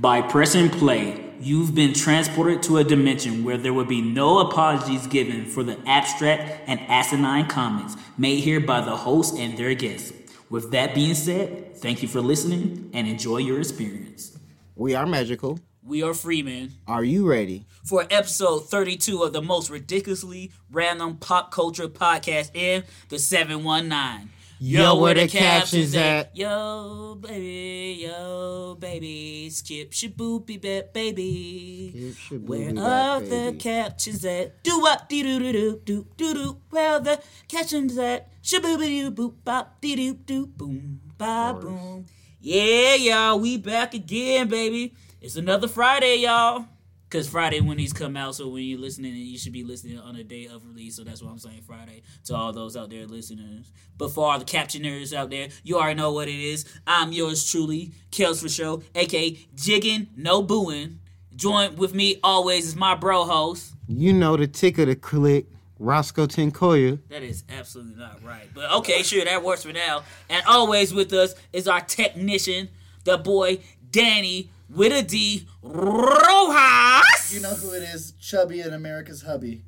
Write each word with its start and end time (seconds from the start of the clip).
By 0.00 0.20
pressing 0.20 0.68
play, 0.68 1.32
you've 1.40 1.74
been 1.74 1.94
transported 1.94 2.62
to 2.64 2.76
a 2.78 2.84
dimension 2.84 3.44
where 3.44 3.56
there 3.56 3.72
will 3.72 3.86
be 3.86 4.02
no 4.02 4.40
apologies 4.40 5.06
given 5.06 5.46
for 5.46 5.62
the 5.62 5.78
abstract 5.88 6.68
and 6.68 6.78
asinine 6.80 7.46
comments 7.48 7.96
made 8.18 8.40
here 8.40 8.60
by 8.60 8.82
the 8.82 8.94
host 8.96 9.38
and 9.38 9.56
their 9.56 9.74
guests. 9.74 10.12
With 10.50 10.70
that 10.72 10.94
being 10.94 11.14
said, 11.14 11.76
thank 11.76 12.02
you 12.02 12.08
for 12.08 12.20
listening 12.20 12.90
and 12.92 13.08
enjoy 13.08 13.38
your 13.38 13.58
experience. 13.58 14.38
We 14.74 14.94
are 14.94 15.06
magical. 15.06 15.60
We 15.82 16.02
are 16.02 16.14
Freeman 16.14 16.72
Are 16.86 17.04
you 17.04 17.26
ready? 17.26 17.64
for 17.84 18.04
episode 18.10 18.68
32 18.68 19.22
of 19.22 19.32
the 19.32 19.40
most 19.40 19.70
ridiculously 19.70 20.50
random 20.70 21.16
pop 21.16 21.50
culture 21.52 21.88
podcast 21.88 22.50
in 22.54 22.82
the 23.08 23.18
719. 23.18 24.30
Yo, 24.58 24.98
where 24.98 25.12
the 25.14 25.28
captions 25.28 25.94
at? 25.94 26.34
Yo, 26.34 27.18
baby, 27.20 27.98
yo, 28.06 28.74
baby, 28.80 29.50
skip 29.50 29.90
shaboopy 29.90 30.60
bet, 30.60 30.94
baby. 30.94 32.14
Where 32.30 32.70
are 32.78 33.20
the 33.20 33.54
captions 33.58 34.24
at? 34.24 34.62
Do 34.64 34.86
up, 34.86 35.10
dee 35.10 35.22
doo 35.22 35.38
doo 35.38 35.52
doo 35.52 35.80
doo 35.84 36.06
doo 36.16 36.34
doo. 36.34 36.56
Where 36.70 36.92
are 36.92 37.00
the 37.00 37.20
captions 37.48 37.98
at? 37.98 38.30
Shaboopy 38.42 38.88
doo 38.88 39.10
boop 39.10 39.34
bop 39.44 39.78
dee 39.82 39.94
doo 39.96 40.14
doo 40.14 40.46
boom 40.46 41.00
ba 41.18 41.54
boom. 41.60 42.06
Yeah, 42.40 42.94
y'all, 42.94 43.38
we 43.38 43.58
back 43.58 43.92
again, 43.92 44.48
baby. 44.48 44.94
It's 45.20 45.36
another 45.36 45.68
Friday, 45.68 46.16
y'all. 46.16 46.64
Cause 47.08 47.28
Friday 47.28 47.60
when 47.60 47.76
these 47.76 47.92
come 47.92 48.16
out, 48.16 48.34
so 48.34 48.48
when 48.48 48.64
you're 48.64 48.80
listening, 48.80 49.14
you 49.14 49.38
should 49.38 49.52
be 49.52 49.62
listening 49.62 49.98
on 49.98 50.16
the 50.16 50.24
day 50.24 50.46
of 50.46 50.66
release. 50.66 50.96
So 50.96 51.04
that's 51.04 51.22
why 51.22 51.30
I'm 51.30 51.38
saying 51.38 51.62
Friday 51.64 52.02
to 52.24 52.34
all 52.34 52.52
those 52.52 52.76
out 52.76 52.90
there 52.90 53.06
listeners. 53.06 53.72
But 53.96 54.10
for 54.10 54.32
all 54.32 54.38
the 54.40 54.44
captioners 54.44 55.12
out 55.12 55.30
there, 55.30 55.48
you 55.62 55.76
already 55.76 55.94
know 55.94 56.12
what 56.12 56.26
it 56.26 56.34
is. 56.34 56.64
I'm 56.84 57.12
yours 57.12 57.48
truly, 57.48 57.92
Kels 58.10 58.42
for 58.42 58.48
show, 58.48 58.82
aka 58.96 59.32
Jiggin, 59.54 60.08
no 60.16 60.42
booing. 60.42 60.98
Join 61.36 61.76
with 61.76 61.94
me 61.94 62.18
always 62.24 62.66
is 62.66 62.74
my 62.74 62.96
bro 62.96 63.24
host. 63.24 63.74
You 63.86 64.12
know 64.12 64.36
the 64.36 64.48
tick 64.48 64.78
of 64.78 64.88
the 64.88 64.96
click, 64.96 65.46
Roscoe 65.78 66.26
Tinkoya. 66.26 66.98
That 67.08 67.22
is 67.22 67.44
absolutely 67.48 67.94
not 67.94 68.24
right. 68.24 68.48
But 68.52 68.72
okay, 68.78 69.02
sure, 69.02 69.24
that 69.24 69.44
works 69.44 69.62
for 69.62 69.72
now. 69.72 70.02
And 70.28 70.44
always 70.46 70.92
with 70.92 71.12
us 71.12 71.36
is 71.52 71.68
our 71.68 71.82
technician, 71.82 72.68
the 73.04 73.16
boy 73.16 73.60
Danny 73.90 74.50
with 74.68 74.92
a 74.92 75.02
D 75.02 75.46
Rojas. 75.62 77.34
You 77.34 77.40
know 77.40 77.54
who 77.54 77.72
it 77.72 77.82
is? 77.82 78.12
Chubby 78.20 78.60
and 78.60 78.74
America's 78.74 79.22
hubby. 79.22 79.64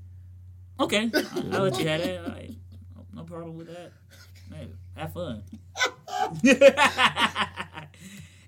Okay, 0.81 1.11
I'll, 1.15 1.55
I'll 1.55 1.63
let 1.65 1.79
you 1.81 1.89
have 1.89 2.03
that. 2.03 2.25
All 2.25 2.31
right. 2.31 2.55
No, 2.95 3.07
no 3.13 3.25
problem 3.25 3.57
with 3.57 3.67
that. 3.69 3.93
Hey, 4.55 4.69
have 4.97 5.13
fun. 5.13 5.43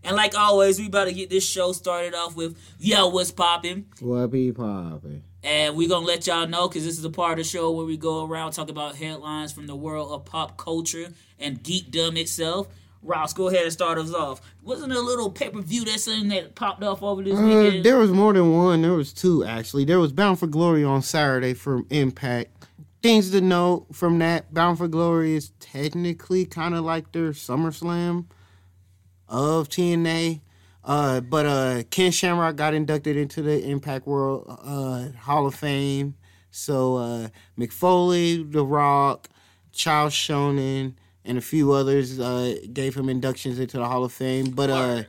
and 0.04 0.16
like 0.16 0.36
always, 0.36 0.78
we 0.78 0.86
about 0.86 1.06
to 1.06 1.12
get 1.12 1.30
this 1.30 1.46
show 1.46 1.72
started 1.72 2.14
off 2.14 2.36
with 2.36 2.56
Yo, 2.78 3.08
what's 3.08 3.30
poppin'? 3.32 3.86
What 4.00 4.28
be 4.28 4.52
poppin'? 4.52 5.24
And 5.42 5.74
we're 5.74 5.88
gonna 5.88 6.06
let 6.06 6.26
y'all 6.26 6.46
know 6.46 6.68
because 6.68 6.84
this 6.84 6.98
is 6.98 7.04
a 7.04 7.10
part 7.10 7.32
of 7.32 7.38
the 7.38 7.44
show 7.44 7.70
where 7.72 7.86
we 7.86 7.96
go 7.96 8.26
around 8.26 8.52
talk 8.52 8.68
about 8.70 8.96
headlines 8.96 9.52
from 9.52 9.66
the 9.66 9.76
world 9.76 10.12
of 10.12 10.24
pop 10.24 10.56
culture 10.58 11.08
and 11.38 11.62
geekdom 11.62 12.18
itself. 12.18 12.68
Ross, 13.02 13.32
go 13.32 13.48
ahead 13.48 13.62
and 13.64 13.72
start 13.72 13.98
us 13.98 14.12
off. 14.12 14.40
Wasn't 14.62 14.90
there 14.90 14.98
a 14.98 15.04
little 15.04 15.30
pay 15.30 15.48
per 15.50 15.60
view 15.62 15.84
that's 15.84 16.04
something 16.04 16.28
that 16.28 16.54
popped 16.54 16.82
off 16.82 17.02
over 17.02 17.22
this 17.22 17.38
Uh, 17.38 17.42
weekend? 17.42 17.84
there 17.84 17.98
was 17.98 18.10
more 18.10 18.32
than 18.32 18.52
one. 18.52 18.82
There 18.82 18.92
was 18.92 19.12
two 19.12 19.42
actually. 19.44 19.84
There 19.84 19.98
was 19.98 20.12
Bound 20.12 20.38
for 20.38 20.46
Glory 20.46 20.84
on 20.84 21.00
Saturday 21.02 21.54
from 21.54 21.86
Impact. 21.90 22.66
Things 23.02 23.30
to 23.30 23.40
note 23.40 23.86
from 23.92 24.18
that: 24.18 24.52
Bound 24.52 24.76
for 24.76 24.86
Glory 24.88 25.34
is 25.34 25.52
technically 25.60 26.44
kind 26.44 26.74
of 26.74 26.84
like 26.84 27.12
their 27.12 27.30
SummerSlam 27.30 28.26
of 29.28 29.68
TNA. 29.68 30.40
Uh, 30.84 31.20
but 31.20 31.46
uh, 31.46 31.82
Ken 31.90 32.10
Shamrock 32.10 32.56
got 32.56 32.74
inducted 32.74 33.16
into 33.16 33.42
the 33.42 33.62
Impact 33.66 34.06
World 34.06 34.44
uh, 34.48 35.08
Hall 35.20 35.46
of 35.46 35.54
Fame. 35.54 36.14
So 36.50 36.96
uh, 36.96 37.28
Mick 37.58 37.72
Foley, 37.72 38.42
The 38.42 38.64
Rock, 38.64 39.28
Chael 39.72 40.08
Sonnen, 40.08 40.94
and 41.30 41.38
a 41.38 41.40
few 41.40 41.70
others 41.70 42.18
uh, 42.18 42.56
gave 42.72 42.96
him 42.96 43.08
inductions 43.08 43.60
into 43.60 43.76
the 43.78 43.86
Hall 43.86 44.02
of 44.02 44.12
Fame. 44.12 44.46
But 44.50 44.68
uh, 44.68 45.02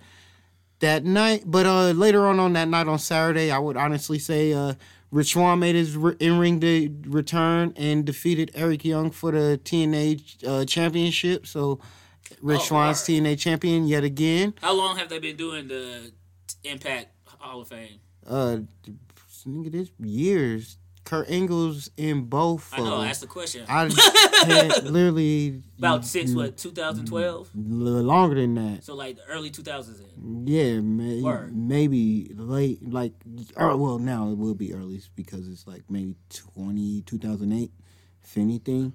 that 0.80 1.04
night, 1.04 1.44
but 1.48 1.66
uh, 1.66 1.92
later 1.92 2.28
on 2.28 2.40
on 2.40 2.54
that 2.54 2.68
night 2.68 2.88
on 2.88 3.00
Saturday, 3.00 3.50
I 3.50 3.58
would 3.58 3.76
honestly 3.76 4.20
say 4.20 4.54
uh, 4.54 4.76
Rich 5.10 5.34
Swann 5.34 5.58
made 5.60 5.74
his 5.74 5.96
in-ring 6.20 6.60
de- 6.60 6.92
return 7.08 7.74
and 7.76 8.06
defeated 8.06 8.52
Eric 8.54 8.86
Young 8.86 9.10
for 9.10 9.32
the 9.32 9.60
TNA 9.64 10.48
uh, 10.48 10.66
championship. 10.66 11.48
So 11.48 11.80
Rich 12.40 12.60
Oh, 12.62 12.66
Swann's 12.66 13.10
word. 13.10 13.16
TNA 13.24 13.40
champion 13.40 13.88
yet 13.88 14.04
again. 14.04 14.54
How 14.62 14.74
long 14.78 14.98
have 14.98 15.10
they 15.10 15.18
been 15.18 15.36
doing 15.38 15.68
the 15.68 16.12
Impact 16.64 17.08
Hall 17.40 17.62
of 17.62 17.68
Fame? 17.68 18.00
Uh, 18.28 18.58
nigga, 19.48 19.72
this 19.72 19.90
years. 20.00 20.78
Kurt 21.04 21.30
Angle's 21.30 21.90
in 21.98 22.24
both. 22.26 22.70
I 22.74 22.78
know, 22.78 22.96
of 22.98 23.04
that's 23.04 23.20
the 23.20 23.28
question. 23.28 23.66
I 23.68 23.90
can't 24.46 24.84
literally 24.86 25.62
About 25.78 26.06
six. 26.06 26.32
what, 26.32 26.58
2012? 26.58 27.50
longer 27.56 28.36
than 28.36 28.54
that. 28.56 28.84
So 28.84 28.96
like 28.96 29.18
the 29.18 29.26
early 29.26 29.50
2000s. 29.50 29.98
Then. 29.98 30.46
Yeah, 30.48 30.80
may, 30.80 31.22
Word. 31.22 31.56
maybe 31.56 32.32
late, 32.36 32.88
like, 32.88 33.14
or, 33.56 33.76
well, 33.78 33.98
now 34.00 34.30
it 34.30 34.38
will 34.38 34.54
be 34.56 34.74
early 34.74 35.02
because 35.16 35.48
it's 35.48 35.66
like 35.68 35.84
maybe 35.90 36.16
20, 36.30 37.02
2008, 37.02 37.72
if 38.24 38.38
anything. 38.38 38.94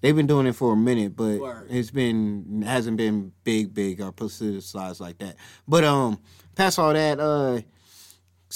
They've 0.00 0.16
been 0.16 0.26
doing 0.26 0.46
it 0.46 0.52
for 0.54 0.72
a 0.72 0.76
minute, 0.76 1.16
but 1.16 1.38
Word. 1.38 1.66
it's 1.70 1.90
been 1.90 2.62
hasn't 2.66 2.96
been 2.96 3.32
big, 3.44 3.74
big 3.74 4.00
or 4.00 4.12
publicized 4.12 5.00
like 5.00 5.18
that. 5.18 5.36
But 5.68 5.84
um, 5.84 6.20
past 6.54 6.78
all 6.78 6.92
that, 6.92 7.18
uh, 7.18 7.60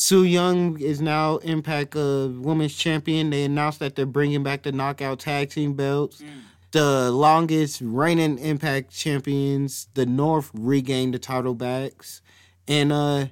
Su 0.00 0.22
Yung 0.22 0.80
is 0.80 1.02
now 1.02 1.36
Impact 1.42 1.94
uh, 1.94 2.30
Women's 2.32 2.74
Champion. 2.74 3.28
They 3.28 3.44
announced 3.44 3.80
that 3.80 3.96
they're 3.96 4.06
bringing 4.06 4.42
back 4.42 4.62
the 4.62 4.72
Knockout 4.72 5.20
Tag 5.20 5.50
Team 5.50 5.74
belts. 5.74 6.22
The 6.70 7.10
longest 7.10 7.82
reigning 7.84 8.38
Impact 8.38 8.90
champions, 8.90 9.88
the 9.92 10.06
North, 10.06 10.50
regained 10.54 11.12
the 11.12 11.18
title 11.18 11.52
backs, 11.52 12.22
and 12.66 12.90
uh, 12.90 13.26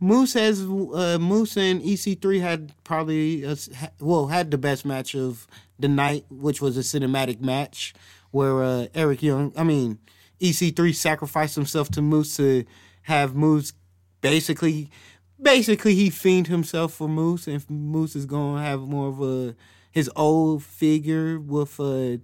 Moose 0.00 0.32
has 0.32 0.62
uh, 0.62 1.18
Moose 1.20 1.58
and 1.58 1.82
EC3 1.82 2.40
had 2.40 2.72
probably 2.84 3.44
a 3.44 3.54
well 4.00 4.28
had 4.28 4.50
the 4.50 4.56
best 4.56 4.86
match 4.86 5.14
of 5.14 5.46
the 5.78 5.88
night, 5.88 6.24
which 6.30 6.62
was 6.62 6.78
a 6.78 6.80
cinematic 6.80 7.42
match 7.42 7.92
where 8.30 8.62
uh, 8.62 8.86
Eric 8.94 9.22
Young, 9.22 9.52
I 9.58 9.64
mean 9.64 9.98
EC3 10.40 10.94
sacrificed 10.94 11.54
himself 11.54 11.90
to 11.90 12.00
Moose 12.00 12.34
to 12.38 12.64
have 13.02 13.34
Moose 13.34 13.74
basically 14.22 14.90
basically 15.40 15.94
he 15.94 16.10
fiend 16.10 16.46
himself 16.46 16.92
for 16.94 17.08
Moose, 17.08 17.46
and 17.46 17.68
Moose 17.70 18.16
is 18.16 18.26
gonna 18.26 18.62
have 18.62 18.80
more 18.80 19.08
of 19.08 19.20
a 19.20 19.54
his 19.90 20.10
old 20.16 20.62
figure 20.62 21.38
with 21.38 21.78
a. 21.80 22.20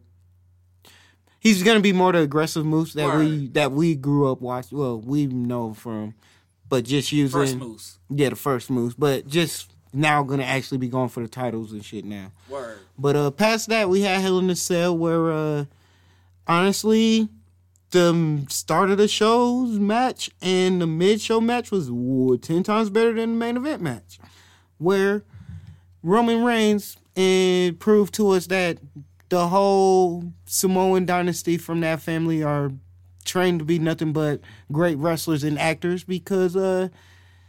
He's 1.39 1.63
gonna 1.63 1.81
be 1.81 1.93
more 1.93 2.13
the 2.13 2.21
aggressive 2.21 2.67
Moose 2.67 2.93
that 2.95 3.17
we 3.17 3.49
that 3.49 3.73
we 3.73 3.95
grew 3.95 4.31
up 4.31 4.41
watching. 4.41 4.79
Well, 4.79 5.01
we 5.01 5.27
know 5.27 5.73
from, 5.73 6.15
but 6.69 6.85
just 6.85 7.13
using 7.13 7.41
First 7.41 7.57
Moose. 7.57 7.99
yeah 8.11 8.29
the 8.29 8.37
first 8.37 8.71
Moose, 8.71 8.95
but 8.95 9.27
just 9.27 9.73
now 9.93 10.23
gonna 10.23 10.45
actually 10.45 10.79
be 10.79 10.89
going 10.89 11.09
for 11.09 11.21
the 11.21 11.29
titles 11.29 11.73
and 11.73 11.85
shit 11.85 12.05
now. 12.05 12.33
Word. 12.49 12.79
But 12.99 13.17
uh, 13.17 13.31
past 13.31 13.69
that, 13.69 13.89
we 13.89 14.03
had 14.03 14.21
Hell 14.21 14.39
in 14.39 14.51
a 14.51 14.57
Cell, 14.57 14.97
where 14.97 15.33
uh, 15.33 15.65
honestly, 16.47 17.29
the 17.91 18.47
start 18.49 18.91
of 18.91 18.99
the 18.99 19.09
show's 19.09 19.79
match 19.79 20.31
and 20.41 20.81
the 20.81 20.87
mid 20.87 21.21
show 21.21 21.41
match 21.41 21.71
was 21.71 21.89
ooh, 21.89 22.39
ten 22.41 22.63
times 22.63 22.91
better 22.91 23.13
than 23.13 23.31
the 23.33 23.37
main 23.37 23.57
event 23.57 23.83
match, 23.83 24.19
where 24.79 25.25
Roman 26.03 26.45
Reigns 26.45 26.97
and 27.17 27.79
proved 27.79 28.15
to 28.15 28.31
us 28.31 28.47
that 28.47 28.79
the 29.29 29.49
whole 29.49 30.33
Samoan 30.47 31.07
dynasty 31.07 31.57
from 31.59 31.81
that 31.81 32.01
family 32.01 32.43
are 32.43 32.73
trained 33.25 33.59
to 33.61 33.65
be 33.65 33.79
nothing 33.79 34.13
but 34.13 34.41
great 34.73 34.97
wrestlers 34.99 35.45
and 35.45 35.59
actors 35.59 36.05
because 36.05 36.57
uh 36.57 36.89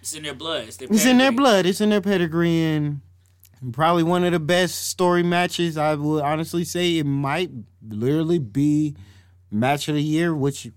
It's 0.02 0.14
in 0.14 0.24
their 0.24 0.34
blood. 0.34 0.66
It's, 0.68 0.78
their 0.78 0.88
it's 0.92 1.06
in 1.06 1.18
their 1.18 1.32
blood. 1.32 1.66
It's 1.66 1.82
in 1.82 1.90
their 1.90 2.02
pedigree, 2.02 2.62
and 2.62 3.02
probably 3.72 4.04
one 4.04 4.24
of 4.24 4.32
the 4.32 4.40
best 4.40 4.90
story 4.90 5.24
matches. 5.24 5.78
I 5.78 5.96
would 5.96 6.24
honestly 6.24 6.64
say 6.64 6.98
it 6.98 7.06
might 7.06 7.52
literally 7.88 8.40
be 8.40 8.96
match 9.52 9.88
of 9.88 9.96
the 9.96 10.02
year. 10.04 10.34
Which, 10.34 10.70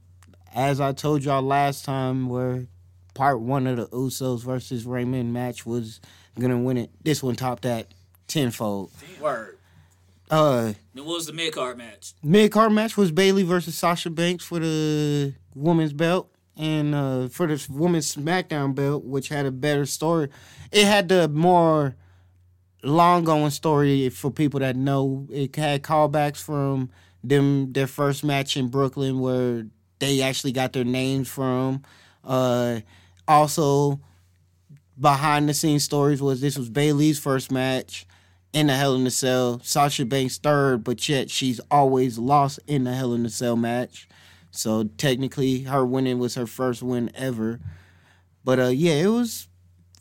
as 0.54 0.80
I 0.80 0.92
told 0.92 1.24
y'all 1.24 1.42
last 1.42 1.84
time, 1.84 2.28
where 2.28 2.66
part 3.14 3.40
one 3.40 3.66
of 3.66 3.76
the 3.76 3.86
Usos 3.88 4.42
versus 4.42 4.84
Raymond 4.84 5.32
match 5.32 5.64
was 5.64 6.00
gonna 6.38 6.58
win 6.58 6.76
it. 6.76 6.90
This 7.02 7.22
one 7.22 7.36
topped 7.36 7.62
that 7.62 7.88
tenfold. 8.26 8.90
Word. 9.20 9.58
Uh, 10.30 10.72
Then 10.94 11.04
what 11.04 11.14
was 11.16 11.26
the 11.26 11.32
mid 11.32 11.52
card 11.52 11.78
match? 11.78 12.12
mid 12.22 12.50
card 12.50 12.72
match 12.72 12.96
was 12.96 13.12
Bayley 13.12 13.42
versus 13.42 13.76
Sasha 13.76 14.10
Banks 14.10 14.44
for 14.44 14.58
the 14.58 15.34
women's 15.54 15.92
belt. 15.92 16.30
And 16.56 16.94
uh, 16.94 17.28
for 17.28 17.46
the 17.48 17.64
women's 17.70 18.14
SmackDown 18.14 18.74
belt, 18.76 19.04
which 19.04 19.28
had 19.28 19.44
a 19.44 19.50
better 19.50 19.86
story, 19.86 20.28
it 20.72 20.84
had 20.86 21.08
the 21.08 21.28
more 21.28 21.96
long 22.82 23.24
going 23.24 23.50
story 23.50 24.08
for 24.08 24.30
people 24.30 24.60
that 24.60 24.76
know. 24.76 25.26
It 25.30 25.54
had 25.56 25.82
callbacks 25.82 26.36
from 26.42 26.90
them 27.28 27.72
their 27.72 27.86
first 27.86 28.24
match 28.24 28.56
in 28.56 28.68
Brooklyn 28.68 29.20
where 29.20 29.66
they 29.98 30.22
actually 30.22 30.52
got 30.52 30.72
their 30.72 30.84
names 30.84 31.28
from. 31.28 31.82
Uh, 32.22 32.80
also, 33.26 34.00
behind 34.98 35.48
the 35.48 35.54
scenes 35.54 35.84
stories 35.84 36.20
was 36.22 36.40
this 36.40 36.58
was 36.58 36.70
Bayley's 36.70 37.18
first 37.18 37.50
match 37.50 38.06
in 38.52 38.68
the 38.68 38.76
Hell 38.76 38.94
in 38.94 39.06
a 39.06 39.10
Cell. 39.10 39.60
Sasha 39.62 40.04
Banks 40.04 40.38
third, 40.38 40.84
but 40.84 41.08
yet 41.08 41.30
she's 41.30 41.60
always 41.70 42.18
lost 42.18 42.60
in 42.66 42.84
the 42.84 42.94
Hell 42.94 43.14
in 43.14 43.26
a 43.26 43.30
Cell 43.30 43.56
match. 43.56 44.08
So 44.50 44.84
technically, 44.84 45.62
her 45.62 45.84
winning 45.84 46.18
was 46.18 46.36
her 46.36 46.46
first 46.46 46.82
win 46.82 47.10
ever. 47.14 47.60
But 48.44 48.60
uh, 48.60 48.68
yeah, 48.68 48.94
it 48.94 49.08
was 49.08 49.48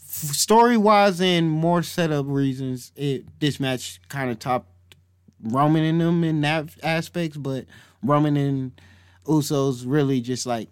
story 0.06 0.78
wise 0.78 1.20
and 1.22 1.50
more 1.50 1.82
setup 1.82 2.26
reasons. 2.28 2.92
It 2.96 3.26
this 3.40 3.60
match 3.60 4.00
kind 4.10 4.30
of 4.30 4.40
topped 4.40 4.70
Roman 5.44 5.84
and 5.84 6.02
them 6.02 6.24
in 6.24 6.42
that 6.42 6.70
aspects, 6.82 7.38
but 7.38 7.66
Roman 8.02 8.38
and 8.38 8.72
Usos 9.26 9.84
really 9.86 10.22
just 10.22 10.46
like 10.46 10.70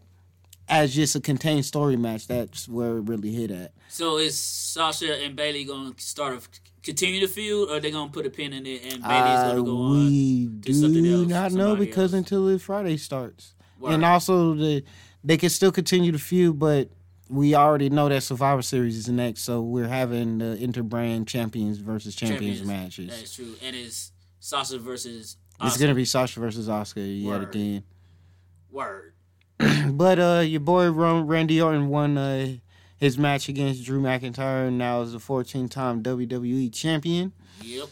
as 0.69 0.95
just 0.95 1.15
a 1.15 1.19
contained 1.19 1.65
story 1.65 1.97
match. 1.97 2.27
That's 2.27 2.67
where 2.67 2.97
it 2.97 3.01
really 3.01 3.31
hit 3.31 3.51
at. 3.51 3.73
So 3.89 4.17
is 4.17 4.37
Sasha 4.39 5.21
and 5.23 5.35
Bayley 5.35 5.65
going 5.65 5.93
to 5.93 6.01
start 6.01 6.33
a 6.33 6.59
continue 6.83 7.19
the 7.19 7.27
feud, 7.27 7.69
or 7.69 7.79
they 7.79 7.91
going 7.91 8.07
to 8.09 8.13
put 8.13 8.25
a 8.25 8.29
pin 8.29 8.53
in 8.53 8.65
it 8.65 8.81
and 8.83 9.03
Bayley's 9.03 9.43
going 9.43 9.55
to 9.55 9.61
Uh, 9.61 9.65
go 9.65 9.77
on? 9.81 10.05
we 10.05 10.45
do 10.47 10.73
something 10.73 11.05
else, 11.05 11.27
not 11.27 11.51
know 11.51 11.75
because 11.75 12.13
else. 12.13 12.19
until 12.19 12.45
the 12.47 12.57
Friday 12.57 12.97
starts, 12.97 13.53
Word. 13.79 13.93
and 13.93 14.05
also 14.05 14.53
the 14.55 14.83
they 15.23 15.37
can 15.37 15.49
still 15.49 15.71
continue 15.71 16.11
the 16.11 16.17
feud, 16.17 16.57
but 16.57 16.89
we 17.29 17.53
already 17.53 17.89
know 17.89 18.09
that 18.09 18.23
Survivor 18.23 18.61
Series 18.63 18.97
is 18.97 19.07
next, 19.07 19.41
so 19.43 19.61
we're 19.61 19.87
having 19.87 20.39
the 20.39 20.57
interbrand 20.59 21.27
champions 21.27 21.77
versus 21.77 22.15
champions, 22.15 22.63
matches. 22.63 23.09
That's 23.09 23.35
true, 23.35 23.55
and 23.61 23.75
it's 23.75 24.11
Sasha 24.41 24.77
versus. 24.79 25.37
It's 25.63 25.77
gonna 25.77 25.93
be 25.95 26.03
Sasha 26.05 26.39
versus 26.39 26.67
Asuka 26.67 27.21
yet 27.23 27.29
Word. 27.29 27.43
again. 27.43 27.83
word. 28.71 29.13
But 29.91 30.19
uh, 30.19 30.39
your 30.45 30.59
boy 30.59 30.89
Randy 30.91 31.61
Orton 31.61 31.87
won 31.89 32.17
uh, 32.17 32.55
his 32.97 33.17
match 33.17 33.47
against 33.47 33.83
Drew 33.85 34.01
McIntyre, 34.01 34.67
and 34.67 34.77
now 34.79 35.01
is 35.01 35.11
the 35.11 35.19
14-time 35.19 36.01
WWE 36.01 36.73
champion. 36.73 37.31
Yep. 37.61 37.87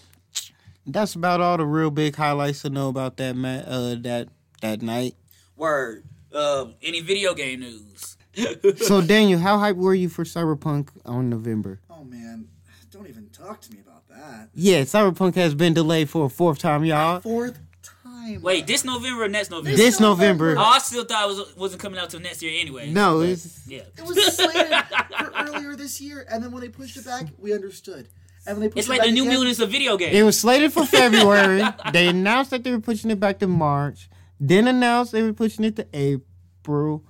That's 0.88 1.14
about 1.14 1.42
all 1.42 1.58
the 1.58 1.66
real 1.66 1.92
big 1.92 2.16
highlights 2.16 2.64
to 2.64 2.70
know 2.72 2.90
about 2.90 3.18
that 3.18 3.36
ma- 3.36 3.50
uh, 3.68 3.96
that 4.02 4.30
that 4.62 4.82
night. 4.82 5.14
Word. 5.56 6.06
Um, 6.34 6.74
any 6.82 7.02
video 7.02 7.34
game 7.36 7.60
news? 7.62 8.18
So 8.78 9.02
Daniel, 9.02 9.40
how 9.40 9.58
hyped 9.58 9.76
were 9.76 9.94
you 9.94 10.08
for 10.08 10.24
Cyberpunk 10.24 10.90
on 11.06 11.30
November? 11.30 11.82
Oh 11.90 12.04
man, 12.06 12.48
don't 12.90 13.08
even 13.10 13.28
talk 13.30 13.60
to 13.62 13.72
me 13.74 13.80
about 13.82 13.89
that. 14.20 14.50
Yeah, 14.54 14.82
Cyberpunk 14.82 15.36
has 15.36 15.56
been 15.56 15.74
delayed 15.74 16.10
for 16.10 16.26
a 16.26 16.30
fourth 16.30 16.60
time, 16.60 16.86
y'all. 16.86 17.20
Fourth 17.22 17.60
time. 17.82 18.42
Wait, 18.42 18.68
this 18.68 18.84
November 18.84 19.24
or 19.24 19.28
next 19.28 19.50
November? 19.52 19.76
This 19.78 20.00
November. 20.00 20.56
Oh, 20.58 20.62
I 20.62 20.80
still 20.80 21.06
thought 21.06 21.30
it 21.30 21.36
was 21.36 21.56
wasn't 21.56 21.82
coming 21.82 22.00
out 22.00 22.10
till 22.10 22.20
next 22.20 22.42
year 22.44 22.60
anyway. 22.60 22.92
No, 22.92 23.20
but, 23.20 23.30
it's 23.30 23.68
yeah. 23.68 23.82
It 23.98 24.06
was 24.06 24.36
slated 24.36 24.74
for 25.20 25.32
earlier 25.38 25.76
this 25.76 26.00
year, 26.02 26.26
and 26.30 26.44
then 26.44 26.52
when 26.52 26.62
they 26.62 26.70
pushed 26.70 26.98
it 26.98 27.06
back, 27.06 27.26
we 27.38 27.54
understood. 27.54 28.08
And 28.48 28.58
when 28.58 28.62
they 28.62 28.68
pushed 28.70 28.78
It's 28.80 28.88
it 28.88 28.92
like 28.92 29.00
back 29.00 29.08
the 29.08 29.14
New 29.14 29.24
again, 29.24 29.34
Mutants 29.36 29.60
of 29.60 29.70
video 29.70 29.98
games. 29.98 30.16
it 30.16 30.24
was 30.24 30.40
slated 30.40 30.72
for 30.74 30.86
February. 30.98 31.64
they 31.92 32.08
announced 32.08 32.52
that 32.52 32.64
they 32.64 32.72
were 32.72 32.80
pushing 32.80 33.10
it 33.12 33.20
back 33.20 33.40
to 33.40 33.48
March. 33.48 34.10
Then 34.40 34.68
announced 34.68 35.12
they 35.12 35.24
were 35.24 35.34
pushing 35.34 35.66
it 35.66 35.76
to 35.78 35.88
April. 35.94 37.04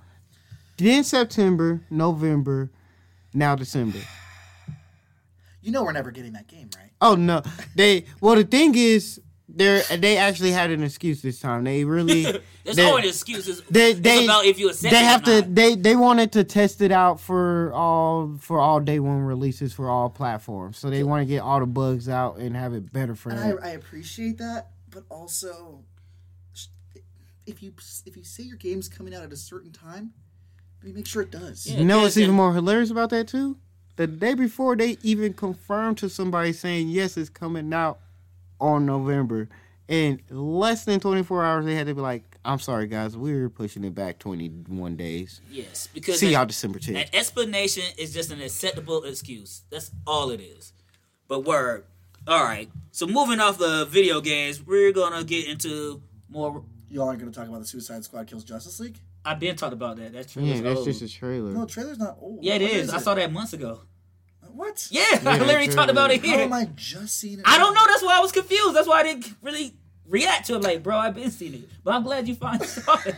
Then 0.77 1.03
September, 1.03 1.81
November, 1.89 2.71
now 3.33 3.55
December. 3.55 3.99
You 5.61 5.71
know 5.71 5.83
we're 5.83 5.91
never 5.91 6.11
getting 6.11 6.33
that 6.33 6.47
game, 6.47 6.69
right? 6.77 6.88
Oh 7.01 7.15
no, 7.15 7.41
they. 7.75 8.05
Well, 8.21 8.35
the 8.35 8.43
thing 8.43 8.75
is, 8.75 9.21
they 9.47 9.81
they 9.97 10.17
actually 10.17 10.51
had 10.51 10.69
an 10.69 10.83
excuse 10.83 11.21
this 11.21 11.39
time. 11.39 11.63
They 11.63 11.83
really. 11.83 12.23
There's 12.63 12.75
they, 12.75 12.83
always 12.85 13.05
excuses. 13.05 13.61
They 13.69 13.91
it's 13.91 13.99
they 14.01 14.25
about 14.25 14.45
if 14.45 14.59
you 14.59 14.69
accept 14.69 14.91
they 14.91 15.03
have 15.03 15.21
or 15.27 15.41
to 15.41 15.47
they 15.49 15.75
they 15.75 15.95
wanted 15.95 16.31
to 16.33 16.43
test 16.43 16.81
it 16.81 16.91
out 16.91 17.19
for 17.19 17.73
all 17.73 18.37
for 18.39 18.59
all 18.59 18.79
day 18.79 18.99
one 18.99 19.21
releases 19.21 19.73
for 19.73 19.89
all 19.89 20.09
platforms. 20.09 20.77
So 20.77 20.89
they 20.89 21.03
want 21.03 21.21
to 21.21 21.25
get 21.25 21.39
all 21.39 21.59
the 21.59 21.65
bugs 21.65 22.07
out 22.07 22.37
and 22.37 22.55
have 22.55 22.73
it 22.73 22.91
better 22.91 23.15
for 23.15 23.31
And 23.31 23.39
that. 23.39 23.63
I, 23.63 23.69
I 23.69 23.71
appreciate 23.71 24.37
that, 24.37 24.71
but 24.89 25.03
also, 25.09 25.83
if 27.47 27.63
you 27.63 27.73
if 28.05 28.15
you 28.15 28.23
say 28.23 28.43
your 28.43 28.57
game's 28.57 28.87
coming 28.87 29.15
out 29.15 29.23
at 29.23 29.31
a 29.31 29.37
certain 29.37 29.71
time, 29.71 30.13
maybe 30.83 30.97
make 30.97 31.07
sure 31.07 31.21
it 31.21 31.31
does. 31.31 31.65
Yeah. 31.65 31.79
you 31.79 31.85
know 31.85 32.01
what's 32.01 32.17
even 32.17 32.35
more 32.35 32.53
hilarious 32.53 32.91
about 32.91 33.09
that 33.11 33.27
too? 33.27 33.57
The 33.99 34.07
day 34.07 34.33
before 34.33 34.77
they 34.77 34.97
even 35.03 35.33
confirmed 35.33 35.97
to 35.97 36.07
somebody 36.09 36.53
saying 36.53 36.87
yes, 36.87 37.17
it's 37.17 37.29
coming 37.29 37.73
out 37.73 37.99
on 38.57 38.85
November. 38.85 39.49
and 39.89 40.21
less 40.29 40.85
than 40.85 41.01
24 41.01 41.43
hours, 41.43 41.65
they 41.65 41.75
had 41.75 41.87
to 41.87 41.93
be 41.95 41.99
like, 41.99 42.37
"I'm 42.45 42.59
sorry, 42.59 42.87
guys, 42.87 43.17
we're 43.17 43.49
pushing 43.49 43.83
it 43.83 43.93
back 43.93 44.17
21 44.19 44.95
days. 44.95 45.41
Yes, 45.51 45.89
because 45.93 46.17
See 46.19 46.31
y'all 46.31 46.45
December 46.45 46.79
10th." 46.79 46.95
An 46.95 47.09
explanation 47.11 47.83
is 47.97 48.13
just 48.13 48.31
an 48.31 48.39
acceptable 48.41 49.03
excuse. 49.03 49.63
That's 49.69 49.91
all 50.07 50.29
it 50.31 50.39
is. 50.39 50.71
But 51.27 51.43
word. 51.43 51.83
All 52.25 52.41
right. 52.45 52.69
So 52.91 53.05
moving 53.05 53.41
off 53.41 53.57
the 53.57 53.83
video 53.83 54.21
games, 54.21 54.65
we're 54.65 54.93
gonna 54.93 55.25
get 55.25 55.45
into 55.45 56.01
more. 56.29 56.63
You 56.89 57.01
all 57.01 57.09
aren't 57.09 57.19
going 57.19 57.31
to 57.31 57.37
talk 57.37 57.49
about 57.49 57.59
the 57.59 57.67
Suicide 57.67 58.03
Squad 58.05 58.27
kills 58.27 58.45
Justice 58.45 58.79
League? 58.79 58.97
I've 59.25 59.39
been 59.39 59.55
talked 59.57 59.73
about 59.73 59.97
that. 59.97 60.13
That's 60.13 60.31
true. 60.33 60.43
Yeah, 60.43 60.61
that's 60.61 60.77
old. 60.77 60.85
just 60.87 61.01
a 61.01 61.09
trailer. 61.09 61.51
No, 61.51 61.61
the 61.65 61.67
trailer's 61.67 61.99
not 61.99 62.17
old. 62.21 62.43
yeah, 62.43 62.55
it 62.55 62.61
What 62.61 62.71
is. 62.71 62.89
I 62.89 62.97
it? 62.97 63.01
saw 63.01 63.13
that 63.15 63.31
months 63.31 63.53
ago. 63.53 63.81
What? 64.53 64.87
Yeah, 64.91 65.03
I 65.25 65.37
literally 65.39 65.65
true. 65.67 65.75
talked 65.75 65.91
about 65.91 66.11
it 66.11 66.21
How 66.21 66.27
here. 66.35 66.39
am 66.45 66.53
I 66.53 66.67
just 66.75 67.17
seeing 67.19 67.39
it? 67.39 67.45
I 67.47 67.57
don't 67.57 67.73
know. 67.73 67.81
That's 67.87 68.03
why 68.03 68.17
I 68.17 68.19
was 68.19 68.31
confused. 68.31 68.75
That's 68.75 68.87
why 68.87 68.99
I 69.01 69.03
didn't 69.03 69.33
really 69.41 69.73
react 70.07 70.47
to 70.47 70.55
it. 70.55 70.61
Like, 70.61 70.83
bro, 70.83 70.97
I've 70.97 71.15
been 71.15 71.31
seeing 71.31 71.53
it, 71.55 71.69
but 71.83 71.93
I'm 71.93 72.03
glad 72.03 72.27
you 72.27 72.35
finally 72.35 72.67
saw 72.67 72.97
it. 73.05 73.15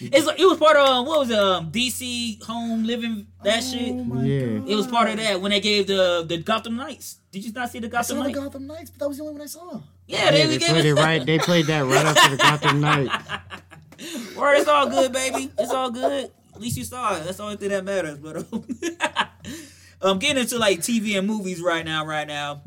It's 0.00 0.26
like, 0.26 0.40
it 0.40 0.46
was 0.46 0.58
part 0.58 0.76
of 0.76 0.86
um, 0.88 1.06
what 1.06 1.20
was 1.20 1.30
it, 1.30 1.38
um 1.38 1.70
DC 1.70 2.42
Home 2.44 2.82
Living 2.84 3.26
that 3.44 3.60
shit. 3.62 3.92
Oh 3.94 4.02
my 4.04 4.24
Yeah. 4.24 4.58
God. 4.58 4.68
It 4.68 4.74
was 4.74 4.86
part 4.88 5.08
of 5.10 5.16
that 5.18 5.40
when 5.40 5.50
they 5.52 5.60
gave 5.60 5.86
the 5.86 6.24
the 6.26 6.38
Gotham 6.38 6.76
Knights. 6.76 7.18
Did 7.30 7.44
you 7.44 7.52
not 7.52 7.70
see 7.70 7.78
the 7.78 7.86
I 7.86 7.90
Gotham 7.90 8.16
saw 8.18 8.22
the 8.24 8.32
Gotham 8.32 8.66
Knights, 8.66 8.90
but 8.90 8.98
that 9.00 9.08
was 9.08 9.18
the 9.18 9.22
only 9.22 9.34
one 9.34 9.42
I 9.42 9.46
saw. 9.46 9.80
Yeah, 10.08 10.30
they, 10.32 10.38
Yeah, 10.40 10.46
they 10.46 10.46
they 10.46 10.58
gave 10.58 10.68
played 10.70 10.84
it 10.84 10.88
it 10.88 10.94
right. 10.94 11.24
They 11.26 11.38
played 11.38 11.66
that 11.66 11.84
right 11.86 12.04
after 12.06 12.30
the 12.30 12.36
Gotham 12.36 12.80
Knight. 12.86 13.08
Word, 14.36 14.54
it's 14.56 14.68
all 14.68 14.88
good, 14.88 15.12
baby. 15.12 15.50
It's 15.56 15.70
all 15.72 15.90
good. 15.90 16.30
At 16.54 16.60
least 16.60 16.76
you 16.76 16.84
saw 16.84 17.16
it. 17.16 17.24
That's 17.24 17.36
the 17.36 17.44
only 17.44 17.56
thing 17.56 17.68
that 17.70 17.84
matters. 17.84 18.18
But 18.18 18.44
um, 20.02 20.12
I'm 20.12 20.18
getting 20.18 20.42
into 20.42 20.58
like 20.58 20.80
TV 20.80 21.18
and 21.18 21.26
movies 21.26 21.60
right 21.60 21.84
now. 21.84 22.04
Right 22.06 22.26
now. 22.26 22.62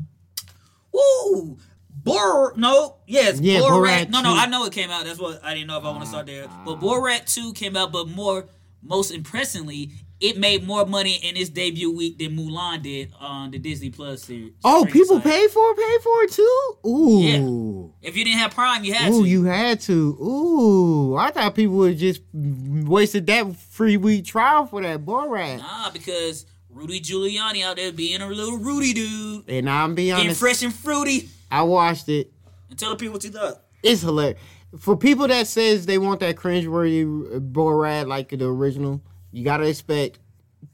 Woo! 0.92 1.58
Bor 1.90 2.52
no, 2.56 2.96
yes, 3.06 3.40
Yeah, 3.40 3.60
Borat. 3.60 4.06
Borat 4.06 4.10
No, 4.10 4.22
no, 4.22 4.32
I 4.34 4.46
know 4.46 4.64
it 4.64 4.72
came 4.72 4.90
out. 4.90 5.04
That's 5.04 5.18
what 5.18 5.42
I 5.44 5.54
didn't 5.54 5.66
know 5.66 5.78
if 5.78 5.84
I 5.84 5.90
want 5.90 6.02
to 6.02 6.06
start 6.08 6.26
there. 6.26 6.46
But 6.64 6.78
Borat 6.78 7.32
two 7.32 7.52
came 7.52 7.76
out, 7.76 7.90
but 7.90 8.06
more, 8.08 8.46
most 8.80 9.10
impressively, 9.10 9.90
it 10.20 10.38
made 10.38 10.64
more 10.64 10.86
money 10.86 11.16
in 11.16 11.36
its 11.36 11.50
debut 11.50 11.94
week 11.94 12.18
than 12.18 12.36
Mulan 12.36 12.82
did 12.82 13.12
on 13.18 13.50
the 13.50 13.58
Disney 13.58 13.90
Plus 13.90 14.22
series. 14.22 14.52
Oh, 14.64 14.86
people 14.88 15.20
pay 15.20 15.48
for 15.48 15.70
it, 15.72 15.76
pay 15.76 15.98
for 16.02 16.22
it 16.22 16.32
too? 16.32 16.88
Ooh. 16.88 17.92
If 18.02 18.16
you 18.16 18.24
didn't 18.24 18.38
have 18.38 18.52
Prime, 18.54 18.84
you 18.84 18.94
had 18.94 19.12
Ooh, 19.12 19.24
to. 19.24 19.28
you 19.28 19.44
had 19.44 19.80
to. 19.82 19.92
Ooh. 19.92 21.16
I 21.16 21.32
thought 21.32 21.56
people 21.56 21.76
would 21.76 21.98
just 21.98 22.22
wasted 22.32 23.26
that 23.26 23.56
free 23.56 23.96
week 23.96 24.24
trial 24.24 24.66
for 24.66 24.80
that 24.80 25.04
Borat. 25.04 25.58
Nah, 25.58 25.90
because 25.90 26.46
Rudy 26.76 27.00
Giuliani 27.00 27.64
out 27.64 27.76
there 27.76 27.90
being 27.90 28.20
a 28.20 28.28
little 28.28 28.58
Rudy 28.58 28.92
dude, 28.92 29.48
And 29.48 29.68
I'm 29.70 29.94
being 29.94 30.08
getting 30.08 30.26
honest, 30.26 30.40
fresh 30.40 30.62
and 30.62 30.74
fruity. 30.74 31.30
I 31.50 31.62
watched 31.62 32.10
it. 32.10 32.30
And 32.68 32.78
tell 32.78 32.90
the 32.90 32.96
people 32.96 33.14
what 33.14 33.24
you 33.24 33.30
thought. 33.30 33.62
It's 33.82 34.02
hilarious. 34.02 34.38
For 34.78 34.94
people 34.94 35.26
that 35.28 35.46
says 35.46 35.86
they 35.86 35.96
want 35.96 36.20
that 36.20 36.36
cringeworthy 36.36 37.40
Borat 37.50 38.08
like 38.08 38.28
the 38.28 38.44
original, 38.44 39.00
you 39.32 39.42
gotta 39.42 39.66
expect 39.66 40.18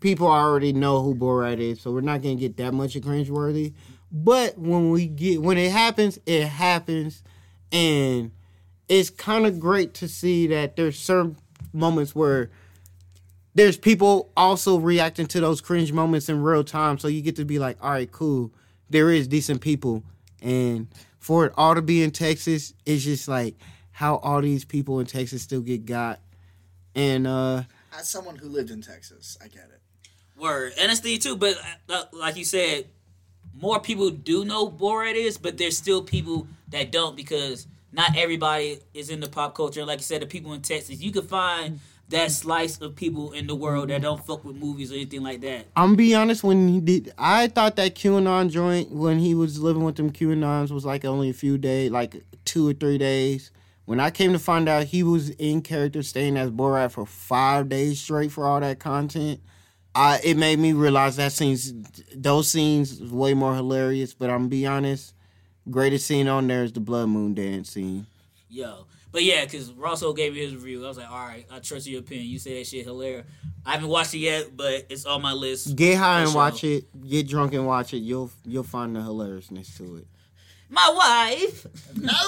people 0.00 0.26
already 0.26 0.73
know 0.73 1.02
who 1.02 1.14
Borat 1.14 1.61
is, 1.61 1.80
so 1.80 1.92
we're 1.92 2.00
not 2.00 2.21
gonna 2.21 2.35
get 2.35 2.56
that 2.56 2.75
much 2.75 2.97
of 2.97 3.04
cringeworthy. 3.04 3.73
But 4.11 4.59
when 4.59 4.90
we 4.90 5.06
get 5.06 5.40
when 5.40 5.56
it 5.56 5.71
happens, 5.71 6.18
it 6.26 6.47
happens, 6.47 7.23
and 7.71 8.32
it's 8.88 9.09
kind 9.09 9.47
of 9.47 9.61
great 9.61 9.94
to 9.94 10.09
see 10.09 10.49
that 10.49 10.75
there's 10.75 10.99
certain 10.99 11.37
moments 11.73 12.12
where 12.12 12.50
there's 13.54 13.76
people 13.76 14.30
also 14.37 14.78
reacting 14.78 15.26
to 15.26 15.40
those 15.40 15.61
cringe 15.61 15.92
moments 15.92 16.28
in 16.28 16.42
real 16.42 16.64
time, 16.64 16.99
so 16.99 17.09
you 17.09 17.23
get 17.23 17.37
to 17.37 17.44
be 17.44 17.59
like, 17.59 17.76
all 17.82 17.90
right, 17.90 18.11
cool, 18.11 18.52
there 18.90 19.11
is 19.11 19.28
decent 19.28 19.61
people, 19.61 20.02
and 20.40 20.88
for 21.18 21.47
it 21.47 21.52
all 21.56 21.75
to 21.75 21.82
be 21.82 22.02
in 22.02 22.11
Texas, 22.11 22.75
it's 22.87 23.04
just 23.04 23.28
like 23.28 23.54
how 23.90 24.16
all 24.16 24.40
these 24.40 24.64
people 24.64 25.00
in 25.00 25.06
Texas 25.06 25.42
still 25.42 25.61
get 25.61 25.85
got, 25.85 26.21
and 26.94 27.26
uh 27.26 27.62
As 27.97 28.09
someone 28.09 28.37
who 28.37 28.49
lived 28.49 28.71
in 28.71 28.82
Texas, 28.82 29.37
I 29.42 29.49
get 29.49 29.64
it. 29.64 29.80
Word. 30.40 30.73
And 30.80 30.90
it's 30.90 31.00
the 31.00 31.18
too, 31.18 31.37
but 31.37 31.56
uh, 31.88 32.04
like 32.12 32.37
you 32.37 32.44
said, 32.44 32.87
more 33.54 33.80
people 33.80 34.11
do 34.11 34.44
know 34.44 34.68
Borat 34.68 35.14
is, 35.14 35.38
but 35.38 35.59
there's 35.59 35.76
still 35.76 36.02
people 36.02 36.49
that 36.68 36.90
don't 36.90 37.14
because 37.14 37.66
not 37.92 38.16
everybody 38.16 38.80
is 38.94 39.11
in 39.11 39.21
the 39.21 39.28
pop 39.28 39.54
culture. 39.54 39.85
Like 39.85 39.99
you 39.99 40.04
said, 40.04 40.23
the 40.23 40.26
people 40.26 40.52
in 40.54 40.62
Texas, 40.62 41.00
you 41.00 41.12
can 41.12 41.23
find 41.23 41.80
that 42.12 42.31
slice 42.31 42.81
of 42.81 42.95
people 42.97 43.33
in 43.33 43.47
the 43.47 43.54
world 43.54 43.90
that 43.90 44.02
don't 44.02 44.25
fuck 44.25 44.45
with 44.45 44.57
movies 44.57 44.92
or 44.92 44.95
anything 44.95 45.23
like 45.23 45.40
that. 45.42 45.66
I'm 45.76 45.97
be 45.97 46.14
honest. 46.14 46.45
When 46.45 46.69
he 46.69 46.81
did, 46.81 47.12
I 47.19 47.49
thought 47.49 47.76
that 47.76 47.95
QAnon 47.95 48.50
joint 48.50 48.90
when 48.90 49.19
he 49.19 49.35
was 49.35 49.61
living 49.61 49.85
with 49.85 49.97
them 49.97 50.12
QAnons 50.12 50.71
was 50.71 50.85
like 50.85 51.04
only 51.04 51.31
a 51.31 51.35
few 51.35 51.59
days, 51.59 51.90
like 51.90 52.23
two 52.45 52.69
or 52.69 52.73
three 52.73 52.99
days. 52.99 53.50
When 53.85 53.99
I 53.99 54.11
came 54.11 54.33
to 54.33 54.38
find 54.38 54.69
out 54.69 54.85
he 54.85 55.02
was 55.02 55.31
in 55.31 55.61
character, 55.61 56.02
staying 56.02 56.37
as 56.37 56.50
Borat 56.50 56.92
for 56.92 57.04
five 57.04 57.69
days 57.69 58.00
straight 58.00 58.31
for 58.31 58.47
all 58.47 58.61
that 58.61 58.78
content, 58.78 59.40
I 59.95 60.21
it 60.23 60.37
made 60.37 60.59
me 60.59 60.73
realize 60.73 61.16
that 61.16 61.33
scenes, 61.33 61.73
those 62.14 62.49
scenes, 62.49 63.00
way 63.02 63.35
more 63.35 63.54
hilarious. 63.54 64.14
But 64.14 64.31
I'm 64.31 64.38
gonna 64.38 64.49
be 64.49 64.66
honest, 64.66 65.14
greatest 65.71 66.07
scene 66.07 66.28
on 66.28 66.47
there 66.47 66.62
is 66.62 66.73
the 66.73 66.81
blood 66.81 67.09
moon 67.09 67.35
dance 67.35 67.71
scene. 67.71 68.07
Yo. 68.49 68.87
But 69.12 69.25
yeah, 69.25 69.45
because 69.45 69.71
Rosso 69.73 70.14
gave 70.14 70.33
me 70.33 70.40
his 70.40 70.54
review. 70.54 70.85
I 70.85 70.88
was 70.88 70.97
like, 70.97 71.11
all 71.11 71.26
right, 71.26 71.47
I 71.50 71.59
trust 71.59 71.87
your 71.87 72.00
opinion. 72.00 72.28
You 72.28 72.38
say 72.38 72.59
that 72.59 72.66
shit 72.66 72.87
hilarious. 72.87 73.26
I 73.64 73.73
haven't 73.73 73.90
watched 73.90 74.14
it 74.14 74.19
yet, 74.19 74.57
but 74.57 74.87
it's 74.88 75.04
on 75.04 75.23
my 75.23 75.35
list. 75.35 75.76
Get 75.76 75.99
high 75.99 76.21
and 76.21 76.31
sure. 76.31 76.37
watch 76.37 76.64
it. 76.64 76.85
Get 77.09 77.28
drunk 77.28 77.52
and 77.52 77.66
watch 77.66 77.92
it. 77.92 77.99
You'll 77.99 78.31
you'll 78.45 78.64
find 78.64 78.97
the 78.97 79.02
hilariousness 79.02 79.76
to 79.76 79.97
it. 79.97 80.07
My 80.69 80.92
wife. 80.97 81.66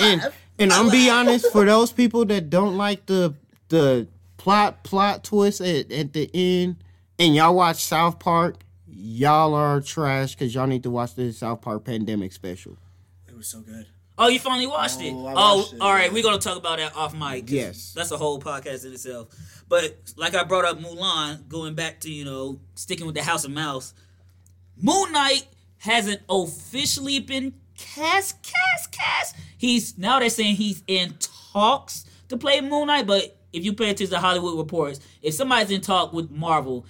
And 0.02 0.32
and 0.58 0.72
I'm 0.72 0.90
be 0.90 1.08
honest, 1.08 1.50
for 1.50 1.64
those 1.64 1.90
people 1.90 2.26
that 2.26 2.50
don't 2.50 2.76
like 2.76 3.06
the 3.06 3.34
the 3.68 4.06
plot 4.36 4.84
plot 4.84 5.24
twist 5.24 5.62
at, 5.62 5.90
at 5.90 6.12
the 6.12 6.30
end, 6.34 6.76
and 7.18 7.34
y'all 7.34 7.56
watch 7.56 7.82
South 7.82 8.18
Park, 8.18 8.56
y'all 8.86 9.54
are 9.54 9.80
trash 9.80 10.34
because 10.34 10.54
y'all 10.54 10.66
need 10.66 10.82
to 10.82 10.90
watch 10.90 11.14
the 11.14 11.32
South 11.32 11.62
Park 11.62 11.84
pandemic 11.84 12.32
special. 12.32 12.76
It 13.26 13.36
was 13.36 13.48
so 13.48 13.60
good. 13.60 13.86
Oh, 14.16 14.28
you 14.28 14.38
finally 14.38 14.66
watched 14.66 15.00
it. 15.00 15.12
Oh, 15.12 15.26
I 15.26 15.32
Oh, 15.36 15.56
watched 15.58 15.72
it, 15.74 15.80
all 15.80 15.92
right. 15.92 16.12
We're 16.12 16.22
gonna 16.22 16.38
talk 16.38 16.56
about 16.56 16.78
that 16.78 16.94
off 16.94 17.14
mic. 17.14 17.50
Yes. 17.50 17.92
that's 17.94 18.10
a 18.12 18.16
whole 18.16 18.40
podcast 18.40 18.84
in 18.86 18.92
itself. 18.92 19.28
But 19.68 19.96
like 20.16 20.34
I 20.34 20.44
brought 20.44 20.64
up 20.64 20.78
Mulan, 20.78 21.48
going 21.48 21.74
back 21.74 22.00
to 22.00 22.10
you 22.10 22.24
know 22.24 22.60
sticking 22.74 23.06
with 23.06 23.14
the 23.14 23.22
House 23.22 23.44
of 23.44 23.50
Mouse, 23.50 23.92
Moon 24.80 25.12
Knight 25.12 25.46
hasn't 25.78 26.20
officially 26.28 27.18
been 27.20 27.54
cast, 27.76 28.42
cast, 28.42 28.92
cast. 28.92 29.36
He's 29.58 29.98
now 29.98 30.20
they're 30.20 30.30
saying 30.30 30.56
he's 30.56 30.82
in 30.86 31.14
talks 31.52 32.04
to 32.28 32.36
play 32.36 32.60
Moon 32.60 32.86
Knight, 32.86 33.06
but 33.06 33.36
if 33.52 33.64
you 33.64 33.72
pay 33.72 33.90
attention 33.90 34.10
to 34.14 34.18
Hollywood 34.20 34.56
reports, 34.58 35.00
if 35.22 35.34
somebody's 35.34 35.70
in 35.70 35.80
talk 35.80 36.12
with 36.12 36.30
Marvel, 36.30 36.86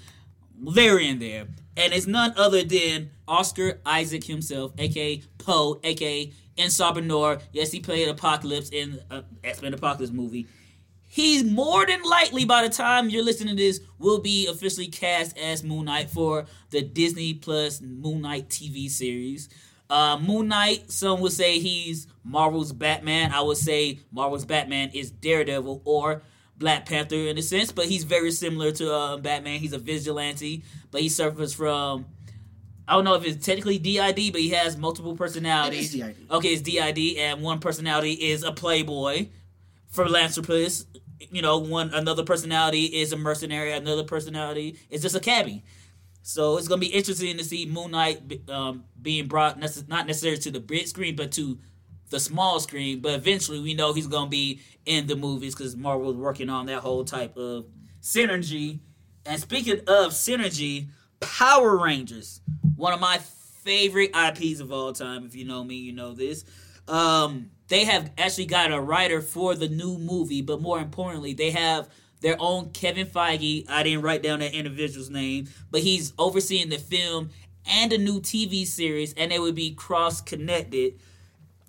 they're 0.58 0.98
in 0.98 1.18
there. 1.18 1.46
And 1.76 1.92
it's 1.92 2.06
none 2.06 2.32
other 2.36 2.62
than 2.62 3.10
Oscar 3.26 3.80
Isaac 3.84 4.24
himself, 4.24 4.72
aka 4.78 5.22
Poe, 5.38 5.80
aka 5.82 6.32
En 6.56 6.68
Sabah 6.68 7.04
Nur. 7.04 7.38
Yes, 7.52 7.72
he 7.72 7.80
played 7.80 8.08
Apocalypse 8.08 8.70
in 8.70 9.00
uh, 9.10 9.22
X 9.42 9.62
Men 9.62 9.74
Apocalypse 9.74 10.12
movie. 10.12 10.46
He's 11.14 11.44
more 11.44 11.86
than 11.86 12.02
likely 12.02 12.44
by 12.44 12.62
the 12.66 12.68
time 12.68 13.08
you're 13.08 13.24
listening 13.24 13.56
to 13.56 13.62
this 13.62 13.80
will 14.00 14.20
be 14.20 14.48
officially 14.48 14.88
cast 14.88 15.38
as 15.38 15.62
Moon 15.62 15.84
Knight 15.84 16.10
for 16.10 16.46
the 16.70 16.82
Disney 16.82 17.34
Plus 17.34 17.80
Moon 17.80 18.22
Knight 18.22 18.48
TV 18.48 18.90
series. 18.90 19.48
Uh, 19.88 20.18
Moon 20.18 20.48
Knight, 20.48 20.90
some 20.90 21.20
would 21.20 21.30
say 21.30 21.60
he's 21.60 22.08
Marvel's 22.24 22.72
Batman. 22.72 23.32
I 23.32 23.42
would 23.42 23.58
say 23.58 24.00
Marvel's 24.10 24.44
Batman 24.44 24.90
is 24.92 25.12
Daredevil 25.12 25.82
or 25.84 26.22
Black 26.56 26.86
Panther 26.86 27.14
in 27.14 27.38
a 27.38 27.42
sense, 27.42 27.70
but 27.70 27.86
he's 27.86 28.04
very 28.04 28.30
similar 28.30 28.72
to 28.72 28.92
uh, 28.92 29.16
Batman. 29.18 29.60
He's 29.60 29.72
a 29.72 29.78
vigilante, 29.78 30.64
but 30.90 31.00
he 31.00 31.08
suffers 31.08 31.54
from 31.54 32.06
I 32.86 32.94
don't 32.94 33.04
know 33.04 33.14
if 33.14 33.24
it's 33.24 33.44
technically 33.44 33.78
DID, 33.78 34.32
but 34.32 34.40
he 34.40 34.50
has 34.50 34.76
multiple 34.76 35.16
personalities. 35.16 35.94
It 35.94 36.00
is 36.00 36.06
DID. 36.06 36.30
Okay, 36.30 36.48
it's 36.48 36.62
DID, 36.62 37.18
and 37.18 37.42
one 37.42 37.58
personality 37.58 38.12
is 38.12 38.42
a 38.42 38.52
playboy, 38.52 39.28
philanthropist. 39.88 40.86
You 41.30 41.40
know, 41.40 41.58
one 41.58 41.94
another 41.94 42.24
personality 42.24 42.84
is 42.84 43.12
a 43.12 43.16
mercenary. 43.16 43.72
Another 43.72 44.04
personality 44.04 44.78
is 44.90 45.02
just 45.02 45.16
a 45.16 45.20
cabbie. 45.20 45.64
So 46.22 46.56
it's 46.56 46.68
gonna 46.68 46.80
be 46.80 46.86
interesting 46.86 47.36
to 47.36 47.44
see 47.44 47.66
Moon 47.66 47.90
Knight 47.90 48.40
um, 48.48 48.84
being 49.00 49.26
brought 49.28 49.60
nece- 49.60 49.88
not 49.88 50.06
necessarily 50.06 50.40
to 50.40 50.50
the 50.50 50.60
big 50.60 50.86
screen, 50.86 51.16
but 51.16 51.32
to 51.32 51.58
the 52.10 52.20
small 52.20 52.60
screen. 52.60 53.00
But 53.00 53.14
eventually, 53.14 53.60
we 53.60 53.74
know 53.74 53.92
he's 53.92 54.06
gonna 54.06 54.30
be 54.30 54.60
in 54.86 55.06
the 55.06 55.16
movies 55.16 55.54
because 55.54 55.76
Marvel's 55.76 56.16
working 56.16 56.50
on 56.50 56.66
that 56.66 56.80
whole 56.80 57.04
type 57.04 57.36
of 57.36 57.66
synergy. 58.02 58.80
And 59.26 59.40
speaking 59.40 59.80
of 59.86 60.12
synergy, 60.12 60.88
Power 61.20 61.76
Rangers, 61.76 62.40
one 62.76 62.92
of 62.92 63.00
my 63.00 63.18
favorite 63.18 64.10
IPs 64.14 64.60
of 64.60 64.72
all 64.72 64.92
time. 64.92 65.24
If 65.24 65.34
you 65.34 65.44
know 65.44 65.64
me, 65.64 65.76
you 65.76 65.92
know 65.92 66.12
this. 66.12 66.44
Um, 66.86 67.50
they 67.68 67.84
have 67.84 68.10
actually 68.18 68.46
got 68.46 68.72
a 68.72 68.80
writer 68.80 69.22
for 69.22 69.54
the 69.54 69.68
new 69.68 69.98
movie, 69.98 70.42
but 70.42 70.60
more 70.60 70.78
importantly, 70.78 71.32
they 71.32 71.50
have 71.50 71.88
their 72.20 72.36
own 72.38 72.70
Kevin 72.70 73.06
Feige. 73.06 73.64
I 73.68 73.82
didn't 73.82 74.02
write 74.02 74.22
down 74.22 74.40
that 74.40 74.54
individual's 74.54 75.10
name, 75.10 75.48
but 75.70 75.80
he's 75.80 76.12
overseeing 76.18 76.68
the 76.68 76.78
film 76.78 77.30
and 77.66 77.92
a 77.92 77.98
new 77.98 78.20
TV 78.20 78.66
series, 78.66 79.14
and 79.14 79.32
they 79.32 79.38
would 79.38 79.54
be 79.54 79.72
cross 79.72 80.20
connected 80.20 80.98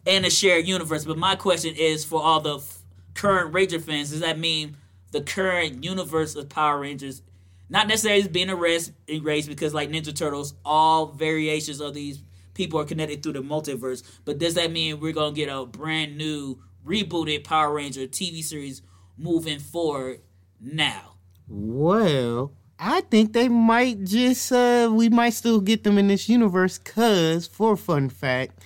in 0.06 0.26
a 0.26 0.30
shared 0.30 0.68
universe. 0.68 1.06
But 1.06 1.18
my 1.18 1.36
question 1.36 1.74
is 1.76 2.04
for 2.04 2.22
all 2.22 2.42
the 2.42 2.58
f- 2.58 2.80
current 3.14 3.54
Ranger 3.54 3.80
fans, 3.80 4.12
does 4.12 4.20
that 4.20 4.38
mean 4.38 4.78
the 5.12 5.22
current 5.22 5.84
universe 5.84 6.36
of 6.36 6.50
Power 6.50 6.80
Rangers, 6.80 7.22
not 7.70 7.88
necessarily 7.88 8.28
being 8.28 8.50
erased, 8.50 8.92
erased 9.10 9.48
because 9.48 9.74
like 9.74 9.90
Ninja 9.90 10.16
Turtles, 10.16 10.54
all 10.64 11.08
variations 11.08 11.82
of 11.82 11.94
these 11.94 12.22
people 12.54 12.80
are 12.80 12.86
connected 12.86 13.24
through 13.24 13.34
the 13.34 13.42
multiverse. 13.42 14.04
But 14.24 14.38
does 14.40 14.56
that 14.56 14.72
mean 14.72 15.00
we're 15.00 15.14
gonna 15.14 15.36
get 15.36 15.50
a 15.50 15.66
brand 15.66 16.18
new 16.18 16.60
rebooted 16.86 17.44
Power 17.44 17.74
Ranger 17.74 18.08
TV 18.08 18.44
series 18.44 18.82
moving 19.18 19.60
forward 19.60 20.22
now? 20.60 21.16
Well, 21.48 22.54
I 22.80 23.02
think 23.02 23.34
they 23.34 23.48
might 23.48 24.04
just 24.04 24.52
uh 24.52 24.92
we 24.92 25.10
might 25.10 25.32
still 25.32 25.62
get 25.62 25.84
them 25.84 25.98
in 25.98 26.08
this 26.08 26.28
universe 26.28 26.78
cuz 26.78 27.48
for 27.48 27.78
fun 27.78 28.10
fact 28.10 28.64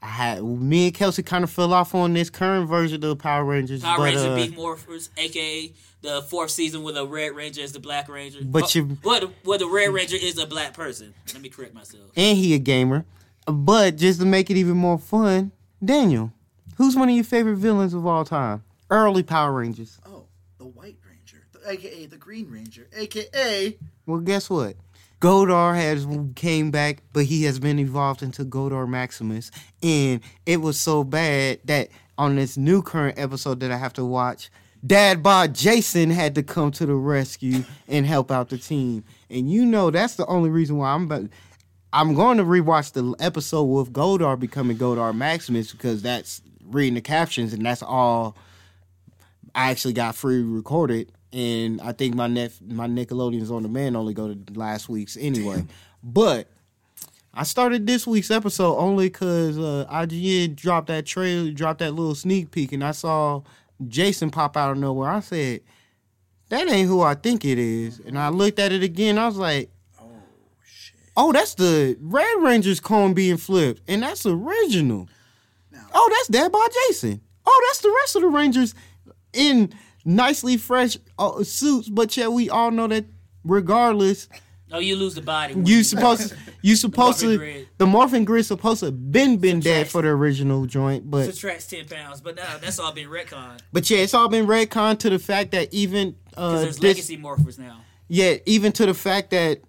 I 0.00 0.06
had 0.06 0.44
me 0.44 0.86
and 0.86 0.94
Kelsey 0.94 1.22
kind 1.22 1.42
of 1.42 1.50
fell 1.50 1.72
off 1.72 1.94
on 1.94 2.12
this 2.14 2.30
current 2.30 2.68
version 2.68 2.96
of 2.96 3.00
the 3.08 3.16
Power 3.16 3.44
Rangers, 3.44 3.82
Power 3.82 3.96
but 3.98 4.02
Ranger 4.04 4.30
uh, 4.32 4.36
Beast 4.36 4.54
Morphers, 4.54 5.08
aka 5.16 5.72
the 6.02 6.22
fourth 6.22 6.50
season 6.52 6.84
with 6.84 6.96
a 6.96 7.04
Red 7.04 7.34
Ranger 7.34 7.62
as 7.62 7.72
the 7.72 7.80
Black 7.80 8.08
Ranger. 8.08 8.38
But 8.42 8.64
oh, 8.64 8.68
you- 8.78 8.84
what? 9.02 9.30
Well, 9.44 9.58
the 9.58 9.66
Red 9.66 9.92
Ranger 9.92 10.16
is 10.20 10.38
a 10.38 10.46
black 10.46 10.72
person. 10.74 11.14
Let 11.32 11.42
me 11.42 11.48
correct 11.48 11.74
myself. 11.74 12.04
and 12.16 12.38
he 12.38 12.54
a 12.54 12.58
gamer. 12.58 13.04
But 13.46 13.96
just 13.96 14.20
to 14.20 14.26
make 14.26 14.50
it 14.50 14.56
even 14.56 14.76
more 14.76 14.98
fun, 14.98 15.50
Daniel, 15.84 16.32
who's 16.76 16.94
one 16.94 17.08
of 17.08 17.14
your 17.14 17.24
favorite 17.24 17.56
villains 17.56 17.94
of 17.94 18.06
all 18.06 18.24
time? 18.24 18.62
Early 18.90 19.22
Power 19.22 19.52
Rangers. 19.52 19.98
Oh, 20.06 20.26
the 20.58 20.66
White 20.66 20.98
Ranger, 21.04 21.44
the, 21.52 21.70
aka 21.70 22.06
the 22.06 22.16
Green 22.16 22.48
Ranger, 22.50 22.86
aka 22.96 23.76
Well, 24.06 24.20
guess 24.20 24.48
what? 24.48 24.76
Goldar 25.20 25.74
has 25.74 26.06
came 26.36 26.70
back, 26.70 27.02
but 27.12 27.24
he 27.24 27.44
has 27.44 27.58
been 27.58 27.78
evolved 27.78 28.22
into 28.22 28.44
Goldar 28.44 28.88
Maximus, 28.88 29.50
and 29.82 30.20
it 30.46 30.58
was 30.58 30.78
so 30.78 31.02
bad 31.02 31.58
that 31.64 31.88
on 32.16 32.36
this 32.36 32.56
new 32.56 32.82
current 32.82 33.18
episode 33.18 33.60
that 33.60 33.72
I 33.72 33.76
have 33.76 33.92
to 33.94 34.04
watch, 34.04 34.50
Dad 34.86 35.22
Bod 35.22 35.54
Jason 35.54 36.10
had 36.10 36.34
to 36.36 36.42
come 36.42 36.70
to 36.72 36.86
the 36.86 36.94
rescue 36.94 37.64
and 37.88 38.06
help 38.06 38.30
out 38.30 38.48
the 38.48 38.58
team. 38.58 39.04
And 39.28 39.50
you 39.50 39.66
know 39.66 39.90
that's 39.90 40.14
the 40.14 40.26
only 40.26 40.50
reason 40.50 40.76
why 40.76 40.90
I'm 40.90 41.04
about, 41.04 41.24
I'm 41.92 42.14
going 42.14 42.38
to 42.38 42.44
rewatch 42.44 42.92
the 42.92 43.14
episode 43.18 43.64
with 43.64 43.92
Goldar 43.92 44.38
becoming 44.38 44.76
Goldar 44.76 45.14
Maximus 45.14 45.72
because 45.72 46.02
that's 46.02 46.42
reading 46.64 46.94
the 46.94 47.00
captions 47.00 47.52
and 47.52 47.64
that's 47.64 47.82
all 47.82 48.36
I 49.54 49.70
actually 49.70 49.94
got 49.94 50.14
free 50.14 50.42
recorded, 50.42 51.10
and 51.32 51.80
I 51.80 51.92
think 51.92 52.14
my 52.14 52.26
net 52.26 52.52
my 52.66 52.86
Nickelodeon's 52.86 53.50
on 53.50 53.62
demand 53.62 53.96
only 53.96 54.14
go 54.14 54.32
to 54.34 54.52
last 54.54 54.88
week's 54.88 55.16
anyway. 55.16 55.64
But 56.02 56.48
I 57.34 57.42
started 57.42 57.86
this 57.86 58.06
week's 58.06 58.30
episode 58.30 58.76
only 58.76 59.08
because 59.08 59.58
uh, 59.58 59.86
IGN 59.90 60.56
dropped 60.56 60.88
that 60.88 61.06
trailer, 61.06 61.50
dropped 61.50 61.80
that 61.80 61.92
little 61.94 62.14
sneak 62.14 62.50
peek, 62.50 62.72
and 62.72 62.82
I 62.82 62.92
saw 62.92 63.42
Jason 63.86 64.30
pop 64.30 64.56
out 64.56 64.72
of 64.72 64.78
nowhere. 64.78 65.10
I 65.10 65.20
said, 65.20 65.60
"That 66.48 66.68
ain't 66.70 66.88
who 66.88 67.02
I 67.02 67.14
think 67.14 67.44
it 67.44 67.58
is," 67.58 68.00
and 68.00 68.18
I 68.18 68.28
looked 68.30 68.58
at 68.58 68.72
it 68.72 68.82
again. 68.82 69.18
I 69.18 69.26
was 69.26 69.36
like, 69.36 69.70
oh 70.00 70.10
shit. 70.64 70.96
"Oh, 71.16 71.32
that's 71.32 71.54
the 71.54 71.96
Red 72.00 72.42
Ranger's 72.42 72.80
cone 72.80 73.12
being 73.12 73.36
flipped, 73.36 73.82
and 73.86 74.02
that's 74.02 74.24
original." 74.24 75.08
Oh, 75.94 76.08
that's 76.12 76.28
Dad 76.28 76.50
by 76.52 76.66
Jason. 76.88 77.20
Oh, 77.46 77.64
that's 77.68 77.80
the 77.80 77.94
rest 78.02 78.16
of 78.16 78.22
the 78.22 78.28
Rangers 78.28 78.74
in 79.32 79.72
nicely 80.08 80.56
fresh 80.56 80.96
uh, 81.18 81.42
suits, 81.44 81.88
but 81.88 82.16
yet 82.16 82.32
we 82.32 82.48
all 82.48 82.70
know 82.70 82.86
that 82.88 83.04
regardless, 83.44 84.28
No, 84.70 84.78
you 84.78 84.96
lose 84.96 85.14
the 85.14 85.22
body. 85.22 85.54
you 85.64 85.82
supposed 85.82 86.30
to. 86.30 86.36
you 86.62 86.76
supposed 86.76 87.20
to 87.20 87.36
grid. 87.36 87.68
the 87.78 87.86
morphin 87.86 88.24
grid 88.24 88.46
supposed 88.46 88.80
to 88.80 88.90
been 88.90 89.36
been 89.36 89.60
dead 89.60 89.88
for 89.88 90.02
the 90.02 90.08
original 90.08 90.66
joint, 90.66 91.10
but 91.10 91.26
subtracts 91.26 91.66
ten 91.66 91.86
pounds, 91.86 92.20
but 92.20 92.36
now 92.36 92.56
that's 92.60 92.78
all 92.78 92.92
been 92.92 93.08
retconned 93.08 93.60
but 93.72 93.88
yeah, 93.90 93.98
it's 93.98 94.14
all 94.14 94.28
been 94.28 94.46
retcon 94.46 94.98
to 94.98 95.10
the 95.10 95.18
fact 95.18 95.50
that 95.52 95.72
even 95.72 96.16
uh 96.36 96.60
there's 96.60 96.76
this, 96.78 96.82
legacy 96.82 97.16
morphers 97.18 97.58
now. 97.58 97.80
yeah, 98.08 98.36
even 98.46 98.72
to 98.72 98.86
the 98.86 98.94
fact 98.94 99.30
that 99.30 99.60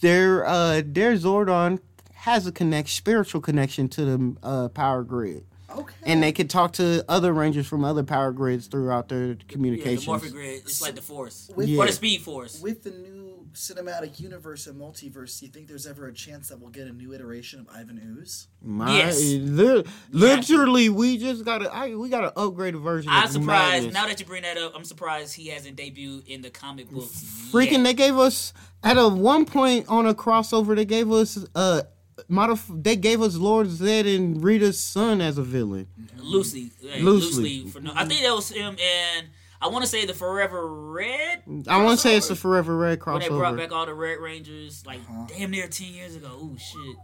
their 0.00 0.44
uh 0.46 0.82
their 0.84 1.14
Zordon 1.16 1.80
has 2.14 2.46
a 2.46 2.52
connect 2.52 2.88
spiritual 2.88 3.40
connection 3.40 3.88
to 3.88 4.04
the 4.04 4.36
uh, 4.44 4.68
power 4.68 5.02
grid. 5.02 5.44
Okay. 5.70 5.94
and 6.02 6.22
they 6.22 6.32
could 6.32 6.50
talk 6.50 6.72
to 6.74 7.04
other 7.08 7.32
Rangers 7.32 7.66
from 7.66 7.84
other 7.84 8.02
power 8.02 8.30
grids 8.32 8.66
throughout 8.66 9.08
their 9.08 9.28
Yeah, 9.28 9.34
the 9.34 9.44
communications. 9.48 10.06
Morphin 10.06 10.32
Grid. 10.32 10.62
It's 10.64 10.82
like 10.82 10.94
the 10.94 11.00
Force. 11.02 11.50
With- 11.56 11.70
Or 11.78 11.86
the 11.86 11.92
Speed 11.92 12.20
Force. 12.22 12.60
With 12.60 12.82
the 12.82 12.90
new 12.90 13.46
cinematic 13.54 14.18
universe 14.20 14.66
and 14.66 14.80
multiverse, 14.80 15.38
do 15.40 15.46
you 15.46 15.52
think 15.52 15.68
there's 15.68 15.86
ever 15.86 16.06
a 16.08 16.12
chance 16.12 16.48
that 16.48 16.58
we'll 16.60 16.70
get 16.70 16.86
a 16.86 16.92
new 16.92 17.12
iteration 17.14 17.60
of 17.60 17.68
Ivan 17.74 17.98
Ooze? 18.18 18.48
My, 18.62 18.96
Yes. 18.96 19.18
li- 19.20 19.84
literally, 20.10 20.88
we 20.88 21.18
just 21.18 21.44
got 21.44 21.58
to 21.58 21.72
I, 21.74 21.94
we 21.94 22.08
got 22.08 22.24
an 22.24 22.30
upgraded 22.30 22.82
version. 22.82 23.10
I'm 23.12 23.24
of 23.24 23.30
surprised. 23.32 23.72
Madness. 23.84 23.94
Now 23.94 24.06
that 24.06 24.20
you 24.20 24.26
bring 24.26 24.42
that 24.42 24.56
up, 24.58 24.72
I'm 24.74 24.84
surprised 24.84 25.34
he 25.34 25.48
hasn't 25.48 25.76
debuted 25.76 26.26
in 26.26 26.42
the 26.42 26.50
comic 26.50 26.90
books. 26.90 27.24
Freaking, 27.52 27.72
yet. 27.78 27.82
they 27.84 27.94
gave 27.94 28.16
us 28.18 28.52
at 28.82 28.96
a 28.98 29.08
one 29.08 29.44
point 29.44 29.86
on 29.88 30.06
a 30.06 30.14
crossover. 30.14 30.74
They 30.76 30.84
gave 30.84 31.10
us 31.10 31.38
uh, 31.54 31.82
modif- 32.30 32.82
They 32.82 32.96
gave 32.96 33.20
us 33.22 33.36
Lord 33.36 33.66
Zedd 33.68 34.12
and 34.14 34.42
Rita's 34.42 34.78
son 34.80 35.20
as 35.20 35.38
a 35.38 35.42
villain. 35.42 35.86
loosely, 36.16 36.70
yeah, 36.80 36.96
Loosely. 37.00 37.60
loosely. 37.60 37.70
For 37.70 37.80
no, 37.80 37.92
I 37.94 38.04
think 38.04 38.22
that 38.22 38.34
was 38.34 38.50
him 38.50 38.76
and 38.80 39.28
I 39.60 39.68
want 39.68 39.84
to 39.84 39.88
say 39.90 40.04
the 40.06 40.14
Forever 40.14 40.66
Red. 40.66 41.42
I 41.68 41.82
want 41.84 41.96
to 41.98 42.02
say 42.02 42.16
it's 42.16 42.28
the 42.28 42.34
Forever 42.36 42.76
Red 42.76 43.04
when 43.06 43.20
they 43.20 43.28
brought 43.28 43.56
back 43.56 43.70
all 43.70 43.86
the 43.86 43.94
Red 43.94 44.18
Rangers, 44.18 44.84
like 44.84 44.98
uh-huh. 45.08 45.26
damn 45.28 45.50
near 45.52 45.68
ten 45.68 45.92
years 45.94 46.16
ago. 46.16 46.28
Oh 46.32 46.56
shit, 46.58 46.96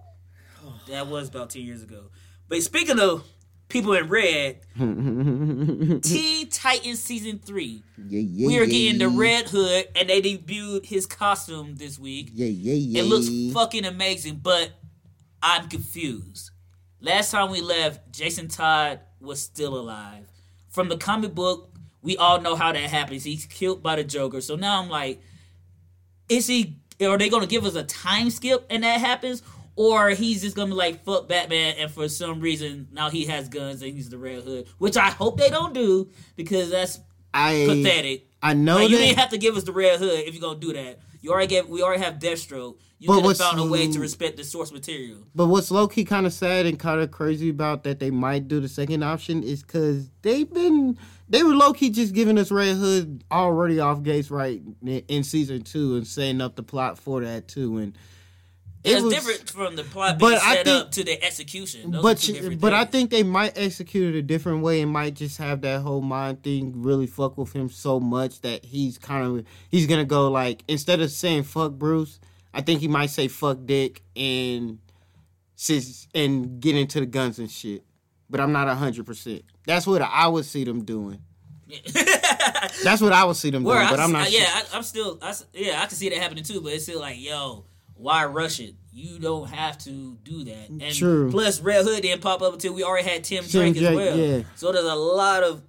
that 0.88 1.06
was 1.06 1.28
about 1.28 1.50
ten 1.50 1.62
years 1.62 1.82
ago. 1.84 2.10
But 2.48 2.60
speaking 2.62 2.98
of 2.98 3.24
people 3.68 3.92
in 3.92 4.08
red, 4.08 4.60
Teen 6.02 6.48
Titans 6.48 7.00
season 7.00 7.38
three. 7.38 7.84
yeah, 8.08 8.20
yeah, 8.20 8.46
We 8.48 8.58
are 8.58 8.64
yeah. 8.64 8.66
getting 8.66 8.98
the 8.98 9.08
Red 9.08 9.48
Hood, 9.48 9.88
and 9.94 10.08
they 10.08 10.20
debuted 10.20 10.86
his 10.86 11.06
costume 11.06 11.76
this 11.76 11.98
week. 11.98 12.30
Yeah, 12.34 12.46
yeah, 12.46 12.72
yeah. 12.74 13.02
It 13.02 13.04
looks 13.06 13.28
fucking 13.54 13.84
amazing, 13.84 14.40
but 14.42 14.72
I'm 15.42 15.68
confused. 15.68 16.50
Last 17.00 17.30
time 17.30 17.50
we 17.50 17.60
left, 17.60 18.12
Jason 18.12 18.48
Todd 18.48 19.00
was 19.20 19.40
still 19.40 19.78
alive. 19.78 20.26
From 20.68 20.88
the 20.88 20.96
comic 20.96 21.34
book, 21.34 21.72
we 22.02 22.16
all 22.16 22.40
know 22.40 22.56
how 22.56 22.72
that 22.72 22.90
happens. 22.90 23.24
He's 23.24 23.46
killed 23.46 23.82
by 23.82 23.96
the 23.96 24.04
Joker. 24.04 24.40
So 24.40 24.56
now 24.56 24.82
I'm 24.82 24.88
like, 24.88 25.20
is 26.28 26.46
he? 26.46 26.76
Are 27.00 27.16
they 27.16 27.28
gonna 27.28 27.46
give 27.46 27.64
us 27.64 27.76
a 27.76 27.84
time 27.84 28.30
skip 28.30 28.66
and 28.70 28.82
that 28.82 29.00
happens, 29.00 29.42
or 29.76 30.10
he's 30.10 30.42
just 30.42 30.56
gonna 30.56 30.70
be 30.70 30.74
like 30.74 31.04
fuck 31.04 31.28
Batman 31.28 31.76
and 31.78 31.90
for 31.90 32.08
some 32.08 32.40
reason 32.40 32.88
now 32.90 33.08
he 33.08 33.26
has 33.26 33.48
guns 33.48 33.82
and 33.82 33.92
he's 33.92 34.08
the 34.08 34.18
Red 34.18 34.42
Hood, 34.42 34.66
which 34.78 34.96
I 34.96 35.10
hope 35.10 35.38
they 35.38 35.48
don't 35.48 35.72
do 35.72 36.10
because 36.34 36.70
that's 36.70 36.98
I 37.32 37.66
pathetic. 37.68 38.26
I 38.42 38.54
know 38.54 38.76
Like, 38.76 38.90
you 38.90 38.96
didn't 38.98 39.18
have 39.18 39.30
to 39.30 39.38
give 39.38 39.56
us 39.56 39.62
the 39.62 39.72
Red 39.72 40.00
Hood 40.00 40.20
if 40.26 40.34
you're 40.34 40.40
gonna 40.40 40.58
do 40.58 40.72
that. 40.72 40.98
You 41.20 41.32
already 41.32 41.48
get 41.48 41.68
we 41.68 41.82
already 41.82 42.02
have 42.02 42.14
Deathstroke. 42.14 42.78
You 43.00 43.08
could 43.08 43.24
have 43.24 43.36
found 43.36 43.60
a 43.60 43.64
way 43.64 43.86
to 43.86 43.94
um, 43.94 44.00
respect 44.00 44.36
the 44.36 44.44
source 44.44 44.72
material. 44.72 45.18
But 45.32 45.46
what's 45.46 45.70
low 45.70 45.86
key 45.86 46.04
kind 46.04 46.26
of 46.26 46.32
sad 46.32 46.66
and 46.66 46.78
kind 46.78 47.00
of 47.00 47.12
crazy 47.12 47.48
about 47.48 47.84
that 47.84 48.00
they 48.00 48.10
might 48.10 48.48
do 48.48 48.58
the 48.58 48.68
second 48.68 49.04
option 49.04 49.44
is 49.44 49.62
because 49.62 50.10
they've 50.22 50.52
been 50.52 50.98
they 51.28 51.42
were 51.42 51.54
low 51.54 51.72
key 51.72 51.90
just 51.90 52.14
giving 52.14 52.38
us 52.38 52.50
Red 52.50 52.76
Hood 52.76 53.24
already 53.30 53.78
off 53.78 54.02
gates 54.02 54.30
right 54.30 54.60
in, 54.82 54.88
in 55.08 55.22
season 55.22 55.62
two 55.62 55.96
and 55.96 56.06
setting 56.06 56.40
up 56.40 56.56
the 56.56 56.62
plot 56.62 56.98
for 56.98 57.20
that 57.20 57.46
too 57.46 57.78
and 57.78 57.96
it 58.84 58.92
It's 58.92 59.02
was- 59.02 59.12
different 59.14 59.50
from 59.50 59.76
the 59.76 59.82
plot 59.84 60.18
But 60.18 60.28
being 60.28 60.40
I 60.42 60.54
set 60.56 60.64
think- 60.66 60.80
up 60.82 60.90
to 60.92 61.04
the 61.04 61.22
execution. 61.24 61.90
Those 61.90 62.02
But 62.02 62.28
you- 62.28 62.56
but 62.56 62.72
I 62.72 62.84
think 62.84 63.10
they 63.10 63.22
might 63.22 63.56
execute 63.58 64.14
it 64.14 64.18
a 64.18 64.22
different 64.22 64.62
way 64.62 64.80
and 64.80 64.90
might 64.92 65.14
just 65.14 65.38
have 65.38 65.60
that 65.62 65.80
whole 65.82 66.00
mind 66.00 66.42
thing 66.42 66.72
really 66.82 67.06
fuck 67.06 67.36
with 67.36 67.52
him 67.52 67.68
so 67.70 67.98
much 68.00 68.40
that 68.42 68.64
he's 68.64 68.96
kind 68.98 69.38
of 69.40 69.44
he's 69.68 69.86
gonna 69.86 70.04
go 70.04 70.30
like 70.30 70.62
instead 70.68 71.00
of 71.00 71.10
saying 71.10 71.42
fuck 71.42 71.72
Bruce, 71.72 72.20
I 72.54 72.60
think 72.62 72.80
he 72.80 72.88
might 72.88 73.10
say 73.10 73.28
fuck 73.28 73.58
Dick 73.66 74.02
and 74.16 74.78
and 76.14 76.60
get 76.60 76.76
into 76.76 77.00
the 77.00 77.06
guns 77.06 77.38
and 77.38 77.50
shit. 77.50 77.82
But 78.30 78.40
I'm 78.40 78.52
not 78.52 78.68
hundred 78.76 79.06
percent. 79.06 79.42
That's 79.66 79.86
what 79.86 80.02
I 80.02 80.28
would 80.28 80.44
see 80.44 80.62
them 80.64 80.84
doing. 80.84 81.18
That's 82.84 83.00
what 83.00 83.12
I 83.12 83.24
would 83.24 83.36
see 83.36 83.50
them 83.50 83.64
Where 83.64 83.76
doing. 83.76 83.86
I, 83.88 83.90
But 83.90 84.00
I'm 84.00 84.12
not. 84.12 84.22
I- 84.26 84.30
sure. 84.30 84.40
yeah, 84.40 84.46
I, 84.72 84.76
I'm 84.76 84.82
still, 84.82 85.18
I, 85.20 85.34
yeah, 85.52 85.82
I 85.82 85.86
can 85.86 85.96
see 85.96 86.08
that 86.10 86.18
happening 86.18 86.44
too. 86.44 86.60
But 86.60 86.72
it's 86.74 86.84
still 86.84 87.00
like, 87.00 87.16
yo, 87.20 87.64
why 87.98 88.24
rush 88.24 88.60
it? 88.60 88.74
You 88.92 89.18
don't 89.18 89.48
have 89.48 89.78
to 89.78 90.16
do 90.22 90.44
that. 90.44 90.68
And 90.70 90.94
True. 90.94 91.30
Plus, 91.30 91.60
Red 91.60 91.84
Hood 91.84 92.02
didn't 92.02 92.22
pop 92.22 92.42
up 92.42 92.54
until 92.54 92.72
we 92.72 92.82
already 92.82 93.08
had 93.08 93.24
Tim, 93.24 93.44
Tim 93.44 93.72
Drake 93.72 93.82
as 93.82 93.96
well. 93.96 94.16
yeah. 94.16 94.42
So 94.56 94.72
there's 94.72 94.84
a 94.84 94.94
lot 94.94 95.42
of 95.42 95.62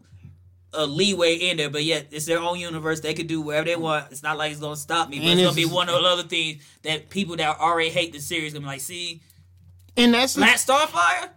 uh, 0.74 0.86
leeway 0.86 1.36
in 1.36 1.58
there. 1.58 1.70
But 1.70 1.84
yet, 1.84 2.08
it's 2.12 2.26
their 2.26 2.40
own 2.40 2.60
universe. 2.60 3.02
They 3.02 3.14
can 3.14 3.28
do 3.28 3.42
whatever 3.42 3.66
they 3.66 3.76
want. 3.76 4.12
It's 4.12 4.24
not 4.24 4.38
like 4.38 4.52
it's 4.52 4.62
gonna 4.62 4.76
stop 4.76 5.10
me. 5.10 5.20
But 5.20 5.28
And 5.28 5.40
it's, 5.40 5.48
gonna 5.50 5.56
be 5.56 5.66
one 5.66 5.90
of 5.90 5.96
the 5.96 6.08
other 6.08 6.24
things 6.24 6.64
that 6.84 7.10
people 7.10 7.36
that 7.38 7.60
already 7.60 7.90
hate 7.90 8.14
the 8.14 8.20
series 8.20 8.54
gonna 8.54 8.64
be 8.64 8.68
like, 8.68 8.82
see, 8.82 9.22
and 10.00 10.14
that's 10.14 10.36
Black 10.36 10.56
Starfire. 10.58 11.30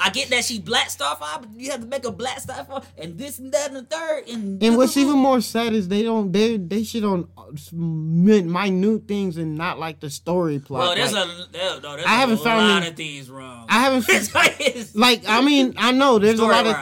I 0.00 0.10
get 0.10 0.28
that 0.30 0.44
she 0.44 0.60
Black 0.60 0.88
Starfire, 0.88 1.40
but 1.40 1.48
you 1.56 1.70
have 1.72 1.80
to 1.80 1.86
make 1.86 2.04
a 2.04 2.12
Black 2.12 2.38
Starfire 2.40 2.84
and 2.96 3.18
this 3.18 3.38
and 3.40 3.50
that 3.52 3.68
and 3.68 3.76
the 3.76 3.82
third 3.82 4.28
and 4.28 4.62
And 4.62 4.76
what's 4.76 4.96
even 5.02 5.16
more 5.18 5.40
sad 5.40 5.72
is 5.72 5.88
they 5.88 6.02
don't 6.02 6.30
they 6.32 6.56
they 6.56 6.84
shit 6.84 7.04
on 7.04 7.28
minute 7.72 9.08
things 9.08 9.36
and 9.36 9.56
not 9.56 9.78
like 9.78 10.00
the 10.00 10.10
story 10.10 10.58
plot. 10.58 10.80
Well, 10.80 10.94
there's 10.94 11.12
Like, 11.12 11.28
a 11.28 11.46
there, 11.52 11.80
no, 11.80 11.96
there's 11.96 12.06
I 12.06 12.10
haven't 12.10 12.40
a 12.40 12.44
found 12.44 12.68
lot 12.68 12.76
any- 12.82 12.88
of 12.88 12.96
things 12.96 13.30
wrong. 13.30 13.66
I 13.68 13.80
haven't 13.80 14.94
like, 14.94 15.28
I 15.28 15.40
mean 15.40 15.74
I 15.76 15.92
know 15.92 16.18
there's 16.18 16.40
a 16.40 16.44
lot 16.46 16.66
of. 16.66 16.76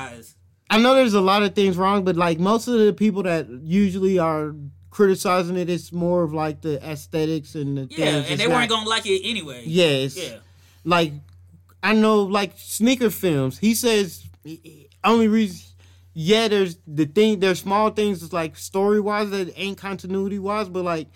I 0.69 0.79
know 0.81 0.95
there's 0.97 1.15
a 1.15 1.21
lot 1.21 1.43
of 1.45 1.55
things 1.55 1.77
wrong, 1.77 2.05
but 2.05 2.17
like 2.17 2.39
most 2.41 2.67
of 2.67 2.79
the 2.79 2.93
people 2.93 3.23
that 3.23 3.47
usually 3.63 4.19
are 4.19 4.53
criticizing 4.91 5.57
it, 5.57 5.71
it's 5.71 5.93
more 5.93 6.23
of 6.25 6.33
like 6.33 6.61
the 6.63 6.83
aesthetics 6.85 7.55
and 7.55 7.77
the 7.79 7.83
Yeah, 7.91 7.97
things. 8.23 8.31
and 8.31 8.41
they 8.41 8.49
weren't 8.49 8.69
not- 8.69 8.79
gonna 8.79 8.89
like 8.91 9.07
it 9.07 9.21
anyway. 9.25 9.63
Yeah, 9.67 9.85
it's, 9.87 10.17
yeah. 10.17 10.39
Like 10.87 11.13
I 11.83 11.93
know 11.93 12.23
like 12.23 12.55
sneaker 12.57 13.11
films. 13.11 13.59
He 13.59 13.75
says 13.75 14.25
only 15.05 15.29
reason. 15.29 15.61
Yeah, 16.15 16.49
there's 16.49 16.79
the 16.87 17.05
thing. 17.05 17.41
There's 17.41 17.61
small 17.61 17.91
things 17.91 18.21
that's 18.23 18.33
like 18.33 18.57
story 18.57 19.01
wise 19.01 19.29
that 19.31 19.53
ain't 19.57 19.77
continuity 19.77 20.39
wise, 20.39 20.69
but 20.71 20.83
like 20.85 21.09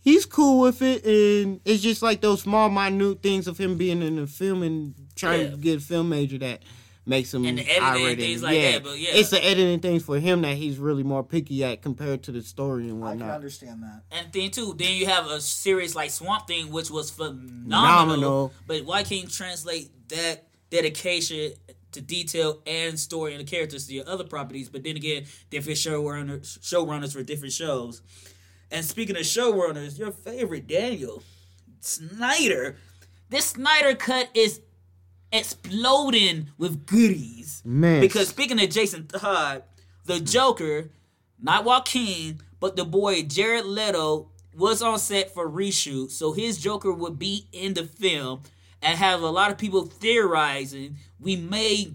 he's 0.00 0.26
cool 0.26 0.60
with 0.60 0.82
it, 0.82 1.04
and 1.06 1.60
it's 1.64 1.82
just 1.82 2.02
like 2.02 2.20
those 2.20 2.42
small 2.42 2.68
minute 2.68 3.22
things 3.22 3.46
of 3.46 3.56
him 3.56 3.78
being 3.78 4.02
in 4.02 4.16
the 4.16 4.26
film 4.26 4.62
and 4.62 4.94
trying 5.14 5.40
Yeah. 5.46 5.50
to 5.52 5.56
get 5.56 5.76
a 5.78 5.80
film 5.80 6.10
major 6.10 6.36
that 6.38 6.62
makes 7.08 7.32
him 7.32 7.44
And 7.44 7.58
the 7.58 7.62
editing 7.62 7.82
and 7.84 7.96
irate 7.96 8.18
things 8.18 8.42
and- 8.42 8.52
like 8.52 8.60
that, 8.62 8.84
but 8.84 8.98
yeah. 8.98 9.10
it's 9.12 9.30
the 9.30 9.44
editing 9.44 9.80
things 9.80 10.04
for 10.04 10.18
him 10.18 10.42
that 10.42 10.56
he's 10.56 10.78
really 10.78 11.02
more 11.02 11.24
picky 11.24 11.64
at 11.64 11.82
compared 11.82 12.22
to 12.24 12.32
the 12.32 12.42
story 12.42 12.88
and 12.88 13.00
whatnot. 13.00 13.22
I 13.22 13.26
can 13.26 13.34
understand 13.36 13.82
that. 13.82 14.02
And 14.12 14.32
thing 14.32 14.50
too, 14.50 14.74
then 14.76 14.94
you 14.96 15.06
have 15.06 15.26
a 15.26 15.40
series 15.40 15.94
like 15.96 16.10
Swamp 16.10 16.46
Thing, 16.46 16.70
which 16.70 16.90
was 16.90 17.10
phenomenal. 17.10 17.64
Phenomenal. 17.70 18.52
But 18.66 18.84
why 18.84 19.02
can't 19.02 19.22
you 19.22 19.28
translate 19.28 19.90
that 20.10 20.46
dedication 20.70 21.52
to 21.92 22.00
detail 22.02 22.60
and 22.66 23.00
story 23.00 23.32
and 23.34 23.40
the 23.40 23.50
characters 23.50 23.86
to 23.86 23.94
your 23.94 24.08
other 24.08 24.24
properties? 24.24 24.68
But 24.68 24.84
then 24.84 24.96
again, 24.96 25.24
different 25.50 25.78
showrunners 25.78 26.58
showrunners 26.60 27.12
for 27.12 27.22
different 27.22 27.54
shows. 27.54 28.02
And 28.70 28.84
speaking 28.84 29.16
of 29.16 29.22
showrunners, 29.22 29.98
your 29.98 30.10
favorite 30.10 30.66
Daniel 30.66 31.22
Snyder, 31.80 32.76
this 33.30 33.46
Snyder 33.46 33.94
cut 33.94 34.28
is 34.34 34.60
exploding 35.32 36.48
with 36.58 36.86
goodies. 36.86 37.62
Man, 37.64 38.00
Because 38.00 38.28
speaking 38.28 38.60
of 38.62 38.70
Jason 38.70 39.06
Todd, 39.06 39.62
the 40.04 40.14
mm. 40.14 40.30
Joker, 40.30 40.90
not 41.40 41.64
Joaquin, 41.64 42.40
but 42.60 42.76
the 42.76 42.84
boy 42.84 43.22
Jared 43.22 43.66
Leto 43.66 44.30
was 44.56 44.82
on 44.82 44.98
set 44.98 45.32
for 45.32 45.48
reshoot, 45.48 46.10
so 46.10 46.32
his 46.32 46.58
Joker 46.58 46.92
would 46.92 47.18
be 47.18 47.46
in 47.52 47.74
the 47.74 47.84
film 47.84 48.42
and 48.82 48.98
have 48.98 49.22
a 49.22 49.30
lot 49.30 49.50
of 49.50 49.58
people 49.58 49.84
theorizing 49.84 50.96
we 51.20 51.36
may 51.36 51.92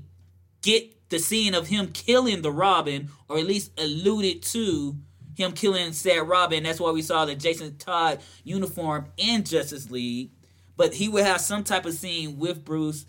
get 0.62 1.10
the 1.10 1.20
scene 1.20 1.54
of 1.54 1.68
him 1.68 1.88
killing 1.90 2.42
the 2.42 2.52
Robin, 2.52 3.10
or 3.30 3.38
at 3.38 3.46
least 3.46 3.72
alluded 3.80 4.42
to 4.42 4.96
him 5.36 5.52
killing 5.52 5.94
said 5.94 6.28
Robin. 6.28 6.64
That's 6.64 6.80
why 6.80 6.92
we 6.92 7.02
saw 7.02 7.26
the 7.26 7.36
Jason 7.36 7.78
Todd 7.78 8.20
uniform 8.44 9.06
in 9.18 9.44
Justice 9.44 9.92
League. 9.92 10.32
But 10.76 10.96
he 10.96 11.08
would 11.08 11.24
have 11.24 11.42
some 11.42 11.64
type 11.64 11.86
of 11.86 11.94
scene 11.94 12.40
with 12.40 12.66
Bruce 12.66 13.06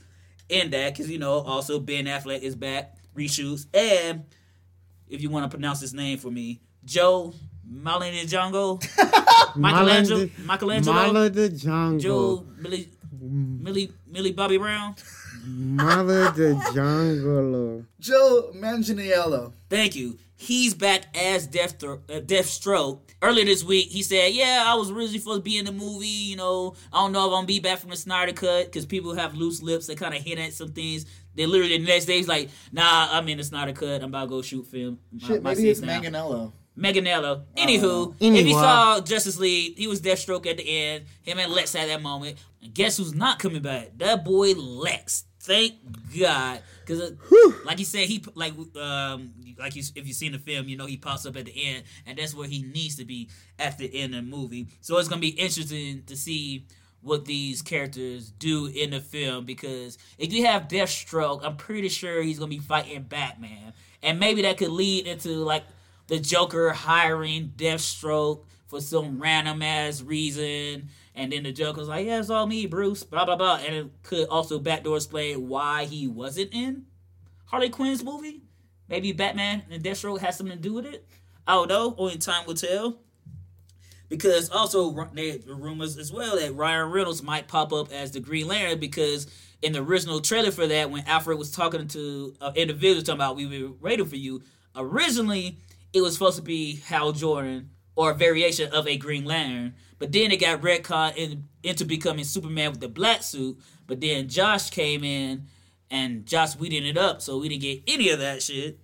in 0.48 0.70
that, 0.70 0.92
because 0.92 1.10
you 1.10 1.18
know, 1.18 1.40
also 1.40 1.78
Ben 1.78 2.06
Affleck 2.06 2.40
is 2.40 2.54
back, 2.54 2.94
reshoots, 3.16 3.66
and 3.74 4.24
if 5.08 5.22
you 5.22 5.30
want 5.30 5.50
to 5.50 5.54
pronounce 5.54 5.80
his 5.80 5.94
name 5.94 6.18
for 6.18 6.30
me, 6.30 6.60
Joe 6.84 7.34
Malinjango, 7.70 8.80
Michelangelo, 9.56 10.28
Michelangelo, 10.44 10.92
Mala 10.94 11.30
the 11.30 11.48
Jungle. 11.48 11.98
Joe 11.98 12.46
Millie, 12.58 12.88
Millie, 13.20 13.92
Millie 14.06 14.32
Bobby 14.32 14.58
Brown. 14.58 14.94
Mala 15.46 16.32
the 16.32 16.54
Jungle. 16.74 17.84
Joe 18.00 18.52
Manganiello. 18.54 19.52
Thank 19.68 19.96
you. 19.96 20.18
He's 20.44 20.74
back 20.74 21.04
as 21.16 21.46
Death 21.46 21.82
uh, 21.82 21.96
Deathstroke. 22.08 23.00
Earlier 23.22 23.44
this 23.46 23.64
week, 23.64 23.88
he 23.88 24.02
said, 24.02 24.32
"Yeah, 24.34 24.64
I 24.66 24.74
was 24.74 24.90
originally 24.90 25.18
supposed 25.18 25.38
to 25.38 25.42
be 25.42 25.56
in 25.58 25.64
the 25.64 25.72
movie. 25.72 26.06
You 26.06 26.36
know, 26.36 26.74
I 26.92 26.98
don't 27.02 27.12
know 27.12 27.20
if 27.20 27.28
I'm 27.28 27.32
gonna 27.38 27.46
be 27.46 27.60
back 27.60 27.78
from 27.78 27.90
the 27.90 27.96
Snyder 27.96 28.32
cut 28.32 28.66
because 28.66 28.84
people 28.84 29.14
have 29.14 29.34
loose 29.34 29.62
lips. 29.62 29.86
They 29.86 29.94
kind 29.94 30.14
of 30.14 30.22
hint 30.22 30.38
at 30.40 30.52
some 30.52 30.72
things. 30.72 31.06
They 31.34 31.46
literally 31.46 31.78
the 31.78 31.86
next 31.86 32.04
day, 32.04 32.18
he's 32.18 32.28
like, 32.28 32.50
Nah, 32.72 33.08
I'm 33.10 33.26
in 33.28 33.38
the 33.38 33.44
Snyder 33.44 33.72
cut. 33.72 34.02
I'm 34.02 34.10
about 34.10 34.24
to 34.24 34.28
go 34.28 34.42
shoot 34.42 34.66
film. 34.66 34.98
My- 35.12 35.26
Shit, 35.26 35.42
my 35.42 35.54
maybe 35.54 35.70
it's 35.70 35.80
scenes 35.80 35.88
now." 35.88 36.00
Manganello. 36.00 36.52
Meganello. 36.78 37.44
Anywho, 37.56 38.14
Anyway. 38.20 38.40
if 38.40 38.46
you 38.48 38.52
saw 38.54 39.00
Justice 39.00 39.38
League, 39.38 39.78
he 39.78 39.86
was 39.86 40.00
Deathstroke 40.02 40.44
at 40.46 40.56
the 40.58 40.68
end. 40.68 41.04
Him 41.22 41.38
and 41.38 41.52
Lex 41.52 41.72
had 41.72 41.88
that 41.88 42.02
moment. 42.02 42.36
And 42.62 42.74
guess 42.74 42.96
who's 42.96 43.14
not 43.14 43.38
coming 43.38 43.62
back? 43.62 43.92
That 43.98 44.24
boy 44.24 44.52
Lex. 44.54 45.24
Thank 45.40 45.74
God, 46.18 46.62
because 46.84 47.12
like 47.64 47.78
you 47.78 47.84
said, 47.84 48.08
he 48.08 48.24
like 48.34 48.54
um 48.76 49.32
like 49.58 49.76
you 49.76 49.82
if 49.94 50.06
you've 50.06 50.16
seen 50.16 50.32
the 50.32 50.38
film, 50.38 50.68
you 50.68 50.76
know 50.76 50.86
he 50.86 50.96
pops 50.96 51.26
up 51.26 51.36
at 51.36 51.46
the 51.46 51.66
end, 51.66 51.84
and 52.06 52.18
that's 52.18 52.34
where 52.34 52.48
he 52.48 52.62
needs 52.62 52.96
to 52.96 53.04
be 53.04 53.28
at 53.58 53.78
the 53.78 53.92
end 53.94 54.14
of 54.14 54.24
the 54.24 54.30
movie. 54.30 54.68
So 54.80 54.98
it's 54.98 55.08
gonna 55.08 55.20
be 55.20 55.28
interesting 55.28 56.02
to 56.06 56.16
see 56.16 56.66
what 57.00 57.26
these 57.26 57.60
characters 57.60 58.30
do 58.30 58.66
in 58.66 58.90
the 58.90 59.00
film 59.00 59.44
because 59.44 59.98
if 60.16 60.32
you 60.32 60.46
have 60.46 60.68
Deathstroke, 60.68 61.44
I'm 61.44 61.56
pretty 61.56 61.88
sure 61.88 62.22
he's 62.22 62.38
gonna 62.38 62.48
be 62.48 62.58
fighting 62.58 63.02
Batman, 63.02 63.72
and 64.02 64.18
maybe 64.18 64.42
that 64.42 64.58
could 64.58 64.70
lead 64.70 65.06
into 65.06 65.30
like 65.30 65.64
the 66.06 66.18
Joker 66.18 66.70
hiring 66.70 67.52
Deathstroke 67.56 68.44
for 68.66 68.80
some 68.80 69.20
random 69.20 69.62
ass 69.62 70.02
reason. 70.02 70.88
And 71.14 71.32
then 71.32 71.44
the 71.44 71.52
Joker's 71.52 71.88
like, 71.88 72.06
yeah, 72.06 72.18
it's 72.18 72.30
all 72.30 72.46
me, 72.46 72.66
Bruce, 72.66 73.04
blah, 73.04 73.24
blah, 73.24 73.36
blah. 73.36 73.60
And 73.64 73.74
it 73.74 73.86
could 74.02 74.28
also 74.28 74.58
backdoor 74.58 74.96
explain 74.96 75.48
why 75.48 75.84
he 75.84 76.08
wasn't 76.08 76.52
in 76.52 76.86
Harley 77.46 77.68
Quinn's 77.68 78.02
movie. 78.02 78.42
Maybe 78.88 79.12
Batman 79.12 79.62
and 79.70 79.82
Deathstroke 79.82 80.18
has 80.20 80.36
something 80.36 80.56
to 80.56 80.62
do 80.62 80.74
with 80.74 80.86
it. 80.86 81.06
I 81.46 81.54
don't 81.54 81.68
know. 81.68 81.94
Only 81.96 82.18
time 82.18 82.46
will 82.46 82.54
tell. 82.54 82.98
Because 84.08 84.50
also, 84.50 85.08
there 85.14 85.38
are 85.48 85.54
rumors 85.54 85.96
as 85.96 86.12
well 86.12 86.36
that 86.36 86.54
Ryan 86.54 86.90
Reynolds 86.90 87.22
might 87.22 87.48
pop 87.48 87.72
up 87.72 87.92
as 87.92 88.10
the 88.10 88.20
Green 88.20 88.48
Lantern 88.48 88.78
because 88.78 89.26
in 89.62 89.72
the 89.72 89.82
original 89.82 90.20
trailer 90.20 90.50
for 90.50 90.66
that, 90.66 90.90
when 90.90 91.04
Alfred 91.06 91.38
was 91.38 91.50
talking 91.50 91.88
to 91.88 92.34
an 92.40 92.54
individual 92.54 93.02
talking 93.02 93.14
about 93.14 93.36
we 93.36 93.62
were 93.62 93.72
waiting 93.80 94.06
for 94.06 94.16
you, 94.16 94.42
originally 94.76 95.58
it 95.92 96.02
was 96.02 96.12
supposed 96.12 96.36
to 96.36 96.42
be 96.42 96.76
Hal 96.86 97.12
Jordan 97.12 97.70
or 97.96 98.10
a 98.10 98.14
variation 98.14 98.72
of 98.72 98.86
a 98.88 98.96
Green 98.96 99.24
Lantern. 99.24 99.74
But 99.98 100.12
then 100.12 100.30
it 100.32 100.40
got 100.40 100.60
retconned 100.60 101.16
in, 101.16 101.44
into 101.62 101.84
becoming 101.84 102.24
Superman 102.24 102.72
with 102.72 102.80
the 102.80 102.88
black 102.88 103.22
suit. 103.22 103.56
But 103.86 104.00
then 104.00 104.28
Josh 104.28 104.70
came 104.70 105.04
in 105.04 105.46
and 105.90 106.26
Josh 106.26 106.56
weeded 106.56 106.84
it 106.84 106.96
up, 106.98 107.22
so 107.22 107.38
we 107.38 107.48
didn't 107.48 107.62
get 107.62 107.82
any 107.86 108.08
of 108.10 108.18
that 108.18 108.42
shit. 108.42 108.78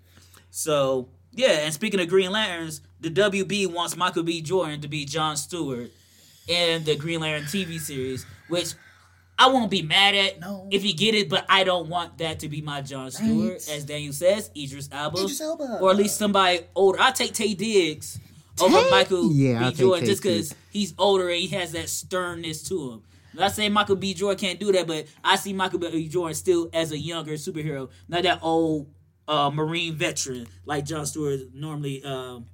So 0.51 1.09
yeah, 1.33 1.61
and 1.65 1.73
speaking 1.75 2.01
of 2.01 2.09
Green 2.09 2.31
Lanterns, 2.31 2.81
the 3.01 3.11
WB 3.11 3.73
wants 3.73 3.97
Michael 3.97 4.23
B. 4.23 4.43
Jordan 4.43 4.81
to 4.83 4.89
be 4.89 5.05
John 5.05 5.37
Stewart 5.37 5.91
in 6.49 6.85
the 6.85 6.97
Green 6.97 7.21
Lantern 7.21 7.45
TV 7.49 7.79
series, 7.79 8.27
which 8.49 8.75
I 9.39 9.49
won't 9.49 9.71
be 9.71 9.81
mad 9.83 10.15
at 10.15 10.41
No. 10.41 10.69
if 10.71 10.85
you 10.85 10.95
get 10.95 11.15
it, 11.15 11.29
but 11.31 11.47
I 11.49 11.65
don't 11.65 11.89
want 11.89 12.19
that 12.19 12.41
to 12.41 12.49
be 12.49 12.61
my 12.61 12.83
John 12.83 13.11
Stewart, 13.11 13.53
Right. 13.53 13.69
as 13.71 13.85
Daniel 13.85 14.13
says, 14.13 14.51
Idris 14.57 14.89
Elba, 14.93 15.19
Idris 15.19 15.41
Elba. 15.41 15.79
or 15.81 15.91
at 15.91 15.97
least 15.97 16.19
somebody 16.19 16.61
older. 16.75 17.01
I 17.01 17.11
take 17.13 17.33
Taye 17.33 17.57
Diggs 17.57 18.19
over 18.63 18.91
Michael 18.91 19.33
Yeah, 19.33 19.59
B. 19.59 19.65
I'll 19.65 19.71
take 19.71 19.79
Jordan 19.81 20.07
just 20.07 20.23
because 20.23 20.55
he's 20.71 20.95
older 20.99 21.29
and 21.29 21.39
he 21.39 21.49
has 21.49 21.73
that 21.73 21.89
sternness 21.89 22.63
to 22.69 22.93
him. 22.93 23.03
I'm 23.33 23.41
not 23.41 23.53
saying 23.53 23.73
Michael 23.73 23.97
B. 23.97 24.13
Jordan 24.15 24.39
can't 24.39 24.59
do 24.61 24.73
that, 24.73 24.87
but 24.87 25.07
I 25.23 25.37
see 25.37 25.53
Michael 25.53 25.79
B. 25.79 26.09
Jordan 26.09 26.35
still 26.35 26.69
as 26.73 26.91
a 26.93 26.99
younger 26.99 27.33
superhero, 27.35 27.89
not 28.09 28.25
that 28.25 28.41
old 28.43 28.89
uh, 29.29 29.51
Marine 29.51 29.95
veteran 29.95 30.47
like 30.67 30.85
John 30.85 31.07
Stewart 31.07 31.41
normally. 31.55 32.03
Um, 32.03 32.47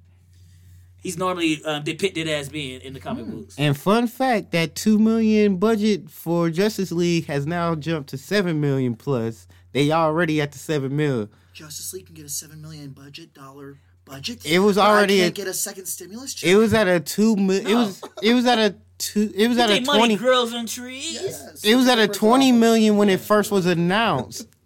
he's 1.01 1.17
normally 1.17 1.63
um, 1.63 1.83
depicted 1.83 2.27
as 2.27 2.49
being 2.49 2.81
in 2.81 2.93
the 2.93 2.99
comic 2.99 3.25
Hmm. 3.25 3.31
books. 3.39 3.55
And 3.57 3.75
fun 3.75 4.05
fact, 4.07 4.51
that 4.51 4.75
two 4.75 4.99
million 4.99 5.57
budget 5.57 6.11
for 6.11 6.49
Justice 6.51 6.91
League 6.91 7.25
has 7.25 7.47
now 7.47 7.73
jumped 7.73 8.09
to 8.09 8.17
seven 8.17 8.61
million 8.61 8.95
plus. 8.95 9.47
They 9.73 9.91
already 9.91 10.39
at 10.41 10.51
the 10.51 10.59
seven 10.59 10.95
mil. 10.95 11.29
Justice 11.53 11.91
League 11.93 12.05
can 12.05 12.13
get 12.15 12.25
a 12.25 12.29
seven 12.29 12.61
million 12.61 12.91
budget 12.91 13.33
dollar 13.33 13.79
budget. 14.07 14.45
It 14.45 14.59
was 14.59 14.75
but 14.77 14.83
I 14.83 14.89
already 14.89 15.17
can't 15.17 15.29
a- 15.29 15.33
get 15.33 15.47
a 15.47 15.53
second 15.53 15.85
stimulus 15.85 16.33
check. 16.33 16.49
It 16.49 16.55
was 16.55 16.73
at 16.73 16.87
a 16.87 16.99
two 16.99 17.35
mil. 17.35 17.65
It 17.67 17.75
was 17.75 18.01
it 18.21 18.33
was 18.33 18.45
at 18.45 18.57
a 18.59 18.75
two. 18.97 19.31
It 19.35 19.47
was 19.47 19.57
at 19.57 19.69
a 19.69 19.73
think 19.73 19.85
money 19.87 19.99
twenty. 19.99 20.15
grows 20.15 20.53
on 20.53 20.65
trees? 20.65 21.13
Yes. 21.13 21.63
It 21.63 21.75
was 21.75 21.87
at 21.87 21.97
a 21.97 22.03
Super 22.03 22.13
twenty 22.13 22.49
awful. 22.49 22.59
million 22.59 22.97
when 22.97 23.09
it 23.09 23.19
first 23.19 23.51
was 23.51 23.65
announced. 23.65 24.47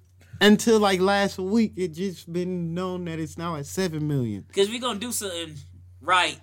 Until 0.43 0.80
like 0.80 0.99
last 0.99 1.38
week, 1.38 1.73
it 1.75 1.89
just 1.89 2.32
been 2.34 2.73
known 2.73 3.06
that 3.06 3.19
it's 3.19 3.38
now 3.38 3.58
at 3.58 3.67
seven 3.67 4.08
million. 4.08 4.43
Because 4.47 4.69
we're 4.69 4.80
gonna 4.82 4.97
do 4.99 5.12
something 5.12 5.54
right. 6.01 6.39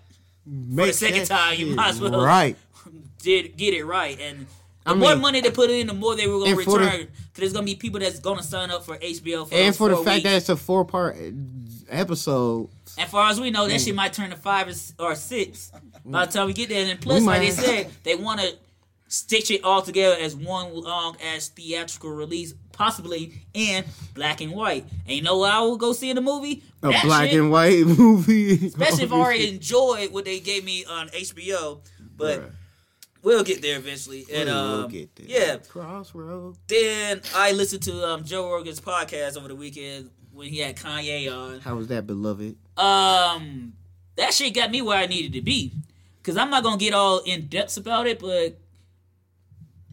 Make 0.46 0.94
second 0.94 1.26
time, 1.26 1.58
you 1.58 1.74
might 1.74 1.88
as 1.90 2.00
well. 2.00 2.20
right. 2.24 2.56
Did 3.22 3.56
get 3.56 3.74
it 3.74 3.84
right, 3.84 4.18
and 4.20 4.46
the 4.84 4.92
I 4.92 4.94
more 4.94 5.10
mean- 5.14 5.20
money 5.20 5.40
they 5.40 5.50
put 5.50 5.68
in, 5.70 5.88
the 5.88 5.94
more 5.94 6.14
they 6.14 6.28
were 6.28 6.38
gonna 6.38 6.52
And 6.52 6.62
for 6.62 6.78
the- 6.78 6.84
return. 6.84 7.00
Because 7.08 7.34
there's 7.34 7.52
gonna 7.52 7.66
be 7.66 7.74
people 7.74 7.98
that's 7.98 8.20
gonna 8.20 8.42
sign 8.44 8.70
up 8.70 8.84
for 8.86 8.96
HBO 8.98 9.48
for 9.48 9.54
And 9.54 9.68
those 9.68 9.76
for 9.76 9.88
the 9.88 9.96
fact 9.96 10.06
weeks. 10.18 10.22
that 10.24 10.36
it's 10.36 10.48
a 10.48 10.56
four 10.56 10.84
part 10.84 11.16
episode, 11.88 12.68
As 12.98 13.08
far 13.10 13.28
as 13.30 13.40
we 13.40 13.50
know, 13.50 13.66
that 13.68 13.80
shit 13.80 13.94
might 13.94 14.12
turn 14.12 14.30
to 14.30 14.36
five 14.36 14.68
or 14.98 15.14
six 15.14 15.72
by 16.04 16.26
the 16.26 16.32
time 16.32 16.46
we 16.46 16.52
get 16.52 16.68
there. 16.68 16.84
And 16.90 17.00
plus, 17.00 17.22
like 17.22 17.40
they 17.40 17.50
said, 17.50 17.90
they 18.04 18.14
want 18.14 18.40
to 18.40 18.54
stitch 19.10 19.50
it 19.50 19.64
all 19.64 19.80
together 19.80 20.16
as 20.20 20.36
one 20.36 20.74
long 20.74 21.16
as 21.34 21.48
theatrical 21.48 22.10
release, 22.10 22.52
possibly 22.72 23.32
in 23.54 23.84
black 24.14 24.40
and 24.42 24.52
white. 24.52 24.84
And 25.06 25.16
you 25.16 25.22
know 25.22 25.38
what 25.38 25.50
I 25.52 25.60
will 25.60 25.76
go 25.78 25.92
see 25.94 26.10
in 26.10 26.16
the 26.16 26.20
movie? 26.22 26.62
a 26.82 26.88
That 26.90 27.04
black 27.04 27.30
shit. 27.30 27.40
and 27.40 27.50
white 27.50 27.86
movie. 27.98 28.66
Especially 28.66 29.04
if 29.04 29.12
I 29.12 29.16
already 29.16 29.48
enjoyed 29.48 30.12
what 30.12 30.24
they 30.26 30.40
gave 30.40 30.62
me 30.64 30.84
on 30.84 31.08
HBO. 31.08 31.80
But 32.16 32.40
Bruh. 32.40 32.50
we'll 33.22 33.44
get 33.44 33.62
there 33.62 33.78
eventually. 33.78 34.26
And 34.32 34.48
We'll 34.50 34.84
um, 34.84 34.90
get 34.90 35.16
there. 35.16 35.26
yeah, 35.26 35.56
Crossroad. 35.56 36.56
then 36.68 37.22
I 37.34 37.52
listened 37.52 37.82
to 37.84 38.06
um, 38.06 38.24
Joe 38.24 38.50
Rogan's 38.52 38.80
podcast 38.80 39.38
over 39.38 39.48
the 39.48 39.56
weekend 39.56 40.10
when 40.38 40.48
he 40.48 40.58
had 40.60 40.76
Kanye 40.76 41.28
on. 41.36 41.58
How 41.58 41.74
was 41.74 41.88
that, 41.88 42.06
beloved? 42.06 42.56
Um, 42.76 43.72
that 44.14 44.32
shit 44.32 44.54
got 44.54 44.70
me 44.70 44.80
where 44.82 44.96
I 44.96 45.06
needed 45.06 45.32
to 45.32 45.42
be. 45.42 45.72
Cause 46.22 46.36
I'm 46.36 46.48
not 46.48 46.62
gonna 46.62 46.76
get 46.76 46.94
all 46.94 47.18
in 47.20 47.48
depth 47.48 47.76
about 47.76 48.06
it, 48.06 48.20
but 48.20 48.56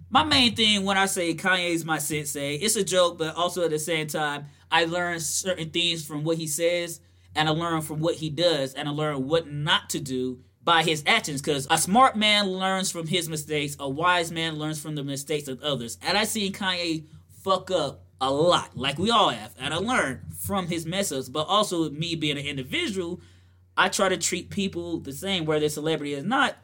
my 0.10 0.24
main 0.24 0.56
thing 0.56 0.84
when 0.84 0.98
I 0.98 1.08
say 1.08 1.34
Kanye's 1.34 1.84
my 1.84 1.98
sensei, 1.98 2.56
it's 2.56 2.76
a 2.76 2.84
joke, 2.84 3.18
but 3.18 3.36
also 3.36 3.64
at 3.64 3.72
the 3.72 3.80
same 3.80 4.06
time, 4.06 4.46
I 4.70 4.86
learn 4.86 5.20
certain 5.20 5.72
things 5.72 6.06
from 6.06 6.24
what 6.24 6.38
he 6.38 6.46
says, 6.46 7.00
and 7.36 7.50
I 7.50 7.52
learn 7.52 7.82
from 7.82 8.00
what 8.00 8.16
he 8.16 8.30
does, 8.30 8.74
and 8.76 8.88
I 8.88 8.92
learn 8.92 9.28
what 9.28 9.50
not 9.50 9.90
to 9.92 10.00
do 10.00 10.42
by 10.64 10.84
his 10.84 11.04
actions. 11.08 11.42
Cause 11.42 11.66
a 11.72 11.78
smart 11.80 12.18
man 12.18 12.48
learns 12.48 12.92
from 12.92 13.08
his 13.08 13.28
mistakes, 13.30 13.78
a 13.80 13.90
wise 13.90 14.32
man 14.32 14.60
learns 14.60 14.80
from 14.80 14.94
the 14.94 15.04
mistakes 15.04 15.48
of 15.48 15.62
others. 15.64 15.98
And 16.04 16.18
I 16.18 16.26
seen 16.26 16.54
Kanye 16.54 17.06
fuck 17.44 17.72
up 17.72 18.05
a 18.22 18.32
lot, 18.32 18.78
like 18.78 18.98
we 18.98 19.12
all 19.12 19.30
have, 19.30 19.54
and 19.60 19.74
I 19.74 19.78
learned 19.78 20.22
from 20.38 20.68
his 20.68 20.86
mess 20.86 21.12
ups. 21.12 21.30
But 21.30 21.48
also 21.48 21.90
me 21.90 22.16
being 22.16 22.38
an 22.38 22.46
individual, 22.46 23.22
I 23.78 23.90
try 23.90 24.10
to 24.10 24.18
treat 24.18 24.50
people 24.50 25.00
the 25.00 25.12
same, 25.12 25.46
whether 25.46 25.62
they're 25.62 25.70
celebrity 25.70 26.16
or 26.16 26.24
not. 26.24 26.56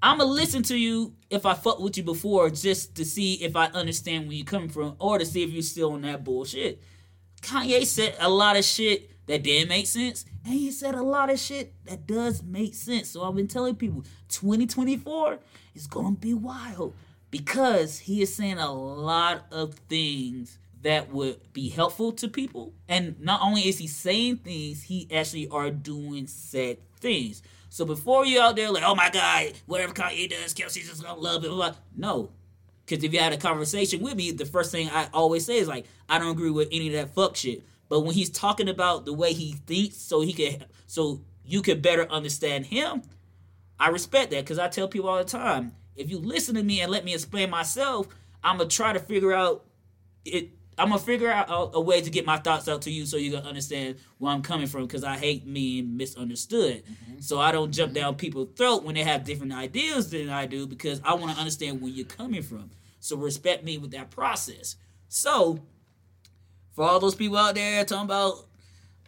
I'ma 0.00 0.24
listen 0.24 0.62
to 0.64 0.76
you 0.76 1.14
if 1.28 1.44
I 1.44 1.54
fuck 1.54 1.80
with 1.80 1.96
you 1.96 2.04
before, 2.04 2.50
just 2.50 2.94
to 2.96 3.04
see 3.04 3.34
if 3.34 3.56
I 3.56 3.66
understand 3.66 4.26
where 4.26 4.36
you're 4.36 4.46
coming 4.46 4.68
from, 4.68 4.96
or 4.98 5.18
to 5.18 5.26
see 5.26 5.42
if 5.42 5.50
you're 5.50 5.62
still 5.62 5.92
on 5.92 6.02
that 6.02 6.24
bullshit. 6.24 6.80
Kanye 7.42 7.84
said 7.84 8.16
a 8.20 8.28
lot 8.28 8.56
of 8.56 8.64
shit 8.64 9.10
that 9.26 9.42
didn't 9.42 9.68
make 9.68 9.86
sense, 9.86 10.24
and 10.44 10.54
he 10.54 10.70
said 10.70 10.94
a 10.94 11.02
lot 11.02 11.30
of 11.30 11.38
shit 11.38 11.74
that 11.84 12.06
does 12.06 12.42
make 12.42 12.74
sense. 12.74 13.10
So 13.10 13.22
I've 13.22 13.34
been 13.34 13.48
telling 13.48 13.76
people 13.76 14.04
2024 14.28 15.38
is 15.74 15.86
gonna 15.86 16.16
be 16.16 16.32
wild 16.32 16.94
because 17.30 17.98
he 17.98 18.22
is 18.22 18.34
saying 18.34 18.58
a 18.58 18.72
lot 18.72 19.46
of 19.52 19.74
things 19.88 20.58
that 20.82 21.12
would 21.12 21.52
be 21.52 21.68
helpful 21.68 22.12
to 22.12 22.28
people. 22.28 22.72
And 22.88 23.20
not 23.20 23.40
only 23.42 23.62
is 23.62 23.78
he 23.78 23.86
saying 23.86 24.38
things, 24.38 24.82
he 24.82 25.08
actually 25.12 25.48
are 25.48 25.70
doing 25.70 26.26
said 26.26 26.78
things. 27.00 27.42
So 27.70 27.84
before 27.84 28.24
you 28.24 28.40
out 28.40 28.56
there 28.56 28.70
like, 28.70 28.84
oh 28.84 28.94
my 28.94 29.10
god, 29.10 29.52
whatever 29.66 29.92
Kanye 29.92 30.30
does, 30.30 30.54
Kelsey's 30.54 30.88
just 30.88 31.02
gonna 31.02 31.20
love 31.20 31.44
it. 31.44 31.48
Blah, 31.48 31.70
blah. 31.70 31.78
No, 31.96 32.30
because 32.86 33.04
if 33.04 33.12
you 33.12 33.18
had 33.18 33.32
a 33.32 33.36
conversation 33.36 34.00
with 34.00 34.16
me, 34.16 34.30
the 34.30 34.46
first 34.46 34.72
thing 34.72 34.88
I 34.88 35.08
always 35.12 35.44
say 35.44 35.58
is 35.58 35.68
like, 35.68 35.86
I 36.08 36.18
don't 36.18 36.30
agree 36.30 36.50
with 36.50 36.68
any 36.72 36.88
of 36.88 36.94
that 36.94 37.14
fuck 37.14 37.36
shit. 37.36 37.62
But 37.88 38.00
when 38.00 38.14
he's 38.14 38.30
talking 38.30 38.68
about 38.68 39.04
the 39.04 39.12
way 39.12 39.32
he 39.32 39.52
thinks, 39.66 39.96
so 39.96 40.20
he 40.20 40.32
can 40.32 40.64
so 40.86 41.20
you 41.44 41.62
could 41.62 41.82
better 41.82 42.10
understand 42.10 42.66
him, 42.66 43.02
I 43.78 43.88
respect 43.88 44.30
that 44.30 44.44
because 44.44 44.58
I 44.58 44.68
tell 44.68 44.88
people 44.88 45.08
all 45.08 45.18
the 45.18 45.24
time, 45.24 45.72
if 45.96 46.10
you 46.10 46.18
listen 46.18 46.54
to 46.54 46.62
me 46.62 46.80
and 46.80 46.90
let 46.90 47.04
me 47.04 47.14
explain 47.14 47.50
myself, 47.50 48.08
I'm 48.42 48.58
gonna 48.58 48.70
try 48.70 48.92
to 48.92 49.00
figure 49.00 49.32
out 49.32 49.64
it. 50.24 50.50
I'm 50.78 50.88
gonna 50.88 51.00
figure 51.00 51.30
out 51.30 51.50
a, 51.50 51.76
a 51.76 51.80
way 51.80 52.00
to 52.00 52.10
get 52.10 52.24
my 52.24 52.38
thoughts 52.38 52.68
out 52.68 52.82
to 52.82 52.90
you 52.90 53.04
so 53.04 53.16
you 53.16 53.32
can 53.32 53.44
understand 53.44 53.96
where 54.18 54.32
I'm 54.32 54.42
coming 54.42 54.66
from 54.66 54.86
because 54.86 55.04
I 55.04 55.16
hate 55.16 55.52
being 55.52 55.96
misunderstood. 55.96 56.84
Mm-hmm. 56.84 57.20
So 57.20 57.40
I 57.40 57.52
don't 57.52 57.72
jump 57.72 57.92
down 57.92 58.14
people's 58.14 58.50
throat 58.56 58.84
when 58.84 58.94
they 58.94 59.02
have 59.02 59.24
different 59.24 59.52
ideas 59.52 60.10
than 60.10 60.28
I 60.30 60.46
do 60.46 60.66
because 60.66 61.00
I 61.04 61.14
want 61.14 61.32
to 61.32 61.38
understand 61.38 61.80
where 61.80 61.90
you're 61.90 62.06
coming 62.06 62.42
from. 62.42 62.70
So 63.00 63.16
respect 63.16 63.64
me 63.64 63.78
with 63.78 63.90
that 63.92 64.10
process. 64.10 64.76
So 65.08 65.60
for 66.72 66.84
all 66.84 67.00
those 67.00 67.14
people 67.14 67.36
out 67.36 67.54
there 67.54 67.84
talking 67.84 68.04
about 68.04 68.46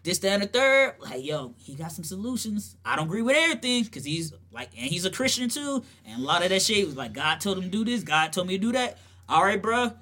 this, 0.02 0.18
that, 0.18 0.32
and 0.32 0.42
the 0.42 0.46
third, 0.46 0.94
like, 0.98 1.24
yo, 1.24 1.54
he 1.58 1.74
got 1.74 1.92
some 1.92 2.04
solutions. 2.04 2.76
I 2.84 2.96
don't 2.96 3.06
agree 3.06 3.22
with 3.22 3.36
everything 3.36 3.84
because 3.84 4.04
he's 4.04 4.32
like, 4.50 4.70
and 4.76 4.86
he's 4.86 5.04
a 5.04 5.10
Christian 5.10 5.48
too. 5.48 5.84
And 6.06 6.22
a 6.22 6.24
lot 6.24 6.42
of 6.42 6.48
that 6.48 6.62
shit 6.62 6.86
was 6.86 6.96
like, 6.96 7.12
God 7.12 7.40
told 7.40 7.58
him 7.58 7.64
to 7.64 7.70
do 7.70 7.84
this, 7.84 8.02
God 8.02 8.32
told 8.32 8.48
me 8.48 8.56
to 8.56 8.60
do 8.60 8.72
that. 8.72 8.98
All 9.28 9.44
right, 9.44 9.60
bruh. 9.60 9.94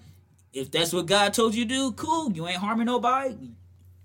If 0.59 0.71
that's 0.71 0.93
what 0.93 1.07
God 1.07 1.33
told 1.35 1.55
you 1.55 1.65
to 1.65 1.69
do, 1.69 1.93
cool. 1.93 2.33
You 2.33 2.47
ain't 2.49 2.59
harming 2.59 2.87
nobody. 2.87 3.37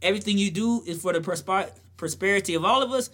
Everything 0.02 0.38
you 0.38 0.52
do 0.52 0.84
is 0.86 1.02
for 1.02 1.14
the 1.14 1.22
prosper- 1.22 1.72
prosperity 1.98 2.54
of 2.56 2.66
all 2.66 2.82
of 2.84 2.92
us. 2.92 3.10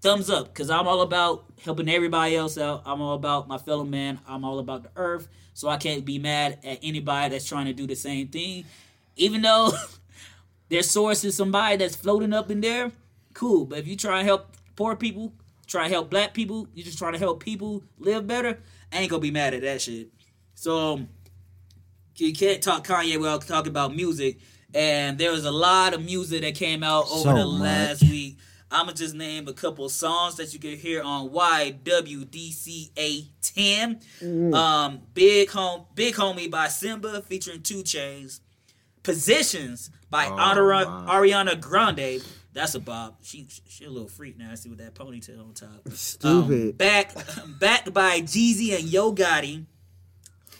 thumbs 0.00 0.30
up 0.30 0.48
because 0.48 0.70
I'm 0.70 0.88
all 0.88 1.02
about 1.02 1.44
helping 1.62 1.88
everybody 1.88 2.36
else 2.36 2.56
out. 2.56 2.82
I'm 2.86 3.02
all 3.02 3.14
about 3.14 3.48
my 3.48 3.58
fellow 3.58 3.84
man. 3.84 4.18
I'm 4.26 4.44
all 4.44 4.58
about 4.58 4.82
the 4.84 4.90
earth. 4.96 5.28
So 5.52 5.68
I 5.68 5.76
can't 5.76 6.04
be 6.04 6.18
mad 6.18 6.58
at 6.64 6.78
anybody 6.82 7.30
that's 7.30 7.46
trying 7.46 7.66
to 7.66 7.72
do 7.74 7.86
the 7.86 7.96
same 7.96 8.28
thing. 8.28 8.64
Even 9.16 9.42
though 9.42 9.72
their 10.68 10.82
source 10.82 11.24
is 11.24 11.36
somebody 11.36 11.76
that's 11.76 11.96
floating 11.96 12.32
up 12.32 12.50
in 12.50 12.60
there, 12.60 12.92
cool. 13.34 13.66
But 13.66 13.80
if 13.80 13.88
you 13.88 13.96
try 13.96 14.20
to 14.20 14.24
help 14.24 14.56
poor 14.76 14.96
people, 14.96 15.32
try 15.66 15.84
to 15.84 15.90
help 15.90 16.08
black 16.10 16.32
people, 16.34 16.66
you 16.74 16.82
just 16.82 16.98
trying 16.98 17.12
to 17.12 17.18
help 17.18 17.42
people 17.42 17.82
live 17.98 18.26
better, 18.26 18.58
I 18.92 18.98
ain't 18.98 19.10
gonna 19.10 19.20
be 19.20 19.30
mad 19.30 19.54
at 19.54 19.62
that 19.62 19.82
shit. 19.82 20.08
So 20.54 20.94
um, 20.94 21.08
you 22.20 22.32
can't 22.32 22.62
talk 22.62 22.86
Kanye 22.86 23.18
without 23.18 23.46
talking 23.46 23.70
about 23.70 23.94
music. 23.94 24.38
And 24.74 25.18
there 25.18 25.32
was 25.32 25.44
a 25.44 25.50
lot 25.50 25.94
of 25.94 26.04
music 26.04 26.42
that 26.42 26.54
came 26.54 26.82
out 26.82 27.06
over 27.10 27.22
So 27.30 27.34
the 27.36 27.46
much. 27.46 27.60
last 27.60 28.02
week. 28.02 28.38
I'ma 28.72 28.92
just 28.92 29.16
name 29.16 29.48
a 29.48 29.52
couple 29.52 29.84
of 29.84 29.90
songs 29.90 30.36
that 30.36 30.52
you 30.54 30.60
can 30.60 30.76
hear 30.76 31.02
on 31.02 31.30
YWDCA 31.30 33.26
10. 33.42 34.00
Um, 34.54 35.00
Big 35.12 35.50
Home, 35.50 35.86
Big 35.96 36.14
Homie 36.14 36.48
by 36.50 36.68
Simba 36.68 37.20
featuring 37.22 37.62
2 37.62 37.82
Chainz. 37.82 38.38
Positions 39.02 39.90
by 40.08 40.26
Oh, 40.26 40.36
Ariana. 40.36 41.06
Ariana 41.08 41.60
Grande. 41.60 42.22
That's 42.52 42.74
a 42.74 42.80
bob. 42.80 43.16
She 43.22 43.46
she 43.68 43.84
a 43.86 43.90
little 43.90 44.08
freak 44.08 44.36
nasty 44.38 44.68
with 44.68 44.78
that 44.78 44.94
ponytail 44.94 45.40
on 45.40 45.54
top. 45.54 45.70
Um, 45.86 45.92
Stupid. 45.92 46.76
back 46.78 47.14
backed 47.60 47.92
by 47.94 48.20
Jeezy 48.20 48.74
and 48.78 48.84
Yo 48.84 49.12
Gotti. 49.14 49.64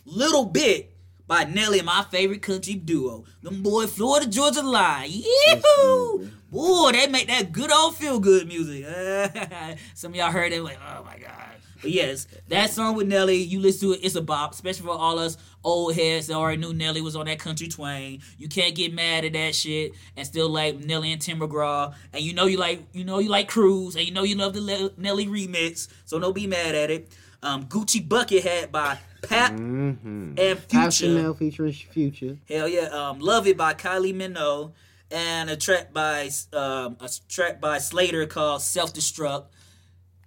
Little 0.07 0.47
Bit 0.47 0.97
by 1.31 1.45
Nelly, 1.45 1.81
my 1.81 2.05
favorite 2.11 2.43
country 2.43 2.75
duo. 2.75 3.25
Them 3.41 3.63
boy 3.63 3.87
Florida 3.87 4.27
Georgia 4.27 4.63
Line. 4.63 5.09
Yee-hoo! 5.11 6.29
Boy, 6.51 6.91
they 6.91 7.07
make 7.07 7.29
that 7.29 7.53
good 7.53 7.71
old 7.71 7.95
feel 7.95 8.19
good 8.19 8.49
music. 8.49 8.85
Some 9.95 10.11
of 10.11 10.17
y'all 10.17 10.33
heard 10.33 10.53
it 10.53 10.61
like, 10.61 10.79
oh 10.85 11.05
my 11.05 11.17
god. 11.19 11.53
But 11.81 11.93
yes, 11.93 12.27
that 12.49 12.71
song 12.71 12.97
with 12.97 13.07
Nelly, 13.07 13.37
you 13.37 13.61
listen 13.61 13.91
to 13.91 13.95
it, 13.95 14.01
it's 14.03 14.17
a 14.17 14.21
bop, 14.21 14.55
especially 14.55 14.87
for 14.87 14.91
all 14.91 15.21
us 15.21 15.37
old 15.63 15.95
heads 15.95 16.27
that 16.27 16.35
already 16.35 16.61
knew 16.61 16.75
Nelly 16.75 17.01
was 17.01 17.15
on 17.15 17.27
that 17.27 17.39
country 17.39 17.69
twang. 17.69 18.21
You 18.37 18.49
can't 18.49 18.75
get 18.75 18.93
mad 18.93 19.25
at 19.25 19.33
that 19.35 19.55
shit 19.55 19.93
and 20.17 20.27
still 20.27 20.49
like 20.49 20.81
Nelly 20.81 21.13
and 21.13 21.23
Tim 21.23 21.39
McGraw. 21.39 21.95
And 22.13 22.25
you 22.25 22.35
know 22.35 22.47
you 22.47 22.57
like 22.57 22.83
you 22.93 23.05
know 23.05 23.21
you 23.21 23.29
like 23.29 23.49
Cruise 23.49 23.95
and 23.95 24.05
you 24.05 24.13
know 24.13 24.25
you 24.25 24.35
love 24.35 24.55
the 24.55 24.61
Le- 24.61 24.91
Nelly 24.97 25.27
remix, 25.27 25.87
so 26.07 26.19
don't 26.19 26.35
be 26.35 26.49
mad 26.49 26.75
at 26.75 26.91
it. 26.91 27.09
Um, 27.41 27.67
Gucci 27.67 28.07
Bucket 28.07 28.43
Hat 28.43 28.73
by 28.73 28.99
Pap 29.23 29.53
Mm-hmm. 29.53 30.35
and 30.39 30.39
Half 30.39 30.65
Future. 30.69 30.91
Chanel 30.91 31.35
featuring 31.35 31.73
Future. 31.73 32.39
Hell 32.49 32.69
yeah. 32.69 32.87
Um, 32.89 33.21
Love 33.21 33.47
It 33.47 33.57
by 33.57 33.75
Kylie 33.75 34.15
Minogue. 34.15 34.73
And 35.13 35.51
a 35.51 35.57
track 35.57 35.93
by 35.93 36.31
um, 36.53 36.97
a 37.01 37.11
track 37.29 37.61
by 37.61 37.79
Slater 37.79 38.27
called 38.27 38.63
Self 38.63 38.95
Destruct. 38.95 39.47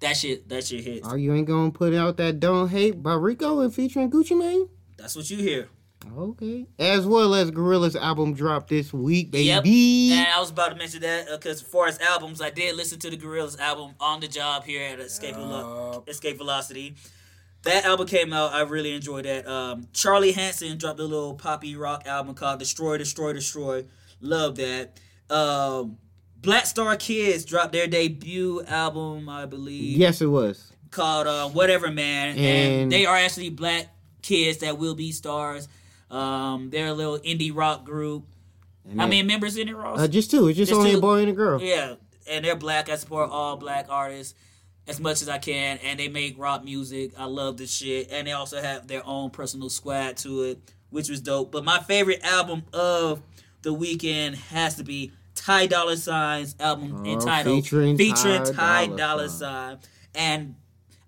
That 0.01 0.17
shit 0.17 0.49
that 0.49 0.65
shit 0.65 0.83
hits. 0.83 1.07
Oh, 1.09 1.15
you 1.15 1.33
ain't 1.33 1.47
gonna 1.47 1.71
put 1.71 1.93
out 1.93 2.17
that 2.17 2.41
"Don't 2.41 2.67
Hate" 2.67 3.01
by 3.01 3.13
Rico 3.13 3.61
and 3.61 3.73
featuring 3.73 4.11
Gucci 4.11 4.37
Mane? 4.37 4.67
That's 4.97 5.15
what 5.15 5.29
you 5.29 5.37
hear. 5.37 5.69
Okay. 6.17 6.65
As 6.77 7.05
well 7.05 7.33
as 7.33 7.49
Gorillaz 7.49 7.95
album 7.95 8.33
dropped 8.33 8.67
this 8.67 8.91
week, 8.91 9.31
baby. 9.31 9.45
Yep. 9.45 9.65
And 10.27 10.27
I 10.35 10.39
was 10.41 10.49
about 10.49 10.71
to 10.71 10.75
mention 10.75 10.99
that 10.99 11.27
because 11.31 11.61
as 11.61 11.67
far 11.67 11.87
as 11.87 11.97
albums, 11.99 12.41
I 12.41 12.49
did 12.49 12.75
listen 12.75 12.99
to 12.99 13.09
the 13.09 13.15
Gorillaz 13.15 13.57
album 13.61 13.95
on 14.01 14.19
the 14.19 14.27
job 14.27 14.65
here 14.65 14.83
at 14.85 14.99
Escape, 14.99 15.35
Velo- 15.35 16.03
Escape 16.07 16.35
Velocity. 16.37 16.95
That 17.63 17.85
album 17.85 18.07
came 18.07 18.33
out. 18.33 18.53
I 18.53 18.61
really 18.63 18.93
enjoyed 18.93 19.25
that. 19.25 19.47
Um, 19.47 19.87
Charlie 19.93 20.33
Hanson 20.33 20.77
dropped 20.77 20.99
a 20.99 21.03
little 21.03 21.33
poppy 21.35 21.75
rock 21.75 22.05
album 22.05 22.35
called 22.35 22.59
Destroy, 22.59 22.97
Destroy, 22.97 23.33
Destroy. 23.33 23.85
Love 24.19 24.55
that. 24.57 24.99
Um, 25.29 25.97
Black 26.41 26.65
Star 26.65 26.95
Kids 26.97 27.45
dropped 27.45 27.71
their 27.71 27.87
debut 27.87 28.63
album, 28.67 29.29
I 29.29 29.45
believe, 29.45 29.97
Yes, 29.97 30.19
it 30.21 30.25
was. 30.25 30.73
called 30.91 31.25
uh, 31.25 31.47
Whatever 31.49 31.89
Man. 31.89 32.29
And, 32.37 32.37
And- 32.83 32.91
they 32.91 33.05
are 33.05 33.15
actually 33.15 33.49
black 33.49 33.87
kids 34.21 34.57
that 34.59 34.77
will 34.77 34.95
be 34.95 35.11
stars. 35.13 35.69
Um, 36.11 36.69
they're 36.69 36.87
a 36.87 36.93
little 36.93 37.17
indie 37.19 37.55
rock 37.55 37.85
group. 37.85 38.25
That- 38.85 38.95
many 38.95 39.23
members 39.23 39.55
in 39.55 39.69
it, 39.69 39.75
Ross? 39.75 39.99
Uh, 40.01 40.07
just 40.09 40.29
two. 40.29 40.49
It's 40.49 40.57
just, 40.57 40.69
Just 40.69 40.77
only 40.77 40.91
two. 40.91 40.97
a 40.97 41.01
boy 41.01 41.21
and 41.21 41.29
a 41.29 41.33
girl. 41.33 41.61
Yeah, 41.61 41.95
and 42.29 42.43
they're 42.43 42.57
black. 42.57 42.89
I 42.89 42.95
support 42.97 43.29
all 43.29 43.55
black 43.55 43.85
artists 43.89 44.35
as 44.87 44.99
much 44.99 45.21
as 45.21 45.29
I 45.29 45.37
can, 45.37 45.79
and 45.83 45.99
they 45.99 46.07
make 46.07 46.37
rock 46.37 46.63
music. 46.63 47.13
I 47.17 47.25
love 47.25 47.57
this 47.57 47.71
shit, 47.73 48.11
and 48.11 48.27
they 48.27 48.31
also 48.31 48.61
have 48.61 48.87
their 48.87 49.05
own 49.05 49.29
personal 49.29 49.69
squad 49.69 50.17
to 50.17 50.43
it, 50.43 50.59
which 50.89 51.09
was 51.09 51.21
dope. 51.21 51.51
But 51.51 51.63
my 51.63 51.79
favorite 51.79 52.23
album 52.23 52.63
of 52.73 53.21
the 53.61 53.73
weekend 53.73 54.35
has 54.35 54.75
to 54.75 54.83
be 54.83 55.13
Ty 55.35 55.67
Dolla 55.67 55.97
Sign's 55.97 56.55
album 56.59 57.03
Oh, 57.05 57.11
entitled 57.11 57.63
featuring 57.63 57.97
featuring 57.97 58.43
Ty 58.43 58.87
Ty 58.87 58.87
Dolla. 58.87 59.29
Sign, 59.29 59.79
and 60.13 60.55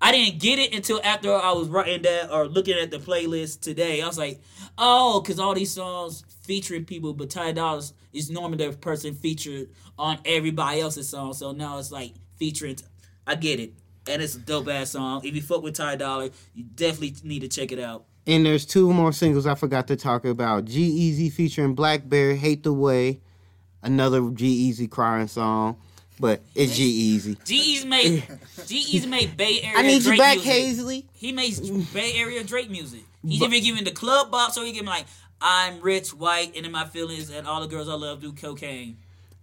I 0.02 0.12
didn't 0.12 0.40
get 0.40 0.60
it 0.60 0.74
until 0.74 1.02
after 1.04 1.34
I 1.34 1.52
was 1.52 1.68
writing 1.68 2.02
that 2.04 2.32
or 2.32 2.48
looking 2.48 2.78
at 2.78 2.92
the 2.92 2.98
playlist 2.98 3.62
today. 3.62 4.02
I 4.02 4.08
was 4.08 4.18
like, 4.18 4.42
oh, 4.78 5.22
because 5.22 5.40
all 5.40 5.54
these 5.54 5.72
songs 5.72 6.24
featuring 6.44 6.86
people, 6.86 7.14
but 7.14 7.30
Ty 7.30 7.54
Dolla 7.54 7.84
is 8.14 8.30
normally 8.30 8.66
the 8.66 8.78
person 8.78 9.16
featured 9.16 9.70
on 9.98 10.20
everybody 10.26 10.80
else's 10.82 11.10
song. 11.10 11.34
So 11.34 11.52
now 11.52 11.78
it's 11.78 11.92
like 11.92 12.14
featuring. 12.38 12.78
I 13.28 13.36
get 13.36 13.60
it, 13.60 13.74
and 14.08 14.22
it's 14.22 14.36
a 14.36 14.40
dope 14.40 14.68
ass 14.70 14.92
song. 14.92 15.26
If 15.26 15.36
you 15.36 15.42
fuck 15.42 15.64
with 15.64 15.76
Ty 15.76 15.96
Dolla, 15.98 16.30
you 16.54 16.64
definitely 16.64 17.16
need 17.24 17.40
to 17.42 17.48
check 17.48 17.72
it 17.72 17.80
out. 17.80 18.06
And 18.28 18.46
there's 18.46 18.66
two 18.66 18.92
more 18.92 19.12
singles 19.14 19.46
I 19.46 19.56
forgot 19.56 19.88
to 19.88 19.96
talk 19.96 20.26
about. 20.26 20.66
G-Eazy 20.66 21.32
featuring 21.32 21.76
Blackbear, 21.76 22.36
Hate 22.36 22.64
the 22.64 22.74
Way. 22.74 23.22
Another 23.84 24.30
G-Eazy 24.32 24.90
crying 24.90 25.28
song. 25.28 25.78
But 26.20 26.42
it's 26.56 26.76
G-Eazy. 26.76 27.44
G 27.44 27.56
Easy 27.56 27.88
made 27.88 28.24
G-Eazy 28.66 29.08
made 29.08 29.36
Bay 29.38 29.60
Area. 29.64 29.78
I 29.78 29.82
need 29.84 29.98
you 29.98 30.02
Drake 30.02 30.18
back, 30.20 30.38
music. 30.38 30.86
Hazley. 30.86 31.06
He 31.14 31.32
makes 31.34 31.60
Bay 31.60 32.14
Area 32.16 32.44
Drake 32.44 32.72
music. 32.72 33.02
He's 33.22 33.42
even 33.42 33.62
giving 33.62 33.84
the 33.84 33.92
club 33.92 34.32
box, 34.32 34.58
or 34.58 34.64
he 34.66 34.72
giving 34.72 34.88
like 34.88 35.06
I'm 35.42 35.82
rich, 35.82 36.10
white, 36.14 36.56
and 36.56 36.66
in 36.66 36.72
my 36.72 36.86
feelings, 36.86 37.30
and 37.30 37.46
all 37.46 37.60
the 37.62 37.68
girls 37.68 37.90
I 37.90 37.94
love 37.94 38.22
do 38.22 38.32
cocaine. 38.32 38.98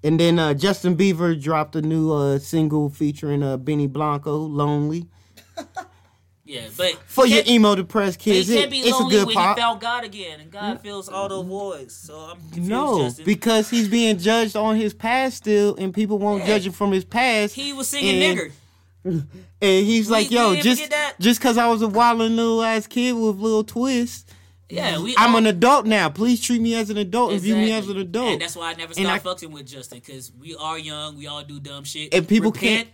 And 0.05 0.19
then 0.19 0.39
uh, 0.39 0.55
Justin 0.55 0.97
Bieber 0.97 1.41
dropped 1.41 1.77
a 1.77 1.83
new 1.83 2.13
uh, 2.13 2.39
single 2.39 2.91
featuring 2.91 3.43
uh, 3.43 3.57
Benny 3.57 3.87
Blanco, 3.87 4.37
Lonely. 4.37 5.07
Yeah, 6.45 6.63
but 6.77 6.99
For 7.07 7.25
your 7.25 7.43
emo 7.47 7.77
depressed 7.77 8.19
kids, 8.19 8.49
can't 8.49 8.65
it, 8.65 8.71
be 8.71 8.81
it's 8.81 8.91
a 8.91 9.01
lonely 9.01 9.15
good 9.17 9.27
when 9.29 9.37
pop. 9.37 9.57
he 9.57 9.63
found 9.63 9.81
God 9.81 10.05
again, 10.05 10.41
and 10.41 10.51
God 10.51 10.81
fills 10.83 11.09
all 11.09 11.29
those 11.29 11.47
voids. 11.47 11.95
So 11.95 12.19
I'm 12.19 12.37
confused, 12.41 12.69
No, 12.69 12.99
Justin. 13.05 13.25
because 13.25 13.71
he's 13.71 13.89
being 13.89 14.19
judged 14.19 14.57
on 14.57 14.75
his 14.77 14.93
past 14.93 15.37
still, 15.37 15.77
and 15.77 15.95
people 15.95 16.19
won't 16.19 16.41
Yeah. 16.43 16.49
judge 16.49 16.67
him 16.67 16.73
from 16.73 16.91
his 16.93 17.05
past. 17.05 17.55
he 17.55 17.73
was 17.73 17.89
singing 17.89 18.23
and- 18.23 18.39
nigger. 18.39 18.53
And 19.63 19.87
he's 19.87 20.11
like, 20.11 20.31
we 20.31 20.37
"Yo, 20.37 20.55
didn't 20.57 20.65
just 20.91 20.91
just 21.21 21.41
because 21.41 21.57
I 21.57 21.69
was 21.69 21.81
a 21.81 21.87
wildin' 21.87 22.35
little 22.35 22.61
ass 22.63 22.89
kid 22.89 23.13
with 23.13 23.37
little 23.37 23.63
twists, 23.65 24.27
Yeah, 24.73 24.95
mm. 24.95 25.05
we. 25.05 25.15
I'm 25.19 25.33
all- 25.33 25.37
an 25.39 25.47
adult 25.47 25.87
now. 25.87 26.09
Please 26.09 26.41
treat 26.41 26.63
me 26.63 26.75
as 26.75 26.89
an 26.89 26.97
adult 26.97 27.33
and 27.33 27.41
view 27.41 27.57
me 27.57 27.73
as 27.73 27.89
an 27.89 27.99
adult." 27.99 28.33
And 28.33 28.41
that's 28.41 28.57
why 28.57 28.71
I 28.71 28.75
never 28.75 28.95
And 28.97 29.07
stopped 29.07 29.23
fucking 29.23 29.53
with 29.53 29.67
Justin 29.67 29.99
because 29.99 30.33
we 30.33 30.57
are 30.57 30.79
young. 30.79 31.19
We 31.19 31.27
all 31.27 31.45
do 31.45 31.61
dumb 31.61 31.85
shit. 31.85 32.15
And 32.15 32.27
people 32.27 32.51
Repent, 32.53 32.89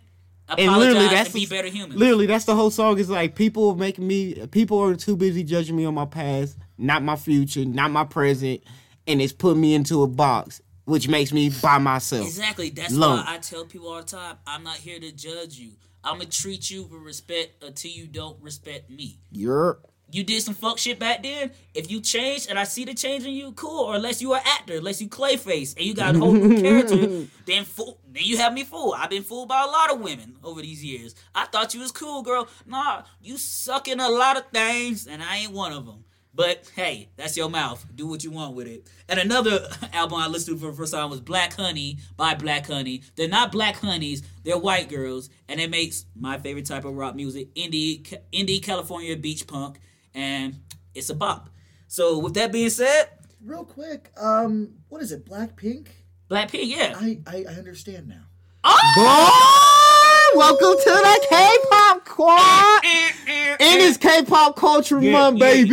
and 0.49 0.61
apologize, 0.61 0.95
literally, 0.95 1.17
and, 1.17 1.33
be 1.33 1.47
better 1.47 1.69
humans. 1.69 2.01
Literally, 2.01 2.27
that's 2.27 2.47
the 2.47 2.57
whole 2.57 2.71
song. 2.71 2.99
Is 2.99 3.09
like 3.09 3.37
people 3.37 3.71
are 3.71 3.77
making 3.77 4.07
me. 4.07 4.47
People 4.49 4.81
are 4.81 4.97
too 4.97 5.17
busy 5.17 5.45
judging 5.45 5.77
me 5.77 5.85
on 5.85 5.95
my 5.95 6.07
past, 6.07 6.57
not 6.77 7.05
my 7.05 7.15
future, 7.15 7.65
not 7.65 7.93
my 7.93 8.05
present, 8.05 8.61
and 9.07 9.23
it's 9.23 9.33
put 9.33 9.57
me 9.57 9.75
into 9.75 10.03
a 10.03 10.09
box, 10.09 10.61
which 10.85 11.09
makes 11.09 11.33
me 11.33 11.51
by 11.63 11.79
myself. 11.79 12.27
Exactly. 12.27 12.71
That's 12.71 12.93
Lone. 12.93 13.19
why 13.19 13.35
I 13.35 13.39
tell 13.39 13.65
people 13.67 13.89
all 13.89 13.99
the 13.99 14.03
time, 14.03 14.37
I'm 14.49 14.65
not 14.65 14.77
here 14.77 14.99
to 14.99 15.13
judge 15.13 15.55
you. 15.55 15.73
I'm 16.03 16.19
gonna 16.19 16.31
treat 16.31 16.71
you 16.71 16.85
with 16.85 17.03
respect 17.03 17.63
until 17.63 17.93
you 17.93 18.09
don't 18.09 18.41
respect 18.43 18.91
me. 18.91 19.21
You're 19.31 19.79
You 20.11 20.25
did 20.25 20.43
some 20.43 20.55
fuck 20.55 20.79
shit 20.79 20.99
back 20.99 21.23
then. 21.23 21.51
If 21.75 21.91
you 21.91 22.01
change 22.01 22.47
and 22.49 22.59
I 22.59 22.65
see 22.65 22.85
the 22.85 22.95
change 22.95 23.25
in 23.25 23.33
you, 23.33 23.53
cool. 23.53 23.85
Or 23.85 23.97
unless 23.97 24.23
you 24.23 24.33
are 24.33 24.41
actor, 24.45 24.77
unless 24.77 25.03
you 25.03 25.09
Clayface 25.09 25.77
and 25.77 25.85
you 25.85 25.95
got 25.95 26.17
a 26.17 26.19
whole 26.19 26.33
new 26.33 26.61
character, 26.63 27.27
then 27.47 27.65
fool, 27.65 28.01
then 28.11 28.23
you 28.25 28.39
have 28.39 28.55
me 28.55 28.65
fooled. 28.65 28.95
I've 28.97 29.11
been 29.11 29.23
fooled 29.23 29.49
by 29.49 29.63
a 29.63 29.67
lot 29.67 29.93
of 29.93 30.01
women 30.01 30.37
over 30.43 30.63
these 30.63 30.83
years. 30.83 31.15
I 31.35 31.45
thought 31.45 31.75
you 31.75 31.81
was 31.81 31.93
cool, 31.93 32.23
girl. 32.23 32.49
Nah, 32.67 33.03
you 33.21 33.37
suck 33.37 33.87
in 33.87 34.01
a 34.01 34.09
lot 34.09 34.39
of 34.39 34.47
things, 34.49 35.07
and 35.07 35.23
I 35.23 35.39
ain't 35.39 35.53
one 35.53 35.73
of 35.73 35.85
them. 35.85 36.05
But 36.39 36.71
hey, 36.77 37.09
that's 37.17 37.37
your 37.37 37.51
mouth. 37.51 37.85
Do 37.95 38.07
what 38.07 38.23
you 38.23 38.31
want 38.31 38.55
with 38.55 38.69
it. 38.69 38.89
And 39.09 39.19
another 39.19 39.69
album 39.93 40.21
I 40.21 40.29
listened 40.29 40.57
to 40.57 40.61
for 40.65 40.71
the 40.71 40.77
first 40.77 40.93
time 40.95 41.11
was 41.11 41.21
Black 41.21 41.53
Honey 41.55 41.99
by 42.17 42.35
Black 42.35 42.67
Honey. 42.67 43.03
They're 43.17 43.29
not 43.29 43.51
black 43.51 43.75
honeys, 43.77 44.23
they're 44.45 44.57
white 44.57 44.89
girls, 44.89 45.31
and 45.49 45.61
it 45.61 45.69
makes 45.69 46.05
my 46.15 46.39
favorite 46.39 46.67
type 46.67 46.85
of 46.85 46.95
rock 46.97 47.17
music, 47.17 47.53
indie 47.57 48.07
indie 48.33 48.63
California 48.63 49.17
beach 49.17 49.49
punk, 49.49 49.81
and 50.15 50.61
it's 50.95 51.11
a 51.11 51.15
bop. 51.15 51.51
So 51.87 52.19
with 52.19 52.35
that 52.35 52.53
being 52.53 52.71
said, 52.71 53.09
Real 53.45 53.65
quick, 53.65 54.11
um, 54.17 54.75
what 54.89 55.01
is 55.01 55.13
it? 55.13 55.25
Blackpink? 55.25 55.89
Blackpink, 56.29 56.67
yeah. 56.67 56.95
I, 56.99 57.21
I 57.27 57.45
I 57.49 57.55
understand 57.55 58.09
now. 58.09 58.25
Oh! 58.65 60.33
Boy, 60.35 60.39
welcome 60.39 60.77
to 60.77 60.91
the 60.91 61.27
K-pop 61.31 62.05
quad. 62.05 62.85
Eh, 62.85 62.89
eh, 62.89 63.11
eh, 63.29 63.57
it 63.61 63.81
is 63.81 63.97
K-pop 63.97 64.57
culture 64.57 65.01
month, 65.01 65.39
baby. 65.39 65.69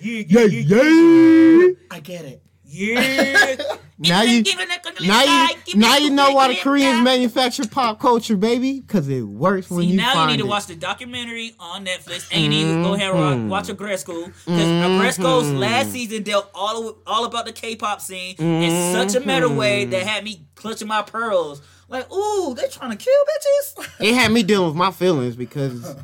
Yeah, 0.00 0.22
Yeah, 0.22 0.44
yeah. 0.44 1.72
I 1.90 2.00
get 2.00 2.24
it. 2.24 2.42
Yeah. 2.76 3.56
Now 3.98 4.20
you, 4.20 4.44
now 5.00 5.22
you, 5.22 5.74
now 5.74 5.96
you 5.96 6.10
know 6.10 6.32
why 6.32 6.48
the 6.48 6.56
Koreans 6.56 7.02
manufacture 7.02 7.66
pop 7.66 7.98
culture, 7.98 8.36
baby, 8.36 8.80
because 8.82 9.08
it 9.08 9.22
works 9.22 9.70
when 9.70 9.80
See, 9.84 9.86
you 9.92 9.96
now 9.96 10.12
find 10.12 10.30
you 10.32 10.36
need 10.36 10.42
to 10.42 10.46
it. 10.46 10.50
watch 10.50 10.66
the 10.66 10.76
documentary 10.76 11.54
on 11.58 11.86
Netflix, 11.86 12.28
and 12.30 12.42
you 12.42 12.50
need 12.50 12.64
to 12.64 12.82
go 12.82 12.92
ahead 12.92 13.14
and 13.14 13.48
watch 13.48 13.68
Aggretsuko 13.68 14.26
because 14.26 14.44
Aggretsuko's 15.16 15.46
Mhm. 15.46 15.58
last 15.60 15.92
season 15.92 16.24
dealt 16.24 16.50
all 16.54 16.98
all 17.06 17.24
about 17.24 17.46
the 17.46 17.52
K-pop 17.52 18.02
scene 18.02 18.34
in 18.36 18.92
such 18.92 19.14
a 19.14 19.26
meta 19.26 19.48
way 19.48 19.86
Mhm. 19.86 19.90
that 19.92 20.02
had 20.02 20.24
me 20.24 20.46
clutching 20.56 20.88
my 20.88 21.00
pearls. 21.00 21.62
Like, 21.88 22.12
ooh, 22.12 22.54
they 22.54 22.68
trying 22.68 22.90
to 22.90 22.96
kill 22.98 23.14
bitches. 23.30 23.88
it 24.00 24.14
had 24.14 24.30
me 24.30 24.42
dealing 24.42 24.66
with 24.66 24.76
my 24.76 24.90
feelings 24.90 25.36
because 25.36 25.96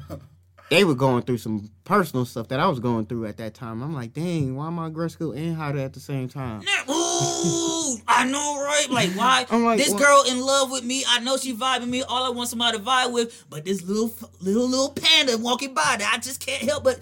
they 0.70 0.84
were 0.84 0.94
going 0.94 1.24
through 1.24 1.36
some 1.38 1.68
personal 1.84 2.24
stuff 2.24 2.48
that 2.48 2.60
I 2.60 2.66
was 2.68 2.80
going 2.80 3.06
through 3.06 3.26
at 3.26 3.36
that 3.38 3.54
time. 3.54 3.82
I'm 3.82 3.94
like, 3.94 4.12
dang, 4.12 4.56
why 4.56 4.68
am 4.68 4.78
I 4.78 4.88
Gresco 4.90 5.32
and 5.32 5.56
Haida 5.56 5.82
at 5.82 5.92
the 5.92 6.00
same 6.00 6.28
time? 6.28 6.62
Ooh, 6.88 7.96
I 8.06 8.24
know, 8.24 8.62
right? 8.62 8.86
Like, 8.88 9.10
why? 9.10 9.46
I'm 9.50 9.64
like, 9.64 9.78
this 9.78 9.90
what- 9.90 10.00
girl 10.00 10.24
in 10.28 10.40
love 10.40 10.70
with 10.70 10.84
me. 10.84 11.04
I 11.08 11.20
know 11.20 11.36
she 11.36 11.54
vibing 11.54 11.88
me. 11.88 12.02
All 12.02 12.24
I 12.24 12.30
want 12.30 12.48
somebody 12.48 12.78
to 12.78 12.84
vibe 12.84 13.12
with, 13.12 13.44
but 13.50 13.64
this 13.64 13.82
little, 13.82 14.12
little, 14.40 14.68
little 14.68 14.90
panda 14.90 15.36
walking 15.38 15.74
by 15.74 15.96
that 15.98 16.12
I 16.14 16.18
just 16.18 16.44
can't 16.44 16.62
help 16.62 16.84
but 16.84 17.00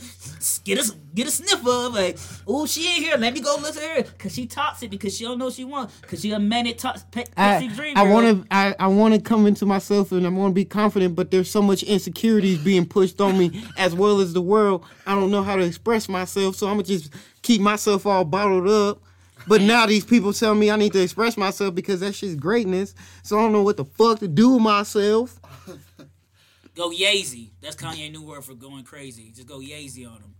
get 0.64 0.78
a 0.78 0.94
get 1.14 1.26
a 1.26 1.30
sniff 1.30 1.66
of. 1.66 1.94
Like, 1.94 2.18
oh, 2.46 2.66
she 2.66 2.86
ain't 2.88 3.04
here. 3.04 3.16
Let 3.16 3.34
me 3.34 3.40
go 3.40 3.56
look 3.60 3.76
at 3.76 3.82
her 3.82 4.02
because 4.02 4.34
she 4.34 4.46
toxic 4.46 4.90
because 4.90 5.16
she 5.16 5.24
don't 5.24 5.38
know 5.38 5.50
she 5.50 5.64
wants 5.64 5.96
because 6.00 6.20
she 6.22 6.32
a 6.32 6.38
manic 6.38 6.78
toxic 6.78 7.10
pe- 7.10 7.24
I, 7.36 7.66
dream. 7.68 7.96
I 7.96 8.04
want 8.04 8.48
to 8.48 8.54
I, 8.54 8.74
I 8.78 8.86
want 8.86 9.14
to 9.14 9.20
come 9.20 9.46
into 9.46 9.66
myself 9.66 10.12
and 10.12 10.26
I 10.26 10.30
want 10.30 10.52
to 10.52 10.54
be 10.54 10.64
confident, 10.64 11.14
but 11.14 11.30
there's 11.30 11.50
so 11.50 11.62
much 11.62 11.82
insecurities 11.82 12.58
being 12.58 12.86
pushed 12.86 13.20
on 13.20 13.38
me 13.38 13.62
as 13.76 13.94
well 13.94 14.20
as 14.20 14.32
the 14.32 14.42
world. 14.42 14.69
I 15.06 15.14
don't 15.14 15.30
know 15.30 15.42
how 15.42 15.56
to 15.56 15.62
express 15.62 16.08
myself, 16.08 16.56
so 16.56 16.66
I'm 16.66 16.74
gonna 16.74 16.84
just 16.84 17.12
keep 17.42 17.60
myself 17.60 18.06
all 18.06 18.24
bottled 18.24 18.68
up. 18.68 19.02
But 19.46 19.62
now 19.62 19.86
these 19.86 20.04
people 20.04 20.32
tell 20.32 20.54
me 20.54 20.70
I 20.70 20.76
need 20.76 20.92
to 20.92 21.02
express 21.02 21.36
myself 21.36 21.74
because 21.74 22.00
that 22.00 22.14
shit's 22.14 22.34
greatness. 22.34 22.94
So 23.22 23.38
I 23.38 23.42
don't 23.42 23.52
know 23.52 23.62
what 23.62 23.76
the 23.76 23.84
fuck 23.84 24.18
to 24.20 24.28
do 24.28 24.50
with 24.54 24.62
myself. 24.62 25.40
go 26.74 26.90
yazy. 26.90 27.50
That's 27.60 27.76
Kanye 27.76 28.12
new 28.12 28.22
word 28.22 28.44
for 28.44 28.54
going 28.54 28.84
crazy. 28.84 29.32
Just 29.34 29.48
go 29.48 29.58
yazy 29.60 30.06
on 30.06 30.20
them. 30.20 30.34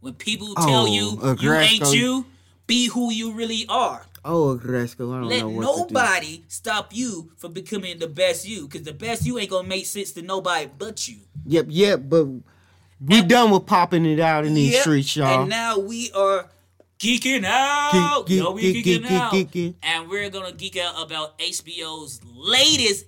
When 0.00 0.14
people 0.14 0.54
oh, 0.56 0.66
tell 0.66 0.82
Oh, 0.82 0.86
you 0.86 1.10
you 1.10 1.16
Aggretsuko. 1.16 1.62
ain't 1.62 1.94
you, 1.94 2.26
be 2.66 2.88
who 2.88 3.12
you 3.12 3.32
really 3.32 3.66
are. 3.68 4.04
Oh, 4.24 4.56
Gresco, 4.56 5.12
I 5.12 5.20
don't 5.20 5.28
Let 5.28 5.40
know 5.40 5.48
what 5.50 5.62
nobody 5.62 6.42
stop 6.48 6.92
you 6.92 7.30
from 7.36 7.52
becoming 7.52 8.00
the 8.00 8.08
best 8.08 8.46
you, 8.46 8.66
because 8.66 8.82
the 8.82 8.92
best 8.92 9.24
you 9.24 9.38
ain't 9.38 9.50
gonna 9.50 9.68
make 9.68 9.86
sense 9.86 10.10
to 10.12 10.22
nobody 10.22 10.68
but 10.76 11.06
you. 11.06 11.18
Yep, 11.44 11.66
yep, 11.68 12.00
but 12.08 12.26
we 13.00 13.22
done 13.22 13.50
with 13.50 13.66
popping 13.66 14.06
it 14.06 14.20
out 14.20 14.44
in 14.44 14.54
these 14.54 14.72
Yep. 14.72 14.80
streets, 14.82 15.16
y'all. 15.16 15.40
And 15.42 15.50
now 15.50 15.78
we 15.78 16.10
are 16.12 16.48
geeking 16.98 17.44
out. 17.44 18.24
Geek, 18.26 18.38
Yo, 18.40 18.50
we 18.52 18.72
geek, 18.72 18.84
geeking 18.86 19.02
geek, 19.08 19.10
out. 19.20 19.32
geek, 19.32 19.50
geek. 19.50 19.76
And 19.82 20.08
we're 20.08 20.30
gonna 20.30 20.52
geek 20.52 20.76
out 20.78 21.00
about 21.02 21.38
HBO's 21.38 22.20
latest 22.24 23.06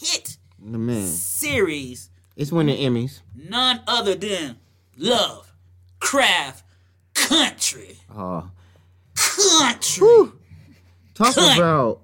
hit 0.00 0.36
The 0.58 0.78
man, 0.78 1.06
series, 1.06 2.10
it's 2.36 2.50
winning 2.52 2.78
Emmys. 2.78 3.20
none 3.34 3.80
other 3.86 4.14
than 4.14 4.56
Love, 4.96 5.52
Craft, 6.00 6.64
Country. 7.14 7.98
Oh, 8.14 8.50
Country. 9.14 10.32
talk 11.14 11.34
Cunt. 11.34 11.56
about 11.56 12.00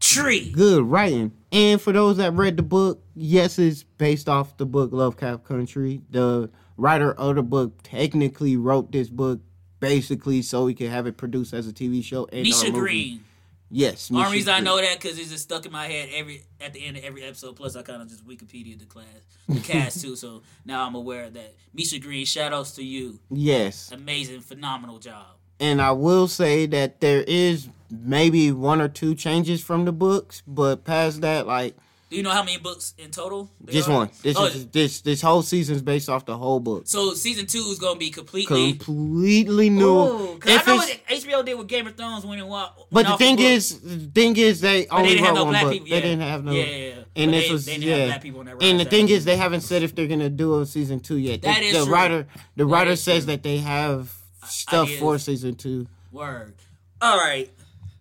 Tree. 0.00 0.50
good 0.50 0.84
writing. 0.84 1.32
And 1.54 1.80
for 1.80 1.92
those 1.92 2.16
that 2.16 2.32
read 2.32 2.56
the 2.56 2.64
book, 2.64 3.00
yes, 3.14 3.60
it's 3.60 3.84
based 3.84 4.28
off 4.28 4.56
the 4.56 4.66
book 4.66 4.90
Lovecraft 4.92 5.44
Country. 5.44 6.02
The 6.10 6.50
writer 6.76 7.12
of 7.12 7.36
the 7.36 7.44
book 7.44 7.78
technically 7.84 8.56
wrote 8.56 8.90
this 8.90 9.08
book 9.08 9.38
basically 9.78 10.42
so 10.42 10.66
he 10.66 10.74
could 10.74 10.88
have 10.88 11.06
it 11.06 11.16
produced 11.16 11.54
as 11.54 11.68
a 11.68 11.72
TV 11.72 12.02
show. 12.02 12.26
And 12.32 12.42
Misha. 12.42 12.72
Green. 12.72 13.22
Yes. 13.70 14.10
Only 14.10 14.24
Misha 14.24 14.32
reason 14.32 14.54
I 14.54 14.60
know 14.60 14.80
that 14.80 15.00
because 15.00 15.16
it's 15.16 15.30
just 15.30 15.44
stuck 15.44 15.64
in 15.64 15.70
my 15.70 15.86
head 15.86 16.08
every 16.12 16.42
at 16.60 16.72
the 16.72 16.84
end 16.84 16.96
of 16.96 17.04
every 17.04 17.22
episode. 17.22 17.54
Plus, 17.54 17.76
I 17.76 17.82
kind 17.82 18.02
of 18.02 18.08
just 18.08 18.26
Wikipedia 18.26 18.76
the 18.76 18.86
class, 18.86 19.06
the 19.48 19.60
cast 19.72 20.00
too. 20.00 20.16
So 20.16 20.42
now 20.64 20.84
I'm 20.84 20.96
aware 20.96 21.26
of 21.26 21.34
that. 21.34 21.54
Misha 21.72 22.00
Green, 22.00 22.26
shout 22.26 22.52
outs 22.52 22.72
to 22.72 22.84
you. 22.84 23.20
Yes. 23.30 23.92
Amazing, 23.92 24.40
phenomenal 24.40 24.98
job. 24.98 25.33
And 25.60 25.80
I 25.80 25.92
will 25.92 26.28
say 26.28 26.66
that 26.66 27.00
there 27.00 27.22
is 27.26 27.68
maybe 27.90 28.50
one 28.52 28.80
or 28.80 28.88
two 28.88 29.14
changes 29.14 29.62
from 29.62 29.84
the 29.84 29.92
books, 29.92 30.42
but 30.46 30.84
past 30.84 31.20
that, 31.20 31.46
like 31.46 31.76
Do 32.10 32.16
you 32.16 32.22
know 32.24 32.30
how 32.30 32.42
many 32.42 32.58
books 32.58 32.92
in 32.98 33.10
total? 33.10 33.50
there 33.60 33.72
just 33.72 33.88
are? 33.88 33.94
one. 33.98 34.10
This 34.22 34.36
Oh, 34.36 34.46
is 34.46 34.66
this 34.68 35.00
this 35.02 35.20
whole 35.22 35.42
season 35.42 35.76
is 35.76 35.82
based 35.82 36.08
off 36.08 36.26
the 36.26 36.36
whole 36.36 36.58
book. 36.60 36.82
so 36.86 37.14
season 37.14 37.46
two 37.46 37.60
is 37.70 37.78
gonna 37.78 37.98
be 37.98 38.10
completely. 38.10 38.72
Completely 38.74 39.70
new. 39.70 39.86
Ooh, 39.88 40.38
'cause 40.38 40.52
If 40.52 40.68
I 40.68 40.70
know 40.72 40.76
what 40.78 41.00
HBO 41.08 41.42
did 41.44 41.54
with 41.54 41.68
Game 41.68 41.86
of 41.86 41.96
Thrones 41.96 42.24
when 42.26 42.38
it 42.38 42.46
went. 42.46 42.68
But 42.90 43.06
the 43.06 43.16
thing 43.16 43.38
is, 43.38 43.78
the 43.80 44.10
thing 44.12 44.36
is, 44.36 44.60
they 44.60 44.86
But 44.86 44.96
only 44.96 45.08
they 45.10 45.14
didn't 45.16 45.24
have 45.26 45.34
wrote 45.34 45.38
no 45.38 45.44
one 45.44 45.52
black 45.52 45.62
book. 45.64 45.72
people. 45.72 45.88
They 45.88 45.94
yeah. 45.96 46.00
didn't 46.02 46.20
have 46.20 46.44
no. 46.44 46.52
Yeah, 46.52 46.64
yeah, 46.64 46.76
yeah. 46.76 46.94
And 47.16 47.30
But 47.30 47.36
this 47.38 47.46
they, 47.46 47.52
was 47.52 47.64
they 47.66 47.72
didn't 47.74 47.88
yeah. 47.88 47.96
have 47.96 48.08
black 48.08 48.22
people 48.22 48.40
on 48.40 48.46
that. 48.46 48.62
and 48.62 48.80
the 48.80 48.84
thing 48.84 49.08
is, 49.08 49.24
they 49.24 49.36
haven't 49.36 49.60
said 49.62 49.82
if 49.84 49.94
they're 49.94 50.08
gonna 50.08 50.30
do 50.30 50.60
a 50.60 50.66
season 50.66 50.98
two 51.00 51.16
yet. 51.18 51.42
That 51.42 51.60
the, 51.60 51.66
is 51.66 51.72
the 51.78 51.84
true. 51.84 51.92
writer, 51.94 52.26
the 52.56 52.64
That 52.64 52.66
writer 52.66 52.96
says 52.96 53.24
true. 53.24 53.32
that 53.34 53.42
they 53.44 53.58
have 53.58 54.12
stuff 54.48 54.84
ideas. 54.86 55.00
for 55.00 55.18
season 55.18 55.54
two. 55.54 55.86
Word. 56.12 56.54
All 57.00 57.18
right. 57.18 57.50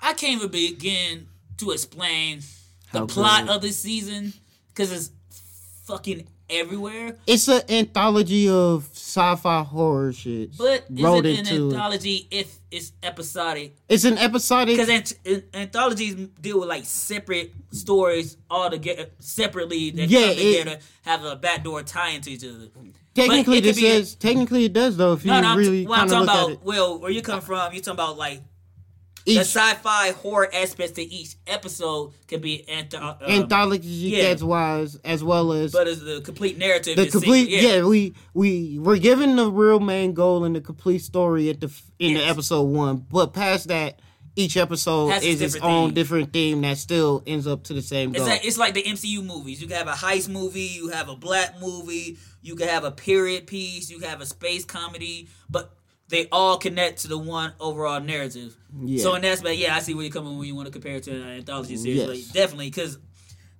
I 0.02 0.14
can't 0.14 0.38
even 0.38 0.50
begin 0.52 1.28
to 1.58 1.72
explain 1.72 2.42
the 2.92 3.00
How 3.00 3.06
plot 3.06 3.48
good. 3.48 3.56
of 3.56 3.62
this 3.62 3.80
season 3.80 4.34
because 4.70 4.92
it's 4.92 5.12
fucking 5.86 6.28
everywhere. 6.50 7.16
It's 7.26 7.48
an 7.48 7.62
anthology 7.70 8.48
of 8.50 8.90
sci-fi 8.94 9.64
horror 9.64 10.14
shit. 10.14 10.56
But 10.58 10.86
is 10.94 11.00
it 11.04 11.06
an 11.06 11.26
into 11.26 11.54
it. 11.70 11.74
anthology 11.74 12.28
if 12.30 12.56
it's 12.70 12.92
episodic? 13.02 13.76
It's 13.90 14.04
an 14.04 14.18
episodic. 14.18 14.76
Because 14.78 14.90
ant- 14.90 15.14
an- 15.26 15.44
anthologies 15.54 16.16
deal 16.42 16.60
with 16.60 16.70
like 16.70 16.86
separate 16.86 17.54
stories 17.72 18.38
all 18.50 18.70
together 18.70 19.08
separately 19.20 19.90
that 19.92 20.10
Yeah, 20.10 20.28
come 20.28 20.38
it- 20.74 20.82
have 21.04 21.24
a 21.24 21.36
backdoor 21.36 21.84
tie 21.84 22.10
into 22.10 22.30
each 22.32 22.44
other. 22.44 22.68
Technically, 23.16 23.58
it 23.60 23.62
this 23.62 23.76
could 23.78 23.82
be 23.82 23.88
a- 23.90 23.94
is 23.96 24.16
technically 24.16 24.66
it 24.66 24.74
does 24.74 24.98
though. 24.98 25.14
If 25.14 25.24
you 25.26 25.32
No, 25.32 25.42
no, 25.42 25.48
I'm, 25.50 25.58
really 25.58 25.86
well, 25.86 26.00
I'm 26.02 26.10
kind 26.10 26.22
of 26.24 26.28
talking 26.28 26.42
look 26.42 26.50
about. 26.58 26.62
at 26.62 26.66
Well, 26.66 27.00
where 27.00 27.12
you 27.12 27.22
come 27.22 27.42
from, 27.42 27.72
you're 27.74 27.82
talking 27.82 27.94
about 28.00 28.18
like 28.18 28.42
it, 29.26 29.36
the 29.36 29.40
sci-fi 29.42 30.12
horror 30.12 30.50
aspects 30.54 30.94
to 30.94 31.02
each 31.02 31.36
episode 31.48 32.12
can 32.28 32.42
be 32.42 32.66
antho- 32.68 33.22
um, 33.22 33.30
anthology 33.30 33.88
yeah. 33.88 34.24
as 34.26 34.44
wise 34.44 34.98
as 35.06 35.24
well 35.24 35.54
as 35.54 35.72
but 35.72 35.88
it's 35.88 36.02
the 36.02 36.20
complete 36.22 36.58
narrative. 36.58 36.98
the 36.98 37.08
complete. 37.08 37.50
single- 37.50 37.70
Yeah. 37.78 37.86
we 37.86 38.16
we 38.34 38.80
we're 38.80 38.98
given 38.98 39.36
the 39.38 39.50
real 39.50 39.80
main 39.80 40.14
goal 40.14 40.44
and 40.44 40.56
the 40.56 40.62
complete 40.62 41.00
story 41.04 41.50
at 41.50 41.62
the 41.62 41.68
f- 41.68 41.84
in 42.00 42.16
the 42.16 42.24
episode 42.26 42.64
one. 42.64 43.06
But 43.10 43.34
past 43.34 43.70
that, 43.70 44.00
each 44.36 44.58
episode 44.58 45.10
Has 45.10 45.24
is 45.24 45.42
its 45.42 45.54
different 45.54 45.74
own 45.74 45.88
theme. 45.90 45.94
different 45.96 46.34
theme 46.34 46.62
that 46.62 46.78
still 46.78 47.22
ends 47.28 47.46
up 47.46 47.64
to 47.66 47.74
the 47.74 47.82
same 47.82 48.12
It's 48.12 48.20
goal. 48.20 48.28
like 48.30 48.46
it's 48.46 48.58
like 48.58 48.74
the 48.74 48.84
MCU 48.84 49.24
movies. 49.24 49.62
You 49.62 49.68
can 49.68 49.78
have 49.78 49.88
a 49.88 49.92
heist 49.92 50.30
movie, 50.30 50.62
you 50.62 50.90
have 50.90 51.08
a 51.10 51.16
black 51.16 51.60
movie, 51.62 52.18
you 52.42 52.56
can 52.56 52.68
have 52.68 52.84
a 52.84 52.92
period 52.92 53.46
piece, 53.48 53.90
you 53.90 54.00
can 54.00 54.10
have 54.10 54.22
a 54.22 54.26
space 54.26 54.66
comedy, 54.66 55.28
but 55.50 55.76
they 56.10 56.28
all 56.32 56.58
connect 56.58 57.02
to 57.02 57.08
the 57.08 57.18
one 57.18 57.54
overall 57.60 58.00
narrative. 58.00 58.56
Yeah. 58.82 59.02
So 59.04 59.16
in 59.16 59.22
that 59.22 59.34
aspect, 59.34 59.58
yeah, 59.58 59.76
I 59.76 59.80
see 59.80 59.94
where 59.94 60.04
you're 60.04 60.12
coming 60.14 60.38
when 60.38 60.48
you 60.48 60.56
want 60.56 60.68
to 60.68 60.72
compare 60.72 60.96
it 60.96 61.04
to 61.04 61.12
an 61.12 61.28
anthology 61.30 61.78
series. 61.78 61.98
Yes. 61.98 62.08
Like, 62.08 62.34
definitely, 62.34 62.70
because 62.70 62.98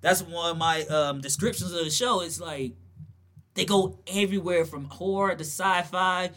that's 0.00 0.22
one 0.22 0.50
of 0.50 0.58
my 0.58 0.82
um, 0.82 1.20
descriptions 1.20 1.72
of 1.72 1.84
the 1.84 1.90
show. 1.90 2.20
It's 2.20 2.40
like 2.40 2.72
they 3.54 3.64
go 3.64 3.98
everywhere 4.12 4.64
from 4.64 4.84
horror 4.84 5.34
to 5.34 5.44
sci-fi, 5.44 6.30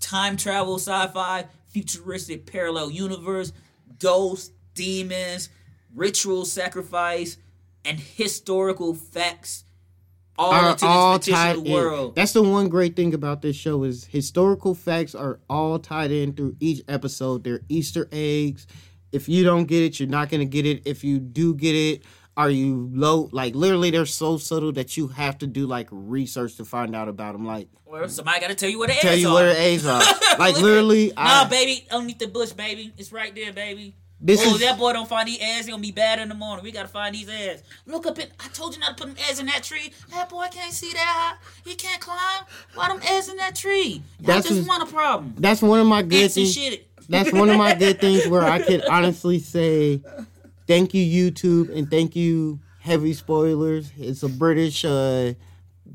time 0.00 0.36
travel, 0.36 0.76
sci-fi, 0.78 1.46
futuristic 1.72 2.46
parallel 2.46 2.90
universe, 2.90 3.52
ghosts, 3.98 4.52
demons, 4.74 5.48
ritual 5.94 6.44
sacrifice, 6.44 7.36
and 7.84 7.98
historical 7.98 8.94
facts 8.94 9.64
all 10.38 10.52
are 10.52 10.76
all 10.82 11.18
this 11.18 11.28
tied 11.28 11.58
in. 11.58 11.72
world. 11.72 12.14
That's 12.14 12.32
the 12.32 12.42
one 12.42 12.68
great 12.68 12.96
thing 12.96 13.14
about 13.14 13.42
this 13.42 13.56
show 13.56 13.84
is 13.84 14.04
historical 14.04 14.74
facts 14.74 15.14
are 15.14 15.40
all 15.48 15.78
tied 15.78 16.10
in 16.10 16.32
through 16.32 16.56
each 16.60 16.82
episode. 16.88 17.44
They're 17.44 17.60
Easter 17.68 18.08
eggs. 18.12 18.66
If 19.12 19.28
you 19.28 19.44
don't 19.44 19.64
get 19.64 19.82
it, 19.82 20.00
you're 20.00 20.08
not 20.08 20.30
gonna 20.30 20.46
get 20.46 20.64
it. 20.64 20.82
If 20.86 21.04
you 21.04 21.18
do 21.18 21.54
get 21.54 21.74
it, 21.74 22.02
are 22.36 22.50
you 22.50 22.88
low? 22.92 23.28
Like 23.32 23.54
literally, 23.54 23.90
they're 23.90 24.06
so 24.06 24.38
subtle 24.38 24.72
that 24.72 24.96
you 24.96 25.08
have 25.08 25.38
to 25.38 25.46
do 25.46 25.66
like 25.66 25.88
research 25.90 26.56
to 26.56 26.64
find 26.64 26.94
out 26.96 27.08
about 27.08 27.32
them. 27.34 27.46
Like 27.46 27.68
Or 27.86 28.08
somebody 28.08 28.40
got 28.40 28.48
to 28.48 28.54
tell 28.54 28.70
you 28.70 28.78
what 28.78 28.88
the 28.88 28.94
tell 28.94 29.12
A's 29.12 29.20
you 29.22 29.28
are. 29.28 29.34
where 29.34 29.54
the 29.54 29.60
A's 29.60 29.86
are. 29.86 30.02
like 30.38 30.58
literally, 30.60 31.08
Nah, 31.16 31.42
I, 31.42 31.48
baby, 31.48 31.86
underneath 31.90 32.18
the 32.18 32.28
bush, 32.28 32.52
baby. 32.52 32.92
It's 32.96 33.12
right 33.12 33.34
there, 33.34 33.52
baby. 33.52 33.94
This 34.24 34.40
oh, 34.46 34.54
is- 34.54 34.60
that 34.60 34.78
boy 34.78 34.92
don't 34.92 35.08
find 35.08 35.26
these 35.26 35.40
ads, 35.42 35.66
he 35.66 35.72
gonna 35.72 35.82
be 35.82 35.90
bad 35.90 36.20
in 36.20 36.28
the 36.28 36.34
morning. 36.36 36.64
We 36.64 36.70
gotta 36.70 36.86
find 36.88 37.12
these 37.14 37.28
ads. 37.28 37.64
Look 37.86 38.06
up 38.06 38.18
it. 38.20 38.30
I 38.38 38.46
told 38.48 38.72
you 38.74 38.80
not 38.80 38.96
to 38.96 39.04
put 39.04 39.14
them 39.14 39.24
ads 39.28 39.40
in 39.40 39.46
that 39.46 39.64
tree. 39.64 39.92
That 40.10 40.28
boy 40.28 40.46
can't 40.52 40.72
see 40.72 40.92
that 40.92 40.98
high. 40.98 41.36
He 41.68 41.74
can't 41.74 42.00
climb. 42.00 42.44
Why 42.74 42.88
them 42.88 43.00
ads 43.02 43.28
in 43.28 43.36
that 43.38 43.56
tree? 43.56 44.00
Y'all 44.20 44.26
That's 44.36 44.48
just 44.48 44.66
want 44.68 44.84
a 44.84 44.86
problem. 44.86 45.34
that's 45.38 45.60
one 45.60 45.80
of 45.80 45.86
my 45.88 46.02
good 46.02 46.30
things. 46.30 46.56
That's 47.08 47.32
one 47.32 47.50
of 47.50 47.56
my 47.58 47.74
good 47.74 48.00
things 48.00 48.26
where 48.28 48.44
I 48.44 48.62
could 48.62 48.84
honestly 48.88 49.40
say 49.40 50.00
thank 50.66 50.94
you 50.94 51.30
YouTube 51.32 51.74
and 51.76 51.90
thank 51.90 52.14
you 52.16 52.60
Heavy 52.80 53.12
Spoilers. 53.14 53.90
It's 53.98 54.22
a 54.22 54.28
British 54.28 54.84
uh 54.84 55.34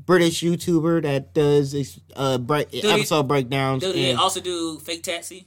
British 0.06 0.40
YouTuber 0.42 1.02
that 1.02 1.34
does 1.34 1.98
uh 2.16 2.38
break, 2.38 2.70
they- 2.70 2.82
episode 2.82 3.28
breakdowns. 3.28 3.82
Do 3.82 3.92
they 3.92 4.10
and- 4.10 4.18
also 4.18 4.40
do 4.40 4.78
fake 4.78 5.02
taxi? 5.02 5.46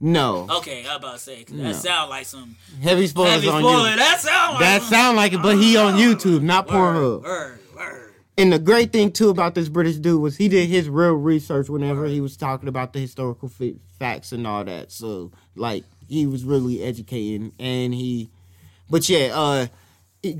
No. 0.00 0.46
Okay, 0.58 0.86
I 0.86 0.94
about 0.96 1.14
to 1.14 1.18
say 1.18 1.42
'cause 1.42 1.56
No. 1.56 1.64
that 1.64 1.74
sound 1.74 2.10
like 2.10 2.24
some 2.26 2.54
Heavy 2.80 3.08
spoilers 3.08 3.32
heavy 3.32 3.48
on 3.48 3.62
spoiler. 3.62 3.90
you. 3.90 3.96
That 3.96 4.20
sound 4.20 4.52
like 4.54 4.60
That 4.60 4.82
sound 4.82 5.16
like 5.16 5.32
it, 5.32 5.42
but 5.42 5.56
he 5.58 5.76
on 5.76 5.94
YouTube, 5.98 6.42
not 6.42 6.68
Pornhub. 6.68 7.22
word, 7.24 7.58
word. 7.76 8.14
And 8.36 8.52
the 8.52 8.60
great 8.60 8.92
thing 8.92 9.10
too 9.10 9.30
about 9.30 9.56
this 9.56 9.68
British 9.68 9.96
dude 9.96 10.20
was 10.22 10.36
he 10.36 10.46
did 10.46 10.68
his 10.68 10.88
real 10.88 11.14
research 11.14 11.68
whenever 11.68 12.06
he 12.06 12.20
was 12.20 12.36
talking 12.36 12.68
about 12.68 12.92
the 12.92 13.00
historical 13.00 13.50
facts 13.98 14.30
and 14.30 14.46
all 14.46 14.62
that. 14.64 14.92
So 14.92 15.32
like 15.56 15.82
he 16.06 16.24
was 16.28 16.44
really 16.44 16.80
educating, 16.80 17.50
and 17.58 17.92
he, 17.92 18.30
but 18.90 19.08
yeah, 19.08 19.30
uh, 19.32 19.66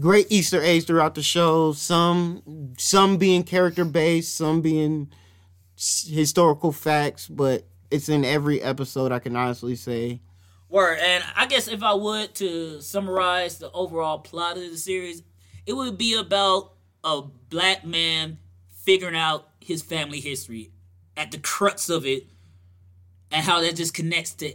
great 0.00 0.26
Easter 0.30 0.62
eggs 0.62 0.84
throughout 0.84 1.14
the 1.14 1.22
show. 1.22 1.72
Some 1.72 2.74
some 2.78 3.16
being 3.16 3.42
character 3.42 3.84
based, 3.84 4.36
some 4.36 4.60
being 4.60 5.10
historical 5.76 6.72
facts, 6.72 7.28
but 7.28 7.66
it's 7.90 8.08
in 8.08 8.24
every 8.24 8.60
episode. 8.62 9.12
I 9.12 9.18
can 9.18 9.36
honestly 9.36 9.76
say. 9.76 10.20
Word. 10.68 10.98
And 11.00 11.24
I 11.34 11.46
guess 11.46 11.66
if 11.66 11.82
I 11.82 11.94
would 11.94 12.34
to 12.36 12.82
summarize 12.82 13.58
the 13.58 13.70
overall 13.72 14.18
plot 14.18 14.58
of 14.58 14.70
the 14.70 14.76
series, 14.76 15.22
it 15.64 15.72
would 15.72 15.96
be 15.96 16.14
about 16.14 16.74
a 17.02 17.22
black 17.48 17.86
man 17.86 18.38
figuring 18.84 19.16
out 19.16 19.48
his 19.60 19.82
family 19.82 20.20
history 20.20 20.72
at 21.16 21.30
the 21.30 21.38
crux 21.38 21.88
of 21.88 22.04
it 22.04 22.24
and 23.30 23.44
how 23.44 23.60
that 23.60 23.76
just 23.76 23.94
connects 23.94 24.32
to 24.34 24.52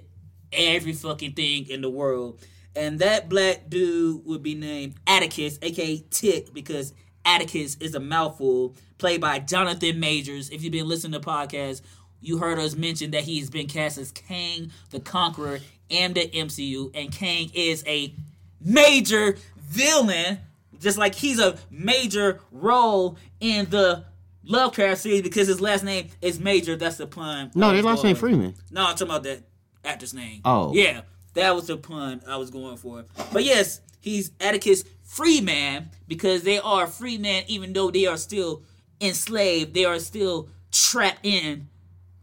every 0.52 0.94
fucking 0.94 1.34
thing 1.34 1.68
in 1.68 1.82
the 1.82 1.90
world. 1.90 2.40
And 2.76 3.00
that 3.00 3.30
black 3.30 3.70
dude 3.70 4.26
would 4.26 4.42
be 4.42 4.56
named 4.56 4.96
Atticus, 5.06 5.60
aka 5.62 6.04
Tick, 6.10 6.54
because 6.54 6.94
Atticus 7.26 7.76
is 7.80 7.96
a 7.96 8.00
mouthful, 8.00 8.76
played 8.98 9.22
by 9.22 9.40
Jonathan 9.40 10.00
Majors. 10.00 10.50
If 10.50 10.64
you've 10.64 10.72
been 10.72 10.88
listening 10.88 11.20
to 11.20 11.26
podcasts, 11.26 11.82
you 12.22 12.38
heard 12.38 12.58
us 12.58 12.76
mention 12.76 13.12
that 13.12 13.24
he's 13.24 13.50
been 13.50 13.68
cast 13.68 13.98
as 13.98 14.12
Kang 14.12 14.72
the 14.90 15.00
Conqueror 15.00 15.60
in 15.90 16.14
the 16.14 16.28
MCU, 16.30 16.92
and 16.96 17.12
Kang 17.12 17.52
is 17.54 17.84
a 17.86 18.14
major 18.60 19.38
villain, 19.58 20.40
just 20.80 20.98
like 20.98 21.16
he's 21.16 21.40
a 21.40 21.58
major 21.70 22.40
role 22.52 23.18
in 23.40 23.70
the 23.70 24.06
Lovecraft 24.46 25.02
series 25.02 25.22
because 25.22 25.48
his 25.48 25.62
last 25.62 25.84
name 25.84 26.10
is 26.22 26.40
Major. 26.40 26.76
That's 26.76 26.98
the 26.98 27.08
pun. 27.08 27.52
No, 27.56 27.68
I 27.68 27.72
they 27.72 27.78
was 27.78 27.86
lost 27.86 28.04
going 28.04 28.14
name. 28.14 28.20
Freeman. 28.20 28.56
No, 28.72 28.82
I'm 28.82 28.96
talking 28.96 29.08
about 29.08 29.24
that 29.24 29.44
actor's 29.86 30.14
name. 30.14 30.42
Oh. 30.44 30.74
Yeah, 30.74 31.02
that 31.34 31.56
was 31.56 31.68
the 31.68 31.78
pun 31.78 32.22
I 32.28 32.38
was 32.38 32.50
going 32.50 32.78
for. 32.78 33.06
But 33.32 33.44
yes, 33.44 33.82
he's 34.00 34.32
Atticus 34.40 34.84
Freeman 35.04 35.90
because 36.08 36.44
they 36.44 36.60
are 36.60 36.88
free 36.88 37.18
men 37.18 37.44
even 37.48 37.74
though 37.74 37.92
they 37.92 38.06
are 38.06 38.18
still 38.18 38.64
enslaved. 39.02 39.74
They 39.74 39.86
are 39.86 40.00
still 40.00 40.50
trapped 40.72 41.20
in 41.26 41.68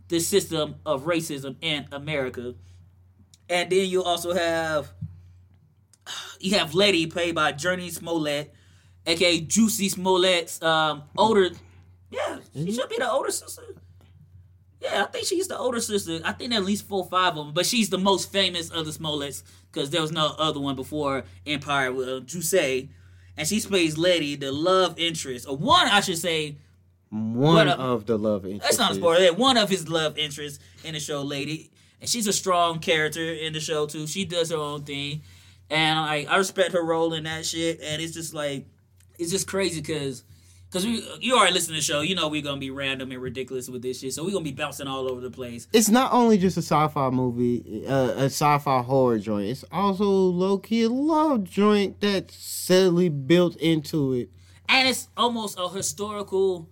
the 0.08 0.20
system 0.20 0.76
of 0.84 1.04
racism 1.04 1.56
in 1.60 1.86
America. 1.92 2.54
And 3.48 3.70
then 3.70 3.88
you 3.88 4.02
also 4.02 4.32
have 4.34 4.92
you 6.40 6.58
have 6.58 6.74
Letty 6.74 7.06
played 7.06 7.34
by 7.34 7.52
Jurnee 7.52 7.90
Smollett, 7.90 8.52
aka 9.06 9.40
Jussie 9.40 9.90
Smollett's 9.90 10.62
um 10.62 11.02
older 11.16 11.50
yeah, 12.10 12.38
she 12.52 12.72
should 12.72 12.88
be 12.88 12.96
the 12.98 13.10
older 13.10 13.30
sister. 13.30 13.62
Yeah, 14.80 15.02
I 15.02 15.06
think 15.10 15.26
she's 15.26 15.48
the 15.48 15.58
older 15.58 15.80
sister. 15.80 16.20
I 16.24 16.32
think 16.32 16.54
at 16.54 16.64
least 16.64 16.88
four, 16.88 17.04
or 17.04 17.08
five 17.08 17.36
of 17.36 17.46
them, 17.46 17.54
but 17.54 17.66
she's 17.66 17.90
the 17.90 17.98
most 17.98 18.32
famous 18.32 18.70
of 18.70 18.86
the 18.86 18.92
Smollets 18.92 19.42
because 19.70 19.90
there 19.90 20.00
was 20.00 20.10
no 20.10 20.34
other 20.38 20.58
one 20.58 20.74
before 20.74 21.24
Empire 21.46 21.92
with 21.92 22.08
uh, 22.08 22.20
and 23.36 23.48
she 23.48 23.60
plays 23.60 23.96
Letty, 23.96 24.36
the 24.36 24.52
love 24.52 24.98
interest, 24.98 25.48
or 25.48 25.56
one, 25.56 25.88
I 25.88 26.00
should 26.00 26.18
say. 26.18 26.56
One 27.10 27.68
a- 27.68 27.72
of 27.72 28.06
the 28.06 28.16
love 28.16 28.44
interests. 28.46 28.76
That's 28.76 28.78
not 28.78 28.92
a 28.92 28.94
spoiler. 28.94 29.32
One 29.32 29.56
of 29.56 29.68
his 29.68 29.88
love 29.88 30.16
interests 30.16 30.62
in 30.84 30.94
the 30.94 31.00
show, 31.00 31.22
Lady, 31.22 31.70
and 32.00 32.08
she's 32.08 32.26
a 32.26 32.32
strong 32.32 32.78
character 32.78 33.32
in 33.32 33.52
the 33.52 33.60
show 33.60 33.86
too. 33.86 34.06
She 34.06 34.24
does 34.24 34.50
her 34.50 34.56
own 34.56 34.84
thing, 34.84 35.22
and 35.68 35.98
I 35.98 36.26
I 36.28 36.36
respect 36.36 36.72
her 36.72 36.84
role 36.84 37.14
in 37.14 37.24
that 37.24 37.44
shit. 37.44 37.80
And 37.82 38.00
it's 38.00 38.14
just 38.14 38.32
like 38.32 38.66
it's 39.18 39.30
just 39.30 39.46
crazy 39.46 39.80
because. 39.80 40.24
Cause 40.70 40.86
we, 40.86 41.04
you 41.20 41.36
already 41.36 41.52
listen 41.52 41.74
to 41.74 41.80
the 41.80 41.82
show, 41.82 42.00
you 42.00 42.14
know 42.14 42.28
we're 42.28 42.42
gonna 42.42 42.60
be 42.60 42.70
random 42.70 43.10
and 43.10 43.20
ridiculous 43.20 43.68
with 43.68 43.82
this 43.82 43.98
shit, 44.00 44.12
so 44.12 44.24
we're 44.24 44.30
gonna 44.30 44.44
be 44.44 44.52
bouncing 44.52 44.86
all 44.86 45.10
over 45.10 45.20
the 45.20 45.30
place. 45.30 45.66
it's 45.72 45.88
not 45.88 46.12
only 46.12 46.38
just 46.38 46.56
a 46.56 46.62
sci-fi 46.62 47.10
movie, 47.10 47.84
uh, 47.88 48.10
a 48.16 48.24
sci-fi 48.26 48.80
horror 48.82 49.18
joint. 49.18 49.48
It's 49.48 49.64
also 49.72 50.04
low 50.04 50.58
key 50.58 50.84
a 50.84 50.88
love 50.88 51.42
joint 51.42 52.00
that's 52.00 52.36
silly 52.36 53.08
built 53.08 53.56
into 53.56 54.12
it. 54.12 54.30
and 54.68 54.88
it's 54.88 55.08
almost 55.16 55.58
a 55.58 55.68
historical 55.70 56.68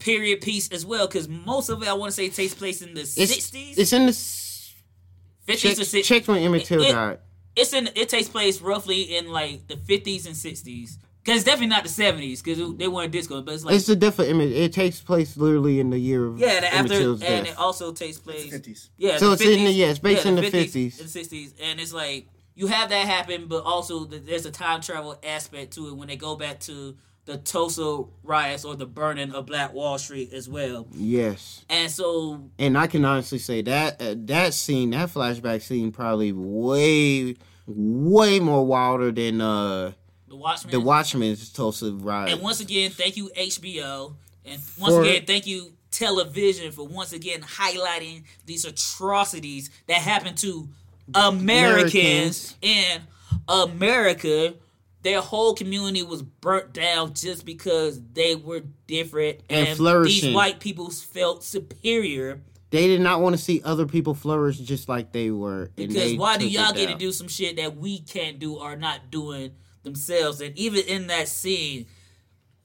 period 0.00 0.40
piece 0.40 0.68
as 0.70 0.84
well 0.84 1.06
because 1.06 1.28
most 1.28 1.68
of 1.68 1.82
it 1.82 1.88
i 1.88 1.92
want 1.92 2.08
to 2.10 2.14
say 2.14 2.28
takes 2.28 2.54
place 2.54 2.82
in 2.82 2.94
the 2.94 3.00
60s 3.00 3.74
it's 3.76 3.92
in 3.92 4.06
the 4.06 4.12
50s 4.12 5.58
check, 5.58 5.78
or 5.78 5.80
60s 5.82 6.04
check 6.04 6.28
when 6.28 6.38
Emmett 6.42 6.64
Till 6.64 6.82
died. 6.82 7.18
it's 7.56 7.72
in 7.72 7.88
it 7.96 8.08
takes 8.08 8.28
place 8.28 8.60
roughly 8.60 9.16
in 9.16 9.28
like 9.32 9.66
the 9.66 9.74
50s 9.74 10.26
and 10.26 10.36
60s 10.36 10.98
because 11.28 11.42
it's 11.42 11.44
definitely 11.44 11.66
not 11.68 11.84
the 11.84 11.90
70s 11.90 12.42
because 12.42 12.76
they 12.76 12.88
weren't 12.88 13.12
disco 13.12 13.42
but 13.42 13.54
it's 13.54 13.64
like 13.64 13.74
It's 13.74 13.86
the 13.86 13.96
death 13.96 14.18
of 14.18 14.26
Emmett. 14.28 14.50
It 14.52 14.72
takes 14.72 15.00
place 15.00 15.36
literally 15.36 15.78
in 15.80 15.90
the 15.90 15.98
year 15.98 16.26
of 16.26 16.38
yeah 16.38 16.48
and 16.56 16.64
after 16.64 17.10
and 17.10 17.20
death. 17.20 17.48
it 17.48 17.58
also 17.58 17.92
takes 17.92 18.18
place 18.18 18.50
Fifties. 18.50 18.90
yeah 18.96 19.18
So 19.18 19.28
the 19.28 19.32
it's 19.34 19.42
in 19.58 19.64
the- 19.64 19.70
yeah, 19.72 19.86
it's 19.86 19.98
based 19.98 20.26
in 20.26 20.34
the 20.36 20.42
50s. 20.42 21.00
and 21.00 21.08
60s 21.08 21.52
and 21.62 21.80
it's 21.80 21.92
like 21.92 22.26
you 22.54 22.66
have 22.66 22.88
that 22.88 23.06
happen 23.06 23.46
but 23.46 23.62
also 23.64 24.04
th- 24.06 24.22
there's 24.24 24.46
a 24.46 24.50
time 24.50 24.80
travel 24.80 25.16
aspect 25.22 25.74
to 25.74 25.88
it 25.88 25.96
when 25.96 26.08
they 26.08 26.16
go 26.16 26.34
back 26.36 26.60
to 26.60 26.96
the 27.26 27.36
Tulsa 27.36 28.04
riots 28.22 28.64
or 28.64 28.74
the 28.74 28.86
burning 28.86 29.32
of 29.32 29.44
Black 29.44 29.74
Wall 29.74 29.98
Street 29.98 30.32
as 30.32 30.48
well. 30.48 30.86
yes, 30.94 31.62
And 31.68 31.90
so 31.90 32.48
and 32.58 32.78
I 32.78 32.86
can 32.86 33.04
honestly 33.04 33.38
say 33.38 33.60
that 33.60 34.00
uh, 34.00 34.14
that 34.16 34.54
scene, 34.54 34.90
that 34.92 35.10
flashback 35.10 35.60
scene, 35.60 35.92
probably 35.92 36.32
way, 36.32 37.36
way 37.66 38.40
more 38.40 38.64
wilder 38.64 39.12
than 39.12 39.42
uh 39.42 39.92
the 40.28 40.36
Watchmen 40.36 40.72
the 40.72 40.80
Watchmen's 40.80 41.50
Tulsa 41.50 41.92
riot. 41.92 42.32
And 42.32 42.42
once 42.42 42.60
again, 42.60 42.90
thank 42.90 43.16
you 43.16 43.30
HBO, 43.36 44.14
and 44.44 44.60
once 44.78 44.94
For- 44.94 45.02
again, 45.02 45.24
thank 45.26 45.46
you 45.46 45.72
television 45.90 46.70
for 46.70 46.86
once 46.86 47.12
again 47.12 47.40
highlighting 47.40 48.22
these 48.46 48.64
atrocities 48.64 49.70
that 49.86 49.96
happen 49.98 50.34
to 50.36 50.68
Americans, 51.14 51.42
Americans. 51.42 52.54
in 52.62 53.02
America. 53.48 54.54
Their 55.02 55.20
whole 55.20 55.54
community 55.54 56.02
was 56.02 56.22
burnt 56.22 56.72
down 56.72 57.14
just 57.14 57.46
because 57.46 58.00
they 58.14 58.34
were 58.34 58.62
different, 58.88 59.40
And 59.48 59.68
these 59.68 59.76
flourishing. 59.76 60.34
white 60.34 60.58
people 60.60 60.90
felt 60.90 61.44
superior. 61.44 62.42
They 62.70 62.88
did 62.88 63.00
not 63.00 63.20
want 63.22 63.34
to 63.36 63.40
see 63.42 63.62
other 63.64 63.86
people 63.86 64.12
flourish 64.12 64.58
just 64.58 64.88
like 64.88 65.12
they 65.12 65.30
were. 65.30 65.70
Because 65.76 65.94
they 65.94 66.16
why 66.16 66.36
do 66.36 66.46
y'all 66.48 66.72
get 66.74 66.90
to 66.90 66.96
do 66.96 67.12
some 67.12 67.28
shit 67.28 67.56
that 67.56 67.76
we 67.76 68.00
can't 68.00 68.38
do 68.38 68.56
or 68.56 68.76
not 68.76 69.10
doing 69.10 69.52
themselves? 69.88 70.40
And 70.40 70.56
even 70.56 70.80
in 70.84 71.06
that 71.08 71.28
scene, 71.28 71.86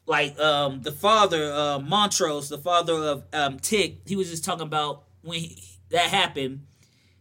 like 0.06 0.38
um 0.40 0.82
the 0.82 0.92
father, 0.92 1.52
uh, 1.52 1.80
Montrose, 1.80 2.50
the 2.50 2.58
father 2.58 2.94
of 2.94 3.24
um 3.34 3.60
Tick, 3.60 4.02
he 4.06 4.16
was 4.16 4.30
just 4.30 4.46
talking 4.46 4.68
about 4.68 5.04
when 5.22 5.40
he, 5.40 5.64
that 5.90 6.10
happened. 6.10 6.66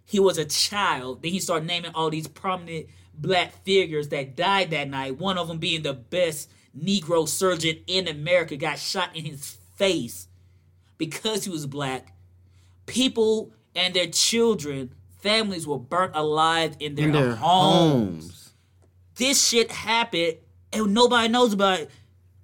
He 0.04 0.20
was 0.20 0.36
a 0.36 0.44
child. 0.44 1.22
Then 1.22 1.32
he 1.32 1.38
started 1.40 1.66
naming 1.66 1.92
all 1.94 2.10
these 2.10 2.28
prominent 2.28 2.86
black 3.14 3.64
figures 3.64 4.08
that 4.08 4.36
died 4.36 4.70
that 4.70 4.88
night. 4.88 5.18
One 5.18 5.38
of 5.38 5.48
them 5.48 5.58
being 5.58 5.82
the 5.82 5.94
best 5.94 6.50
Negro 6.78 7.28
surgeon 7.28 7.78
in 7.86 8.08
America, 8.08 8.56
got 8.56 8.78
shot 8.78 9.14
in 9.14 9.24
his 9.24 9.58
face 9.76 10.28
because 10.98 11.44
he 11.44 11.50
was 11.50 11.66
black. 11.66 12.14
People 12.86 13.52
and 13.74 13.94
their 13.94 14.06
children, 14.06 14.94
families 15.20 15.66
were 15.66 15.78
burnt 15.78 16.12
alive 16.14 16.76
in 16.80 16.94
their, 16.94 17.06
in 17.06 17.12
their 17.12 17.34
homes. 17.34 18.24
homes. 18.24 18.41
This 19.16 19.46
shit 19.46 19.70
happened 19.70 20.36
and 20.72 20.94
nobody 20.94 21.28
knows 21.28 21.52
about 21.52 21.80
it. 21.80 21.90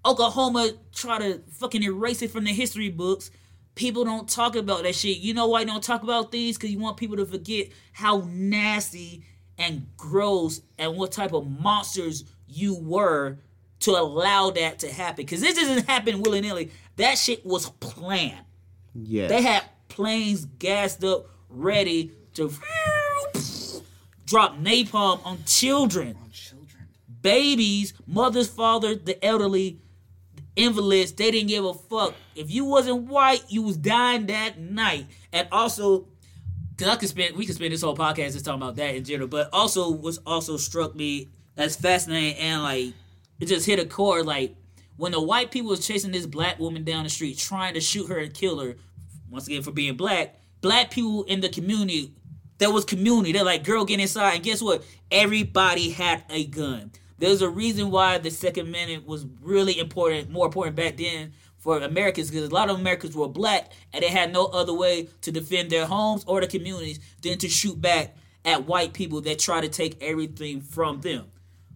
Oklahoma 0.05 0.73
try 0.93 1.19
to 1.19 1.41
fucking 1.53 1.83
erase 1.83 2.23
it 2.23 2.31
from 2.31 2.45
the 2.45 2.53
history 2.53 2.89
books. 2.91 3.31
People 3.75 4.05
don't 4.05 4.29
talk 4.29 4.57
about 4.57 4.83
that 4.83 4.95
shit. 4.95 5.19
You 5.19 5.35
know 5.35 5.47
why 5.47 5.61
you 5.61 5.67
don't 5.67 5.83
talk 5.83 6.03
about 6.03 6.33
these? 6.33 6.57
Because 6.57 6.71
you 6.71 6.79
want 6.79 6.97
people 6.97 7.17
to 7.17 7.27
forget 7.27 7.69
how 7.93 8.25
nasty 8.27 9.25
and 9.57 9.87
gross 9.97 10.61
and 10.79 10.97
what 10.97 11.13
type 11.13 11.33
of 11.33 11.49
monsters 11.49 12.25
you 12.47 12.77
were 12.77 13.39
to 13.81 13.93
allow 13.93 14.51
that 14.51 14.81
to 14.81 14.93
happen. 14.93 15.17
Because 15.17 15.41
this 15.41 15.55
doesn't 15.55 15.87
happen 15.87 16.23
willy 16.23 16.41
nilly. 16.41 16.71
That 16.97 17.19
shit 17.19 17.45
was 17.45 17.71
planned. 17.71 18.45
Yeah. 18.95 19.29
They 19.29 19.43
had 19.43 19.65
planes 19.89 20.45
gassed 20.45 21.05
up, 21.05 21.27
ready 21.49 22.13
to 22.35 22.53
drop 24.27 24.59
napalm 24.59 25.25
on 25.25 25.39
children, 25.45 26.17
On 26.21 26.31
children. 26.31 26.58
Babies, 27.23 27.95
mothers, 28.07 28.49
father, 28.49 28.95
the 28.95 29.23
elderly, 29.25 29.81
invalids. 30.57 31.13
They 31.13 31.31
didn't 31.31 31.49
give 31.49 31.65
a 31.65 31.75
fuck. 31.75 32.15
If 32.35 32.51
you 32.51 32.65
wasn't 32.65 33.05
white, 33.05 33.45
you 33.49 33.63
was 33.63 33.77
dying 33.77 34.27
that 34.27 34.59
night. 34.61 35.07
And 35.33 35.49
also, 35.53 36.09
cause 36.79 36.89
I 36.89 36.97
could 36.97 37.09
spend 37.09 37.37
we 37.37 37.47
could 37.47 37.55
spend 37.57 37.73
this 37.73 37.83
whole 37.83 37.97
podcast 37.97 38.33
just 38.33 38.45
talking 38.45 38.63
about 38.63 38.77
that 38.77 38.95
in 38.95 39.05
general. 39.05 39.29
But 39.29 39.51
also, 39.53 39.91
what's 39.91 40.19
also 40.27 40.57
struck 40.57 40.95
me 40.95 41.31
as 41.57 41.77
fascinating 41.77 42.39
and 42.39 42.63
like 42.63 42.95
it 43.41 43.47
just 43.47 43.67
hit 43.67 43.79
a 43.79 43.87
chord. 43.87 44.27
Like 44.27 44.57
when 44.97 45.13
the 45.13 45.21
white 45.23 45.51
people 45.51 45.71
was 45.71 45.87
chasing 45.87 46.13
this 46.13 46.27
black 46.27 46.59
woman 46.59 46.85
down 46.85 47.05
the 47.05 47.11
street, 47.11 47.39
trying 47.39 47.75
to 47.75 47.81
shoot 47.81 48.09
her 48.09 48.19
and 48.19 48.35
kill 48.35 48.61
her. 48.61 48.77
Once 49.31 49.47
again, 49.47 49.63
for 49.63 49.73
being 49.73 49.97
black, 49.97 50.37
black 50.61 50.91
people 50.91 51.25
in 51.25 51.41
the 51.41 51.49
community 51.51 52.15
There 52.59 52.71
was 52.73 52.85
community. 52.85 53.33
They're 53.33 53.45
like, 53.45 53.65
girl, 53.65 53.85
get 53.85 54.01
inside. 54.01 54.35
And 54.37 54.43
guess 54.45 54.63
what? 54.63 54.85
Everybody 55.11 55.91
had 55.91 56.25
a 56.31 56.47
gun. 56.47 56.91
There's 57.19 57.43
a 57.43 57.49
reason 57.49 57.91
why 57.91 58.19
the 58.19 58.31
Second 58.31 58.69
Amendment 58.69 59.07
was 59.07 59.27
really 59.43 59.79
important, 59.79 60.31
more 60.31 60.47
important 60.47 60.77
back 60.77 60.97
then 60.97 61.33
for 61.59 61.79
Americans, 61.79 62.31
because 62.31 62.49
a 62.49 62.55
lot 62.55 62.71
of 62.71 62.79
Americans 62.79 63.17
were 63.17 63.29
black 63.29 63.73
and 63.93 64.03
they 64.03 64.09
had 64.09 64.33
no 64.33 64.47
other 64.47 64.73
way 64.73 65.09
to 65.23 65.33
defend 65.33 65.71
their 65.71 65.87
homes 65.87 66.23
or 66.27 66.41
their 66.41 66.49
communities 66.49 67.01
than 67.23 67.39
to 67.39 67.49
shoot 67.49 67.81
back 67.81 68.17
at 68.45 68.67
white 68.67 68.93
people 68.93 69.21
that 69.23 69.39
try 69.41 69.61
to 69.61 69.69
take 69.69 70.01
everything 70.01 70.61
from 70.61 71.01
them. 71.01 71.27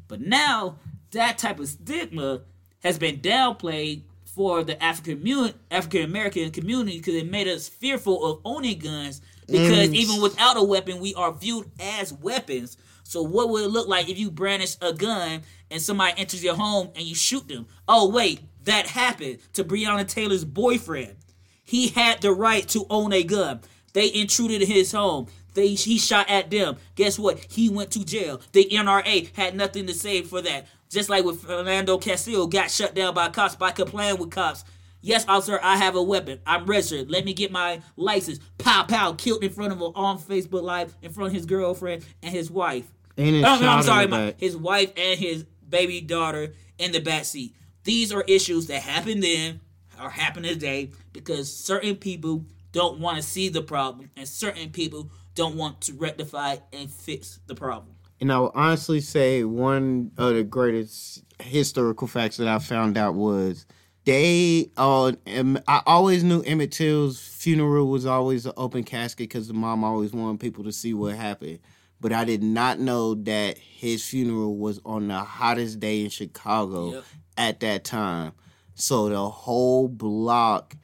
But 0.07 0.20
now 0.20 0.76
that 1.11 1.38
type 1.38 1.59
of 1.59 1.68
stigma 1.68 2.43
has 2.82 2.99
been 2.99 3.18
downplayed 3.18 4.03
for 4.24 4.62
the 4.64 4.82
African 4.82 5.53
African 5.70 6.03
American 6.05 6.51
community 6.53 6.99
because 6.99 7.14
it 7.14 7.30
made 7.30 7.49
us 7.49 7.68
fearful 7.68 8.24
of 8.24 8.40
owning 8.45 8.78
guns 8.78 9.20
because 9.47 9.88
Mm. 9.90 9.95
even 9.95 10.22
without 10.22 10.57
a 10.57 10.62
weapon, 10.62 11.01
we 11.01 11.12
are 11.14 11.32
viewed 11.32 11.70
as 11.78 12.12
weapons. 12.12 12.78
So 13.12 13.20
what 13.20 13.50
would 13.50 13.64
it 13.64 13.68
look 13.68 13.88
like 13.88 14.08
if 14.08 14.18
you 14.18 14.30
brandish 14.30 14.78
a 14.80 14.94
gun 14.94 15.42
and 15.70 15.82
somebody 15.82 16.18
enters 16.18 16.42
your 16.42 16.54
home 16.54 16.92
and 16.96 17.04
you 17.04 17.14
shoot 17.14 17.46
them? 17.46 17.66
Oh 17.86 18.08
wait, 18.08 18.40
that 18.64 18.86
happened 18.86 19.40
to 19.52 19.64
Breonna 19.64 20.08
Taylor's 20.08 20.46
boyfriend. 20.46 21.16
He 21.62 21.88
had 21.88 22.22
the 22.22 22.32
right 22.32 22.66
to 22.68 22.86
own 22.88 23.12
a 23.12 23.22
gun. 23.22 23.60
They 23.92 24.10
intruded 24.10 24.62
in 24.62 24.68
his 24.68 24.92
home. 24.92 25.26
They 25.52 25.74
he 25.74 25.98
shot 25.98 26.30
at 26.30 26.50
them. 26.50 26.78
Guess 26.94 27.18
what? 27.18 27.38
He 27.50 27.68
went 27.68 27.90
to 27.90 28.02
jail. 28.02 28.40
The 28.52 28.64
NRA 28.72 29.28
had 29.36 29.56
nothing 29.56 29.86
to 29.88 29.92
say 29.92 30.22
for 30.22 30.40
that. 30.40 30.66
Just 30.88 31.10
like 31.10 31.26
with 31.26 31.42
Philando 31.42 32.00
Castile 32.00 32.46
got 32.46 32.70
shut 32.70 32.94
down 32.94 33.12
by 33.12 33.28
cops 33.28 33.56
by 33.56 33.72
complaining 33.72 34.20
with 34.20 34.30
cops. 34.30 34.64
Yes, 35.02 35.26
officer, 35.28 35.60
I 35.62 35.76
have 35.76 35.96
a 35.96 36.02
weapon. 36.02 36.38
I'm 36.46 36.64
registered. 36.64 37.10
Let 37.10 37.26
me 37.26 37.34
get 37.34 37.52
my 37.52 37.82
license. 37.96 38.38
Pow 38.56 38.84
pow, 38.84 39.12
killed 39.12 39.44
in 39.44 39.50
front 39.50 39.72
of 39.72 39.78
him 39.78 39.92
on 39.96 40.18
Facebook 40.18 40.62
Live 40.62 40.94
in 41.02 41.12
front 41.12 41.26
of 41.26 41.34
his 41.34 41.44
girlfriend 41.44 42.06
and 42.22 42.32
his 42.32 42.50
wife. 42.50 42.90
And 43.16 43.36
his 43.36 43.44
Oh, 43.44 43.58
no, 43.60 43.68
I'm 43.68 43.82
sorry, 43.82 44.06
my, 44.06 44.34
his 44.38 44.56
wife 44.56 44.92
and 44.96 45.18
his 45.18 45.44
baby 45.68 46.00
daughter 46.00 46.54
in 46.78 46.92
the 46.92 47.00
back 47.00 47.24
seat. 47.24 47.54
These 47.84 48.12
are 48.12 48.22
issues 48.26 48.66
that 48.68 48.82
happened 48.82 49.22
then 49.22 49.60
or 50.00 50.10
happen 50.10 50.42
today 50.42 50.90
because 51.12 51.54
certain 51.54 51.96
people 51.96 52.44
don't 52.72 53.00
want 53.00 53.16
to 53.16 53.22
see 53.22 53.48
the 53.48 53.62
problem 53.62 54.10
and 54.16 54.26
certain 54.26 54.70
people 54.70 55.10
don't 55.34 55.56
want 55.56 55.80
to 55.82 55.94
rectify 55.94 56.56
and 56.72 56.90
fix 56.90 57.40
the 57.46 57.54
problem. 57.54 57.94
And 58.20 58.32
I 58.32 58.38
would 58.38 58.52
honestly 58.54 59.00
say 59.00 59.44
one 59.44 60.12
of 60.16 60.34
the 60.34 60.44
greatest 60.44 61.24
historical 61.40 62.06
facts 62.06 62.36
that 62.36 62.46
I 62.46 62.58
found 62.60 62.96
out 62.96 63.14
was 63.14 63.66
they 64.04 64.70
uh 64.76 65.12
em- 65.26 65.58
I 65.66 65.82
always 65.86 66.22
knew 66.22 66.40
Emmett 66.42 66.72
Till's 66.72 67.20
funeral 67.20 67.88
was 67.88 68.06
always 68.06 68.46
an 68.46 68.52
open 68.56 68.84
casket 68.84 69.28
because 69.28 69.48
the 69.48 69.54
mom 69.54 69.84
always 69.84 70.12
wanted 70.12 70.40
people 70.40 70.64
to 70.64 70.72
see 70.72 70.94
what 70.94 71.14
happened. 71.14 71.58
But 72.03 72.12
I 72.12 72.24
did 72.24 72.42
not 72.42 72.80
know 72.80 73.14
that 73.14 73.57
his 73.57 74.05
funeral 74.05 74.57
was 74.57 74.80
on 74.84 75.07
the 75.07 75.20
hottest 75.20 75.78
day 75.78 76.03
in 76.03 76.11
Chicago 76.11 76.94
Yep. 76.94 77.05
at 77.38 77.61
that 77.61 77.84
time. 77.84 78.32
So 78.74 79.09
the 79.09 79.30
whole 79.30 79.86
block, 79.86 80.74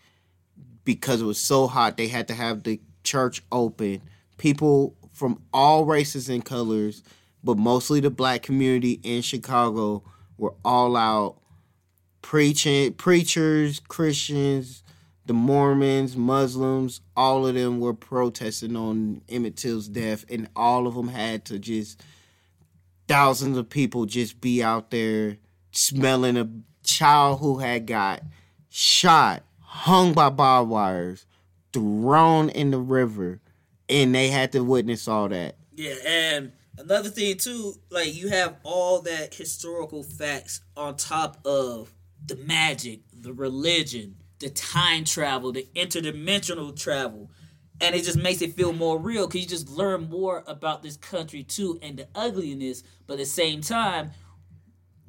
because 0.84 1.20
it 1.20 1.24
was 1.24 1.40
so 1.40 1.66
hot, 1.66 1.96
they 1.96 2.06
had 2.06 2.28
to 2.28 2.34
have 2.34 2.62
the 2.62 2.80
church 3.02 3.42
open. 3.50 4.00
People 4.36 4.94
from 5.12 5.42
all 5.52 5.84
races 5.84 6.28
and 6.28 6.44
colors, 6.44 7.02
but 7.42 7.58
mostly 7.58 7.98
the 7.98 8.10
black 8.10 8.44
community 8.44 9.00
in 9.02 9.20
Chicago, 9.22 10.04
were 10.36 10.54
all 10.64 10.96
out 10.96 11.40
preaching. 12.22 12.92
Preachers, 12.94 13.80
Christians, 13.88 14.84
the 15.28 15.34
Mormons, 15.34 16.16
Muslims, 16.16 17.02
all 17.14 17.46
of 17.46 17.54
them 17.54 17.80
were 17.80 17.92
protesting 17.92 18.74
on 18.74 19.20
Emmett 19.28 19.56
Till's 19.56 19.86
death, 19.86 20.24
and 20.30 20.48
all 20.56 20.86
of 20.86 20.94
them 20.94 21.08
had 21.08 21.44
to 21.44 21.58
just 21.58 22.02
thousands 23.06 23.58
of 23.58 23.68
people 23.68 24.06
just 24.06 24.40
be 24.40 24.62
out 24.62 24.90
there 24.90 25.36
smelling 25.70 26.38
a 26.38 26.48
child 26.82 27.40
who 27.40 27.58
had 27.58 27.86
got 27.86 28.22
shot, 28.70 29.42
hung 29.60 30.14
by 30.14 30.30
barbed 30.30 30.70
wires, 30.70 31.26
thrown 31.74 32.48
in 32.48 32.70
the 32.70 32.80
river, 32.80 33.38
and 33.86 34.14
they 34.14 34.28
had 34.28 34.50
to 34.52 34.64
witness 34.64 35.06
all 35.06 35.28
that. 35.28 35.56
Yeah, 35.74 35.94
and 36.06 36.52
another 36.78 37.10
thing 37.10 37.36
too, 37.36 37.74
like 37.90 38.14
you 38.14 38.28
have 38.28 38.56
all 38.62 39.02
that 39.02 39.34
historical 39.34 40.02
facts 40.02 40.62
on 40.74 40.96
top 40.96 41.38
of 41.44 41.92
the 42.24 42.36
magic, 42.36 43.00
the 43.12 43.34
religion, 43.34 44.16
the 44.40 44.48
time 44.50 45.04
travel, 45.04 45.52
the 45.52 45.66
interdimensional 45.74 46.78
travel. 46.78 47.30
And 47.80 47.94
it 47.94 48.04
just 48.04 48.18
makes 48.18 48.42
it 48.42 48.54
feel 48.54 48.72
more 48.72 48.98
real 48.98 49.26
because 49.26 49.42
you 49.42 49.48
just 49.48 49.68
learn 49.68 50.08
more 50.10 50.42
about 50.48 50.82
this 50.82 50.96
country 50.96 51.44
too 51.44 51.78
and 51.80 51.96
the 51.96 52.08
ugliness, 52.14 52.82
but 53.06 53.14
at 53.14 53.18
the 53.20 53.26
same 53.26 53.60
time, 53.60 54.10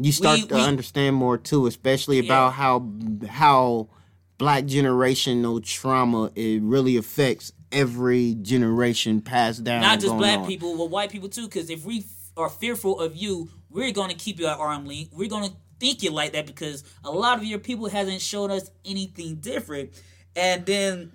You 0.01 0.11
start 0.13 0.39
We- 0.39 0.47
to 0.47 0.55
we- 0.55 0.61
understand 0.61 1.15
more 1.17 1.38
too, 1.38 1.67
especially 1.67 2.19
about 2.19 2.53
how 2.53 2.89
how 3.27 3.89
black 4.38 4.63
generational 4.63 5.61
trauma 5.61 6.32
it 6.36 6.61
really 6.61 6.95
affects 6.95 7.51
every 7.71 8.36
generation 8.36 9.19
passed 9.21 9.63
down. 9.65 9.82
not 9.82 9.99
just 9.99 10.15
black 10.17 10.39
on. 10.39 10.47
people, 10.47 10.77
but 10.77 10.86
white 10.89 11.09
people 11.11 11.27
too. 11.27 11.43
Because 11.47 11.69
if 11.69 11.84
we 11.86 12.05
are 12.38 12.49
fearful 12.49 12.99
of 13.01 13.17
you, 13.17 13.49
we're 13.69 13.91
going 13.91 14.09
to 14.09 14.15
keep 14.15 14.39
you 14.39 14.47
at 14.47 14.57
arm 14.57 14.86
length. 14.86 15.11
We're 15.13 15.27
going 15.27 15.49
to 15.49 15.55
think 15.80 16.03
you 16.03 16.11
like 16.11 16.34
that 16.34 16.45
because 16.45 16.84
a 17.03 17.11
lot 17.11 17.38
of 17.38 17.43
your 17.45 17.59
people 17.59 17.88
hasn't 17.89 18.21
shown 18.21 18.51
us 18.51 18.69
anything 18.86 19.36
different. 19.36 19.91
And 20.36 20.65
then 20.65 21.11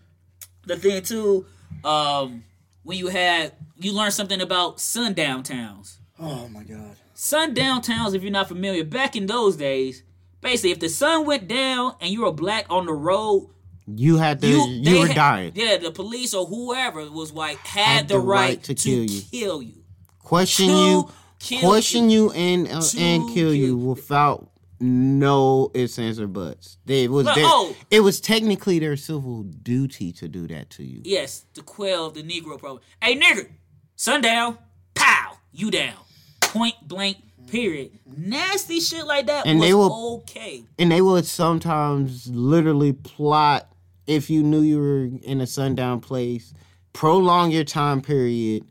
the 0.66 0.76
thing 0.76 1.02
too, 1.02 1.46
um, 1.84 2.44
when 2.82 2.98
you 2.98 3.08
had 3.08 3.52
you 3.78 3.92
learned 3.92 4.12
something 4.14 4.40
about 4.40 4.80
sundown 4.80 5.42
towns. 5.42 5.98
Oh 6.18 6.48
my 6.48 6.62
god. 6.62 6.96
Sundown 7.14 7.80
towns, 7.82 8.14
if 8.14 8.22
you're 8.22 8.32
not 8.32 8.48
familiar, 8.48 8.84
back 8.84 9.16
in 9.16 9.26
those 9.26 9.56
days, 9.56 10.02
basically, 10.40 10.70
if 10.72 10.80
the 10.80 10.88
sun 10.88 11.26
went 11.26 11.48
down 11.48 11.94
and 12.00 12.10
you 12.10 12.22
were 12.22 12.32
black 12.32 12.66
on 12.70 12.86
the 12.86 12.92
road, 12.92 13.50
You 13.86 14.16
had 14.16 14.40
to. 14.40 14.46
you, 14.48 14.64
You, 14.66 15.00
were 15.00 15.06
had- 15.06 15.16
dying. 15.16 15.52
Yeah, 15.54 15.76
the 15.76 15.90
police 15.90 16.34
or 16.34 16.46
whoever 16.46 17.10
was 17.10 17.32
white 17.32 17.58
had, 17.58 17.84
Had 17.84 18.08
the, 18.08 18.14
the 18.14 18.20
right, 18.20 18.48
right 18.48 18.62
to, 18.64 18.74
to 18.74 18.82
kill 18.90 19.04
you. 19.04 19.22
kill 19.30 19.62
you. 19.62 19.82
question 20.20 20.68
To 20.68 20.72
you, 20.72 21.08
kill 21.38 21.60
question 21.60 22.10
you, 22.10 22.30
and 22.32 22.68
uh, 22.68 22.82
and 22.98 23.32
kill 23.34 23.52
you 23.54 23.76
without 23.76 24.48
no 24.80 25.70
ifs, 25.74 25.98
ands, 25.98 26.18
or 26.20 26.26
buts. 26.26 26.78
They, 26.84 27.04
it 27.04 27.10
was 27.10 27.26
Well, 27.26 27.34
their, 27.34 27.44
oh. 27.46 27.76
it 27.90 28.00
was 28.00 28.20
technically 28.20 28.78
their 28.78 28.96
civil 28.96 29.42
duty 29.44 30.12
to 30.12 30.28
do 30.28 30.46
that 30.48 30.70
to 30.70 30.84
you. 30.84 31.00
Yes, 31.04 31.44
to 31.54 31.62
quell 31.62 32.10
the 32.10 32.22
Negro 32.22 32.58
problem. 32.58 32.80
Hey, 33.02 33.18
nigger, 33.18 33.48
sundown, 33.96 34.58
pow, 34.94 35.38
you 35.52 35.70
down. 35.70 35.94
Point 36.40 36.74
blank, 36.86 37.16
period. 37.46 37.92
Nasty 38.16 38.80
shit 38.80 39.06
like 39.06 39.26
that 39.26 39.46
And 39.46 39.58
was 39.60 39.68
they 39.68 39.74
will- 39.74 40.22
okay. 40.28 40.64
And 40.78 40.90
they 40.92 41.00
would 41.00 41.26
sometimes 41.26 42.26
literally 42.28 42.92
plot 42.92 43.68
if 44.06 44.28
you 44.28 44.42
knew 44.42 44.60
you 44.60 44.78
were 44.78 45.04
in 45.22 45.40
a 45.40 45.46
sundown 45.46 46.00
place, 46.00 46.52
prolong 46.92 47.50
your 47.50 47.64
time 47.64 48.02
period, 48.02 48.64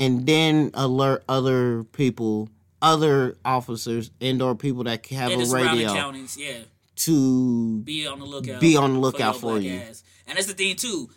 and 0.00 0.26
then 0.26 0.70
alert 0.74 1.24
other 1.28 1.84
people, 1.84 2.48
other 2.80 3.36
officers, 3.44 4.10
and 4.20 4.40
or 4.40 4.54
people 4.54 4.84
that 4.84 5.04
have 5.06 5.30
In 5.30 5.40
a 5.40 5.46
radio 5.46 5.92
counties, 5.92 6.36
yeah. 6.36 6.58
to 6.96 7.80
Be 7.80 8.06
on 8.06 8.18
the 8.18 8.24
lookout. 8.24 8.60
Be 8.60 8.76
on 8.76 8.94
the 8.94 8.98
lookout 9.00 9.34
your 9.34 9.40
for 9.40 9.58
you. 9.58 9.78
ass. 9.78 10.02
And 10.26 10.36
that's 10.36 10.46
the 10.46 10.54
thing 10.54 10.76
too. 10.76 11.10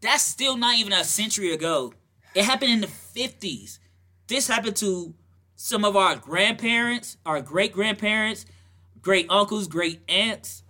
That's 0.00 0.22
still 0.24 0.56
not 0.56 0.76
even 0.76 0.92
a 0.92 1.04
century 1.04 1.52
ago. 1.52 1.92
It 2.34 2.44
happened 2.44 2.70
in 2.72 2.80
the 2.80 2.86
fifties. 2.86 3.80
This 4.28 4.46
happened 4.46 4.76
to 4.76 5.14
some 5.56 5.84
of 5.84 5.96
our 5.96 6.16
grandparents, 6.16 7.16
our 7.26 7.40
great 7.40 7.72
grandparents, 7.72 8.46
great 9.02 9.26
uncles, 9.28 9.66
great 9.66 10.00
aunts. 10.08 10.62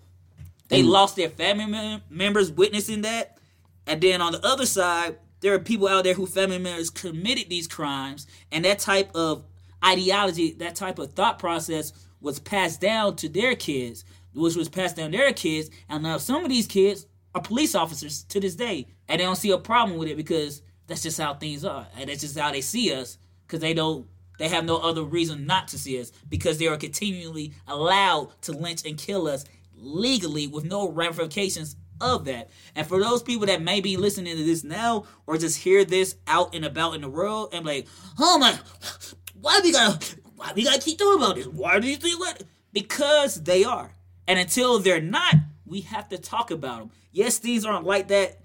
They 0.68 0.82
lost 0.82 1.16
their 1.16 1.28
family 1.30 1.66
mem- 1.66 2.02
members 2.08 2.50
witnessing 2.52 3.02
that. 3.02 3.38
And 3.86 4.00
then 4.00 4.20
on 4.20 4.32
the 4.32 4.46
other 4.46 4.66
side, 4.66 5.18
there 5.40 5.54
are 5.54 5.58
people 5.58 5.88
out 5.88 6.04
there 6.04 6.14
who 6.14 6.26
family 6.26 6.58
members 6.58 6.90
committed 6.90 7.48
these 7.48 7.66
crimes, 7.66 8.26
and 8.52 8.64
that 8.64 8.78
type 8.78 9.10
of 9.14 9.44
ideology, 9.84 10.52
that 10.54 10.74
type 10.74 10.98
of 10.98 11.12
thought 11.12 11.38
process 11.38 11.92
was 12.20 12.38
passed 12.38 12.80
down 12.80 13.16
to 13.16 13.28
their 13.28 13.54
kids, 13.54 14.04
which 14.34 14.56
was 14.56 14.68
passed 14.68 14.96
down 14.96 15.12
to 15.12 15.18
their 15.18 15.32
kids. 15.32 15.70
And 15.88 16.02
now 16.02 16.18
some 16.18 16.44
of 16.44 16.50
these 16.50 16.66
kids 16.66 17.06
are 17.34 17.42
police 17.42 17.74
officers 17.74 18.24
to 18.24 18.40
this 18.40 18.56
day, 18.56 18.86
and 19.08 19.20
they 19.20 19.24
don't 19.24 19.36
see 19.36 19.50
a 19.50 19.58
problem 19.58 19.98
with 19.98 20.08
it 20.08 20.16
because 20.16 20.62
that's 20.86 21.02
just 21.02 21.20
how 21.20 21.34
things 21.34 21.64
are, 21.64 21.86
and 21.96 22.08
that's 22.08 22.22
just 22.22 22.38
how 22.38 22.50
they 22.50 22.62
see 22.62 22.92
us 22.92 23.18
because 23.46 23.60
they 23.60 23.74
don't. 23.74 24.06
They 24.38 24.48
have 24.48 24.64
no 24.64 24.76
other 24.78 25.02
reason 25.02 25.46
not 25.46 25.66
to 25.68 25.78
see 25.78 26.00
us 26.00 26.12
because 26.28 26.58
they 26.58 26.68
are 26.68 26.76
continually 26.76 27.54
allowed 27.66 28.40
to 28.42 28.52
lynch 28.52 28.86
and 28.86 28.96
kill 28.96 29.26
us 29.26 29.44
legally 29.74 30.46
with 30.46 30.64
no 30.64 30.88
ramifications 30.88 31.74
of 32.00 32.24
that. 32.26 32.48
And 32.76 32.86
for 32.86 33.00
those 33.00 33.20
people 33.22 33.46
that 33.46 33.62
may 33.62 33.80
be 33.80 33.96
listening 33.96 34.36
to 34.36 34.44
this 34.44 34.62
now 34.62 35.06
or 35.26 35.38
just 35.38 35.58
hear 35.58 35.84
this 35.84 36.14
out 36.28 36.54
and 36.54 36.64
about 36.64 36.94
in 36.94 37.00
the 37.00 37.08
world 37.08 37.50
and 37.52 37.66
like, 37.66 37.88
oh 38.18 38.38
my, 38.38 38.56
why 39.40 39.60
we 39.62 39.72
gotta, 39.72 40.16
why 40.36 40.52
we 40.54 40.64
gotta 40.64 40.80
keep 40.80 40.98
talking 40.98 41.22
about 41.22 41.36
this? 41.36 41.46
Why 41.46 41.78
do 41.78 41.88
you 41.88 41.96
think 41.96 42.18
what? 42.18 42.42
Because 42.72 43.42
they 43.42 43.64
are. 43.64 43.92
And 44.26 44.38
until 44.38 44.78
they're 44.78 45.00
not, 45.00 45.34
we 45.66 45.82
have 45.82 46.08
to 46.10 46.18
talk 46.18 46.50
about 46.50 46.78
them. 46.80 46.90
Yes, 47.12 47.38
things 47.38 47.64
aren't 47.64 47.86
like 47.86 48.08
that. 48.08 48.40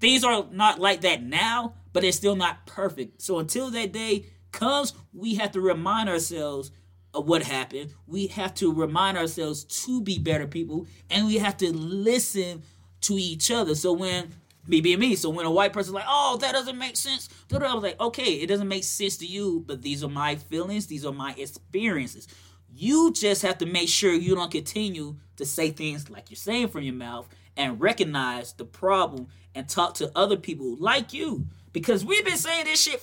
Things 0.00 0.24
are 0.24 0.46
not 0.50 0.78
like 0.80 1.02
that 1.02 1.22
now, 1.22 1.74
but 1.92 2.04
it's 2.04 2.16
still 2.16 2.36
not 2.36 2.66
perfect. 2.66 3.22
So 3.22 3.38
until 3.38 3.70
that 3.70 3.92
day 3.92 4.26
comes, 4.52 4.92
we 5.12 5.34
have 5.36 5.52
to 5.52 5.60
remind 5.60 6.08
ourselves 6.08 6.70
of 7.12 7.28
what 7.28 7.42
happened. 7.42 7.94
We 8.06 8.26
have 8.28 8.54
to 8.54 8.72
remind 8.72 9.16
ourselves 9.16 9.64
to 9.84 10.00
be 10.00 10.18
better 10.18 10.46
people, 10.46 10.86
and 11.10 11.26
we 11.26 11.38
have 11.38 11.56
to 11.58 11.72
listen 11.72 12.62
to 13.02 13.14
each 13.14 13.50
other. 13.50 13.74
So 13.74 13.92
when 13.92 14.34
me 14.66 14.80
being 14.80 14.98
me, 14.98 15.16
so 15.16 15.30
when 15.30 15.46
a 15.46 15.50
white 15.50 15.72
person's 15.72 15.94
like, 15.94 16.06
"Oh, 16.08 16.38
that 16.40 16.52
doesn't 16.52 16.78
make 16.78 16.96
sense," 16.96 17.28
I 17.52 17.74
was 17.74 17.82
like, 17.82 18.00
"Okay, 18.00 18.34
it 18.34 18.46
doesn't 18.46 18.68
make 18.68 18.84
sense 18.84 19.16
to 19.18 19.26
you, 19.26 19.62
but 19.66 19.82
these 19.82 20.02
are 20.02 20.08
my 20.08 20.36
feelings. 20.36 20.86
These 20.86 21.04
are 21.04 21.12
my 21.12 21.34
experiences." 21.36 22.28
You 22.76 23.12
just 23.12 23.42
have 23.42 23.58
to 23.58 23.66
make 23.66 23.88
sure 23.88 24.12
you 24.12 24.34
don't 24.34 24.50
continue 24.50 25.16
to 25.36 25.46
say 25.46 25.70
things 25.70 26.10
like 26.10 26.30
you're 26.30 26.36
saying 26.36 26.68
from 26.68 26.82
your 26.82 26.94
mouth 26.94 27.28
and 27.56 27.80
recognize 27.80 28.52
the 28.52 28.64
problem 28.64 29.28
and 29.54 29.68
talk 29.68 29.94
to 29.94 30.10
other 30.16 30.36
people 30.36 30.76
like 30.76 31.12
you. 31.12 31.46
Because 31.72 32.04
we've 32.04 32.24
been 32.24 32.36
saying 32.36 32.64
this 32.64 32.82
shit 32.82 33.02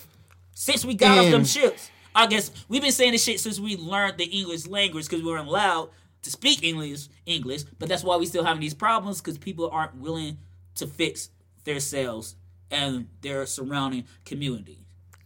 since 0.54 0.84
we 0.84 0.94
got 0.94 1.18
off 1.18 1.32
them 1.32 1.46
ships. 1.46 1.90
I 2.14 2.28
guess 2.28 2.52
we've 2.68 2.82
been 2.82 2.92
saying 2.92 3.14
this 3.14 3.24
shit 3.24 3.40
since 3.40 3.60
we 3.60 3.78
learned 3.78 4.18
the 4.18 4.26
English 4.26 4.68
language 4.68 5.06
because 5.06 5.24
we 5.24 5.32
weren't 5.32 5.48
allowed 5.48 5.90
to 6.24 6.30
speak 6.30 6.64
English 6.64 7.08
English. 7.26 7.64
But 7.80 7.88
that's 7.88 8.04
why 8.04 8.18
we 8.18 8.26
still 8.26 8.44
having 8.44 8.62
these 8.62 8.74
problems 8.74 9.22
because 9.22 9.38
people 9.38 9.70
aren't 9.70 9.96
willing 9.96 10.38
to 10.76 10.88
fix 10.88 11.30
themselves 11.64 12.36
and 12.70 13.08
their 13.22 13.46
surrounding 13.46 14.06
community. 14.26 14.80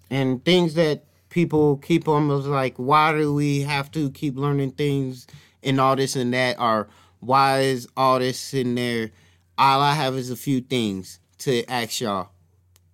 and 0.09 0.43
things 0.45 0.73
that 0.75 1.05
people 1.29 1.77
keep 1.77 2.07
was 2.07 2.47
like 2.47 2.75
why 2.77 3.11
do 3.11 3.33
we 3.33 3.61
have 3.61 3.91
to 3.91 4.09
keep 4.11 4.37
learning 4.37 4.71
things 4.71 5.27
and 5.63 5.81
all 5.81 5.95
this 5.95 6.15
and 6.15 6.33
that? 6.33 6.59
Or 6.59 6.87
why 7.19 7.61
is 7.61 7.87
all 7.97 8.19
this 8.19 8.53
in 8.53 8.75
there? 8.75 9.11
All 9.57 9.81
i 9.81 9.93
have 9.93 10.15
is 10.15 10.29
a 10.29 10.35
few 10.35 10.61
things 10.61 11.19
to 11.39 11.65
ask 11.65 12.01
y'all. 12.01 12.29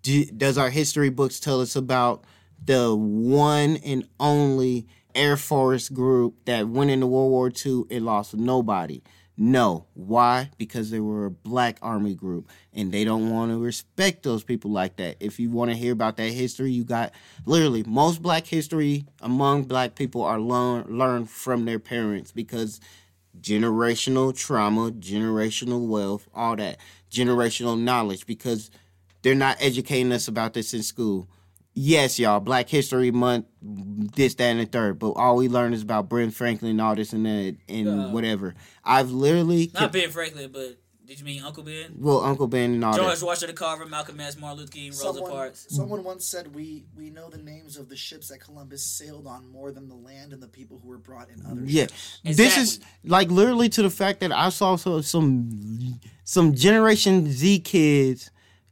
Do, 0.03 0.25
does 0.25 0.57
our 0.57 0.69
history 0.69 1.09
books 1.09 1.39
tell 1.39 1.61
us 1.61 1.75
about 1.75 2.23
the 2.63 2.95
one 2.95 3.77
and 3.77 4.07
only 4.19 4.87
air 5.13 5.37
force 5.37 5.89
group 5.89 6.35
that 6.45 6.67
went 6.67 6.89
into 6.89 7.05
world 7.07 7.31
war 7.31 7.51
ii 7.65 7.83
and 7.91 8.05
lost 8.05 8.33
nobody 8.33 9.01
no. 9.37 9.85
Why? 9.93 10.51
Because 10.57 10.91
they 10.91 10.99
were 10.99 11.25
a 11.25 11.31
black 11.31 11.77
army 11.81 12.13
group 12.13 12.49
and 12.73 12.91
they 12.91 13.03
don't 13.03 13.29
want 13.29 13.51
to 13.51 13.57
respect 13.57 14.23
those 14.23 14.43
people 14.43 14.71
like 14.71 14.97
that. 14.97 15.17
If 15.19 15.39
you 15.39 15.49
want 15.49 15.71
to 15.71 15.77
hear 15.77 15.93
about 15.93 16.17
that 16.17 16.31
history 16.31 16.71
you 16.71 16.83
got 16.83 17.11
literally 17.45 17.83
most 17.83 18.21
black 18.21 18.45
history 18.45 19.05
among 19.21 19.63
black 19.63 19.95
people 19.95 20.21
are 20.23 20.39
learn 20.39 20.85
learned 20.97 21.29
from 21.29 21.65
their 21.65 21.79
parents 21.79 22.31
because 22.31 22.79
generational 23.39 24.35
trauma 24.35 24.91
generational 24.91 25.87
wealth 25.87 26.27
all 26.35 26.55
that. 26.57 26.77
Generational 27.09 27.79
knowledge 27.79 28.25
because 28.25 28.69
they're 29.21 29.35
not 29.35 29.57
educating 29.59 30.11
us 30.11 30.27
about 30.27 30.53
this 30.53 30.73
in 30.73 30.83
school 30.83 31.27
yes, 31.73 32.19
y'all, 32.19 32.39
Black 32.39 32.69
History 32.69 33.11
Month, 33.11 33.45
this, 33.61 34.33
that, 34.35 34.43
and 34.45 34.59
the 34.59 34.65
third. 34.65 34.99
But 34.99 35.11
all 35.11 35.35
we 35.35 35.47
learn 35.49 35.73
is 35.73 35.81
about 35.81 36.09
Brent 36.09 36.33
Franklin, 36.33 36.79
all 36.79 36.95
this 36.95 37.13
and 37.13 37.25
that, 37.25 37.55
and 37.69 37.87
Uh, 37.87 38.09
whatever. 38.09 38.55
I've 38.83 39.11
literally, 39.11 39.71
Not 39.73 39.91
Ben 39.91 40.09
Franklin, 40.09 40.51
but 40.51 40.77
did 41.05 41.19
you 41.19 41.25
mean 41.25 41.43
Uncle 41.43 41.63
Ben? 41.63 41.93
well, 41.97 42.21
Uncle 42.21 42.47
Ben 42.47 42.73
and 42.75 42.85
all 42.85 42.93
that. 42.93 42.97
George 43.01 43.19
that. 43.19 43.25
Washington 43.25 43.55
Carver, 43.57 43.85
Malcolm 43.85 44.17
X, 44.19 44.37
Martin 44.37 44.59
Luther 44.59 44.71
King, 44.71 44.91
Rosa 44.91 45.03
Someone, 45.03 45.31
Parks. 45.31 45.65
someone 45.69 46.03
once 46.05 46.25
said 46.25 46.55
we 46.55 46.85
we 46.95 47.09
know 47.09 47.29
the 47.29 47.37
names 47.37 47.75
of 47.75 47.89
the 47.89 47.97
ships 47.97 48.29
that 48.29 48.39
Columbus 48.39 48.85
sailed 48.85 49.27
on 49.27 49.45
more 49.51 49.71
than 49.73 49.89
the 49.89 49.95
land 49.95 50.31
and 50.31 50.41
the 50.41 50.47
people 50.47 50.79
who 50.81 50.87
were 50.87 50.97
brought 50.97 51.29
in 51.29 51.45
other 51.45 51.61
Yeah, 51.65 51.83
ships. 51.83 52.19
this 52.23 52.57
is 52.57 52.79
like 53.03 53.29
literally 53.29 53.67
to 53.69 53.81
the 53.81 53.89
fact 53.89 54.21
that 54.21 54.31
I 54.31 54.47
saw 54.49 54.77
some 54.77 55.99
some 56.23 56.53
Generation 56.55 57.29
Z 57.29 57.59
kids 57.59 58.31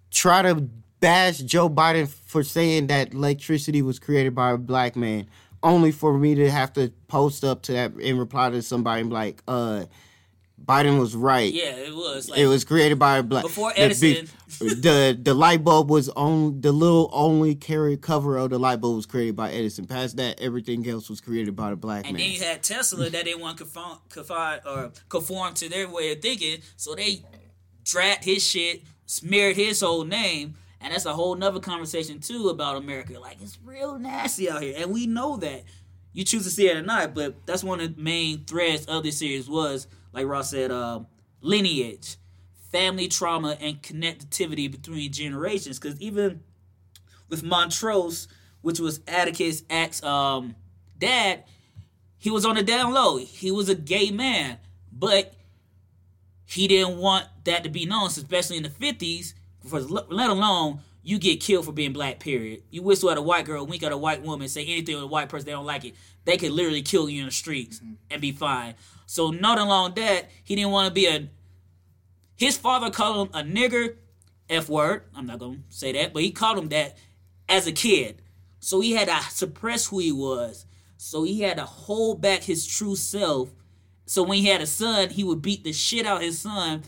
try 0.09 0.41
to 0.41 0.69
bash 0.99 1.39
Joe 1.39 1.69
Biden 1.69 2.07
for 2.07 2.43
saying 2.43 2.87
that 2.87 3.13
electricity 3.13 3.81
was 3.81 3.99
created 3.99 4.35
by 4.35 4.51
a 4.51 4.57
black 4.57 4.95
man, 4.95 5.27
only 5.63 5.91
for 5.91 6.17
me 6.17 6.35
to 6.35 6.49
have 6.49 6.73
to 6.73 6.91
post 7.07 7.43
up 7.43 7.61
to 7.63 7.73
that 7.73 7.93
and 7.93 8.19
reply 8.19 8.49
to 8.49 8.61
somebody 8.61 9.01
and 9.01 9.11
like, 9.11 9.41
uh, 9.47 9.85
Biden 10.63 10.99
was 10.99 11.15
right. 11.15 11.51
Yeah, 11.51 11.71
it 11.75 11.95
was. 11.95 12.29
Like, 12.29 12.39
It 12.39 12.45
was 12.47 12.65
created 12.65 12.99
by 12.99 13.17
a 13.19 13.23
black. 13.23 13.43
Before 13.43 13.71
the 13.71 13.79
Edison. 13.79 14.27
big- 14.59 14.81
the 14.83 15.17
the 15.19 15.33
light 15.33 15.63
bulb 15.63 15.89
was 15.89 16.09
on 16.09 16.59
the 16.61 16.71
little 16.73 17.09
only 17.13 17.55
carry 17.55 17.95
cover 17.95 18.37
of 18.37 18.49
the 18.49 18.59
light 18.59 18.81
bulb 18.81 18.97
was 18.97 19.05
created 19.05 19.35
by 19.37 19.51
Edison. 19.51 19.85
Past 19.87 20.17
that, 20.17 20.39
everything 20.41 20.87
else 20.87 21.09
was 21.09 21.21
created 21.21 21.55
by 21.55 21.69
the 21.69 21.75
black 21.77 22.05
And 22.05 22.13
man. 22.17 22.21
And 22.21 22.33
then 22.33 22.39
you 22.39 22.45
had 22.45 22.61
Tesla 22.61 23.09
that 23.09 23.25
didn't 23.25 23.39
want 23.41 23.57
to 23.57 23.63
conform, 23.63 23.99
conform, 24.09 24.59
or 24.65 24.91
conform 25.07 25.53
to 25.55 25.69
their 25.69 25.87
way 25.89 26.11
of 26.11 26.21
thinking, 26.21 26.59
so 26.75 26.93
they 26.93 27.23
drat 27.85 28.23
his 28.25 28.45
shit, 28.45 28.83
smeared 29.05 29.55
his 29.55 29.79
whole 29.81 30.03
name, 30.03 30.55
and 30.81 30.93
that's 30.93 31.05
a 31.05 31.13
whole 31.13 31.35
nother 31.35 31.59
conversation 31.59 32.19
too 32.19 32.49
about 32.49 32.77
America. 32.77 33.19
Like 33.19 33.37
it's 33.41 33.57
real 33.63 33.97
nasty 33.99 34.49
out 34.49 34.61
here, 34.61 34.75
and 34.77 34.91
we 34.91 35.07
know 35.07 35.37
that. 35.37 35.63
You 36.11 36.23
choose 36.23 36.43
to 36.45 36.49
see 36.49 36.67
it 36.67 36.75
or 36.75 36.81
not, 36.81 37.13
but 37.13 37.45
that's 37.45 37.63
one 37.63 37.79
of 37.79 37.95
the 37.95 38.01
main 38.01 38.43
threads 38.43 38.87
of 38.87 39.03
this 39.03 39.19
series 39.19 39.47
was, 39.47 39.87
like 40.11 40.25
Ross 40.25 40.49
said, 40.49 40.71
uh, 40.71 41.01
lineage, 41.39 42.17
family 42.71 43.07
trauma, 43.07 43.55
and 43.61 43.81
connectivity 43.83 44.69
between 44.71 45.11
generations. 45.11 45.77
Because 45.77 46.01
even 46.01 46.41
with 47.29 47.43
Montrose, 47.43 48.27
which 48.61 48.79
was 48.79 49.01
Atticus' 49.07 49.63
ex 49.69 50.01
um, 50.03 50.55
dad, 50.97 51.43
he 52.17 52.31
was 52.31 52.43
on 52.43 52.55
the 52.55 52.63
down 52.63 52.91
low. 52.91 53.17
He 53.17 53.51
was 53.51 53.69
a 53.69 53.75
gay 53.75 54.09
man, 54.09 54.57
but 54.91 55.35
he 56.45 56.67
didn't 56.67 56.97
want 56.97 57.27
that 57.43 57.63
to 57.63 57.69
be 57.69 57.85
known, 57.85 58.07
especially 58.07 58.57
in 58.57 58.63
the 58.63 58.69
fifties. 58.71 59.35
For 59.65 59.79
let 59.81 60.29
alone 60.29 60.81
you 61.03 61.17
get 61.17 61.41
killed 61.41 61.65
for 61.65 61.71
being 61.71 61.93
black. 61.93 62.19
Period. 62.19 62.63
You 62.69 62.81
whistle 62.81 63.09
at 63.09 63.17
a 63.17 63.21
white 63.21 63.45
girl, 63.45 63.65
wink 63.65 63.83
at 63.83 63.91
a 63.91 63.97
white 63.97 64.21
woman, 64.21 64.47
say 64.47 64.63
anything 64.63 64.95
to 64.95 65.01
a 65.03 65.07
white 65.07 65.29
person 65.29 65.45
they 65.45 65.51
don't 65.51 65.65
like 65.65 65.85
it, 65.85 65.95
they 66.25 66.37
could 66.37 66.51
literally 66.51 66.81
kill 66.81 67.09
you 67.09 67.21
in 67.21 67.25
the 67.25 67.31
streets 67.31 67.79
mm-hmm. 67.79 67.93
and 68.11 68.21
be 68.21 68.31
fine. 68.31 68.75
So 69.05 69.31
not 69.31 69.57
alone 69.57 69.93
that 69.95 70.29
he 70.43 70.55
didn't 70.55 70.71
want 70.71 70.87
to 70.87 70.93
be 70.93 71.07
a. 71.07 71.29
His 72.35 72.57
father 72.57 72.89
called 72.89 73.27
him 73.27 73.33
a 73.33 73.43
nigger, 73.43 73.95
f 74.49 74.69
word. 74.69 75.03
I'm 75.15 75.25
not 75.25 75.39
gonna 75.39 75.59
say 75.69 75.91
that, 75.93 76.13
but 76.13 76.23
he 76.23 76.31
called 76.31 76.57
him 76.57 76.69
that 76.69 76.97
as 77.47 77.67
a 77.67 77.71
kid. 77.71 78.21
So 78.59 78.79
he 78.79 78.93
had 78.93 79.07
to 79.07 79.31
suppress 79.31 79.87
who 79.87 79.99
he 79.99 80.11
was. 80.11 80.65
So 80.97 81.23
he 81.23 81.41
had 81.41 81.57
to 81.57 81.63
hold 81.63 82.21
back 82.21 82.43
his 82.43 82.67
true 82.67 82.95
self. 82.95 83.49
So 84.05 84.23
when 84.23 84.39
he 84.39 84.47
had 84.47 84.61
a 84.61 84.67
son, 84.67 85.09
he 85.09 85.23
would 85.23 85.41
beat 85.41 85.63
the 85.63 85.71
shit 85.71 86.05
out 86.05 86.17
of 86.17 86.23
his 86.23 86.39
son, 86.39 86.83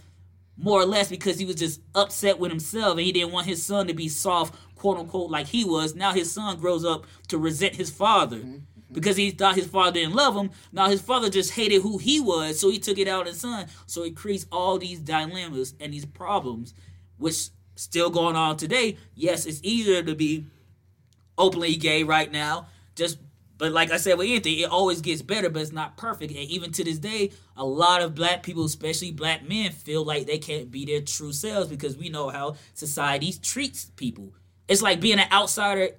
more 0.58 0.80
or 0.82 0.86
less 0.86 1.10
because 1.10 1.40
he 1.40 1.46
was 1.46 1.56
just 1.56 1.82
upset 1.96 2.40
with 2.40 2.52
himself 2.52 2.92
and 2.92 3.02
he 3.02 3.12
didn't 3.12 3.32
want 3.32 3.48
his 3.48 3.64
son 3.64 3.88
to 3.88 3.94
be 3.94 4.10
soft, 4.10 4.56
quote 4.76 4.98
unquote, 4.98 5.32
like 5.32 5.48
he 5.48 5.64
was. 5.64 5.96
Now 5.96 6.14
his 6.14 6.32
son 6.32 6.60
grows 6.60 6.86
up 6.86 7.06
to 7.30 7.38
resent 7.38 7.76
his 7.76 7.90
father. 7.90 8.38
Mm-hmm, 8.38 8.50
mm-hmm. 8.50 8.94
Because 8.94 9.16
he 9.16 9.32
thought 9.32 9.56
his 9.56 9.68
father 9.68 9.94
didn't 9.94 10.16
love 10.16 10.36
him. 10.36 10.52
Now 10.72 10.90
his 10.90 11.02
father 11.02 11.30
just 11.30 11.52
hated 11.54 11.82
who 11.82 11.98
he 11.98 12.20
was, 12.20 12.60
so 12.60 12.70
he 12.70 12.78
took 12.78 12.98
it 12.98 13.08
out 13.08 13.22
on 13.22 13.28
his 13.28 13.40
son. 13.40 13.68
So 13.86 14.04
it 14.04 14.18
creates 14.18 14.46
all 14.52 14.78
these 14.78 15.00
dilemmas 15.00 15.74
and 15.80 15.94
these 15.94 16.06
problems, 16.06 16.74
which 17.18 17.50
still 17.76 18.10
going 18.10 18.36
on 18.36 18.58
today. 18.58 18.98
Yes, 19.16 19.46
it's 19.46 19.62
easier 19.64 20.04
to 20.04 20.14
be 20.14 20.46
openly 21.38 21.76
gay 21.76 22.04
right 22.04 22.32
now. 22.32 22.68
Just 22.96 23.18
but 23.62 23.74
like 23.74 23.92
I 23.92 23.98
said 23.98 24.18
with 24.18 24.28
anything, 24.28 24.58
it 24.58 24.72
always 24.72 25.02
gets 25.02 25.22
better, 25.22 25.48
but 25.48 25.62
it's 25.62 25.72
not 25.72 25.96
perfect. 25.96 26.32
And 26.32 26.50
even 26.50 26.72
to 26.72 26.84
this 26.84 26.98
day, 26.98 27.30
a 27.56 27.64
lot 27.64 28.02
of 28.02 28.16
black 28.16 28.42
people, 28.42 28.66
especially 28.66 29.12
black 29.12 29.48
men, 29.48 29.72
feel 29.72 30.04
like 30.04 30.26
they 30.26 30.40
can't 30.40 30.72
be 30.72 30.84
their 30.84 31.02
true 31.02 31.32
selves 31.32 31.70
because 31.70 31.96
we 31.96 32.10
know 32.10 32.30
how 32.30 32.56
society 32.74 33.32
treats 33.40 33.86
people. 33.86 34.34
It's 34.68 34.82
like 34.82 35.00
being 35.00 35.20
an 35.20 35.32
outsider 35.32 35.90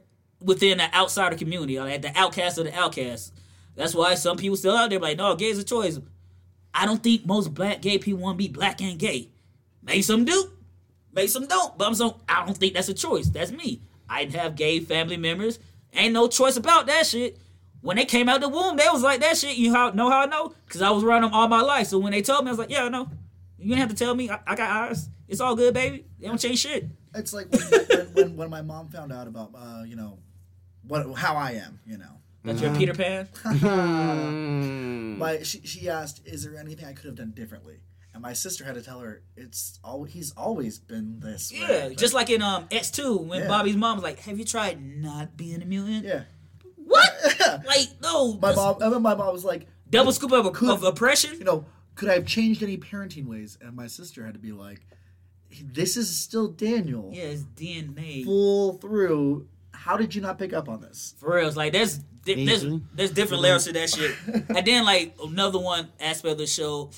within 0.41 0.81
an 0.81 0.91
outsider 0.93 1.37
community, 1.37 1.79
like 1.79 2.03
the 2.03 2.11
outcast 2.19 2.59
of 2.59 2.65
the 2.65 2.77
outcast. 2.77 3.33
That's 3.77 3.95
why 3.95 4.15
some 4.15 4.39
people 4.39 4.57
still 4.57 4.77
out 4.77 4.91
there 4.91 4.99
like, 4.99 5.19
no, 5.19 5.37
gay's 5.37 5.61
a 5.61 5.63
choice. 5.63 6.01
I 6.75 6.85
don't 6.85 7.01
think 7.01 7.25
most 7.27 7.55
black 7.55 7.81
gay 7.81 7.99
people 7.99 8.23
want 8.23 8.39
to 8.39 8.45
be 8.45 8.49
black 8.49 8.81
and 8.81 8.99
gay. 8.99 9.29
Maybe 9.85 10.03
some 10.03 10.25
do, 10.25 10.51
maybe 11.13 11.29
some 11.29 11.47
don't. 11.47 11.79
But 11.79 11.87
I'm 11.87 11.95
so 11.95 12.23
I 12.29 12.45
don't 12.45 12.59
think 12.59 12.75
that's 12.75 12.89
a 12.89 12.95
choice. 12.95 13.29
That's 13.29 13.53
me. 13.53 13.83
I'd 14.09 14.35
have 14.35 14.57
gay 14.57 14.81
family 14.81 15.17
members. 15.17 15.61
Ain't 15.93 16.13
no 16.13 16.27
choice 16.27 16.57
about 16.57 16.87
that 16.87 17.07
shit. 17.07 17.39
When 17.83 17.97
they 17.97 18.05
came 18.05 18.29
out 18.29 18.41
the 18.41 18.49
womb, 18.49 18.77
they 18.77 18.87
was 18.91 19.03
like 19.03 19.21
that 19.21 19.37
shit. 19.37 19.57
You 19.57 19.71
know 19.73 20.09
how 20.11 20.21
I 20.23 20.27
know? 20.27 20.55
Cause 20.69 20.81
I 20.83 20.91
was 20.91 21.05
around 21.05 21.23
them 21.23 21.35
all 21.35 21.49
my 21.49 21.61
life. 21.61 21.89
So 21.89 21.99
when 21.99 22.13
they 22.13 22.23
told 22.23 22.45
me, 22.45 22.49
I 22.49 22.53
was 22.53 22.59
like, 22.59 22.71
yeah, 22.71 22.85
I 22.85 22.89
know. 22.89 23.09
You 23.59 23.69
didn't 23.69 23.81
have 23.81 23.91
to 23.91 23.97
tell 23.97 24.15
me. 24.15 24.31
I, 24.31 24.39
I 24.47 24.55
got 24.57 24.71
eyes. 24.91 25.09
It's 25.29 25.41
all 25.41 25.55
good, 25.57 25.75
baby. 25.75 26.05
They 26.19 26.27
don't 26.29 26.39
change 26.41 26.61
shit. 26.61 26.87
It's 27.15 27.33
like 27.33 27.49
when, 27.53 27.61
when, 27.63 28.07
when, 28.15 28.37
when 28.37 28.51
my 28.51 28.63
mom 28.63 28.89
found 28.89 29.13
out 29.13 29.27
about, 29.27 29.51
uh, 29.57 29.83
you 29.87 29.97
know, 29.97 30.19
what 30.87 31.13
how 31.15 31.35
I 31.37 31.53
am, 31.53 31.81
you 31.87 31.99
know. 31.99 32.19
That 32.45 32.59
you're 32.59 32.75
Peter 32.75 32.93
Pan. 32.95 33.29
My 35.19 35.43
she, 35.43 35.61
she 35.65 35.89
asked, 35.89 36.23
"Is 36.25 36.45
there 36.45 36.57
anything 36.59 36.87
I 36.87 36.93
could 36.93 37.07
have 37.07 37.15
done 37.15 37.31
differently?" 37.31 37.79
And 38.15 38.21
my 38.23 38.33
sister 38.33 38.65
had 38.65 38.75
to 38.75 38.83
tell 38.83 38.99
her, 38.99 39.23
"It's 39.37 39.79
all 39.85 40.05
he's 40.05 40.33
always 40.33 40.79
been 40.79 41.21
this 41.21 41.53
way." 41.53 41.61
Yeah, 41.61 41.89
But- 41.89 41.99
just 41.99 42.15
like 42.15 42.31
in 42.31 42.43
um 42.43 42.67
X 42.71 42.91
two 42.91 43.17
when 43.17 43.43
Yeah. 43.43 43.49
Bobby's 43.49 43.77
mom 43.77 43.97
was 43.97 44.03
like, 44.03 44.19
"Have 44.21 44.39
you 44.39 44.45
tried 44.45 44.83
not 44.83 45.37
being 45.37 45.63
a 45.63 45.65
mutant?" 45.65 46.05
yeah. 46.05 46.23
What? 47.23 47.65
like 47.67 47.89
no. 48.03 48.35
My 48.35 48.55
mom, 48.55 48.83
and 48.83 48.93
then 48.93 49.03
my 49.03 49.15
mom 49.15 49.33
was 49.33 49.45
like, 49.45 49.67
double 49.89 50.13
scoop 50.13 50.33
of, 50.33 50.53
Could- 50.53 50.71
of 50.71 50.83
oppression. 50.83 51.39
you 51.39 51.45
know, 51.45 51.65
could 51.95 52.09
I 52.09 52.15
have 52.15 52.27
changed 52.27 52.63
any 52.63 52.77
parenting 52.79 53.27
ways? 53.27 53.59
And 53.61 53.75
my 53.77 53.87
sister 53.87 54.25
had 54.25 54.35
to 54.35 54.41
be 54.41 54.53
like, 54.53 54.81
this 55.63 55.97
is 55.97 56.15
still 56.15 56.49
Daniel. 56.49 57.11
Yeah, 57.13 57.25
it's 57.25 57.43
DNA. 57.43 58.25
Full 58.25 58.75
through. 58.79 59.49
How 59.73 59.97
did 59.97 60.15
you 60.15 60.21
not 60.21 60.39
pick 60.39 60.53
up 60.53 60.69
on 60.69 60.81
this? 60.81 61.15
For 61.19 61.37
real, 61.37 61.49
it's 61.49 61.57
like 61.57 61.73
there's 61.73 61.99
di- 61.99 62.47
there's 62.47 62.65
there's 62.95 63.11
different 63.11 63.43
layers 63.43 63.65
to 63.65 63.73
that 63.73 63.91
shit. 63.91 64.15
and 64.27 64.67
then 64.67 64.85
like 64.85 65.15
another 65.23 65.59
one 65.59 65.89
aspect 66.01 66.33
of 66.33 66.39
the 66.39 66.47
show, 66.47 66.91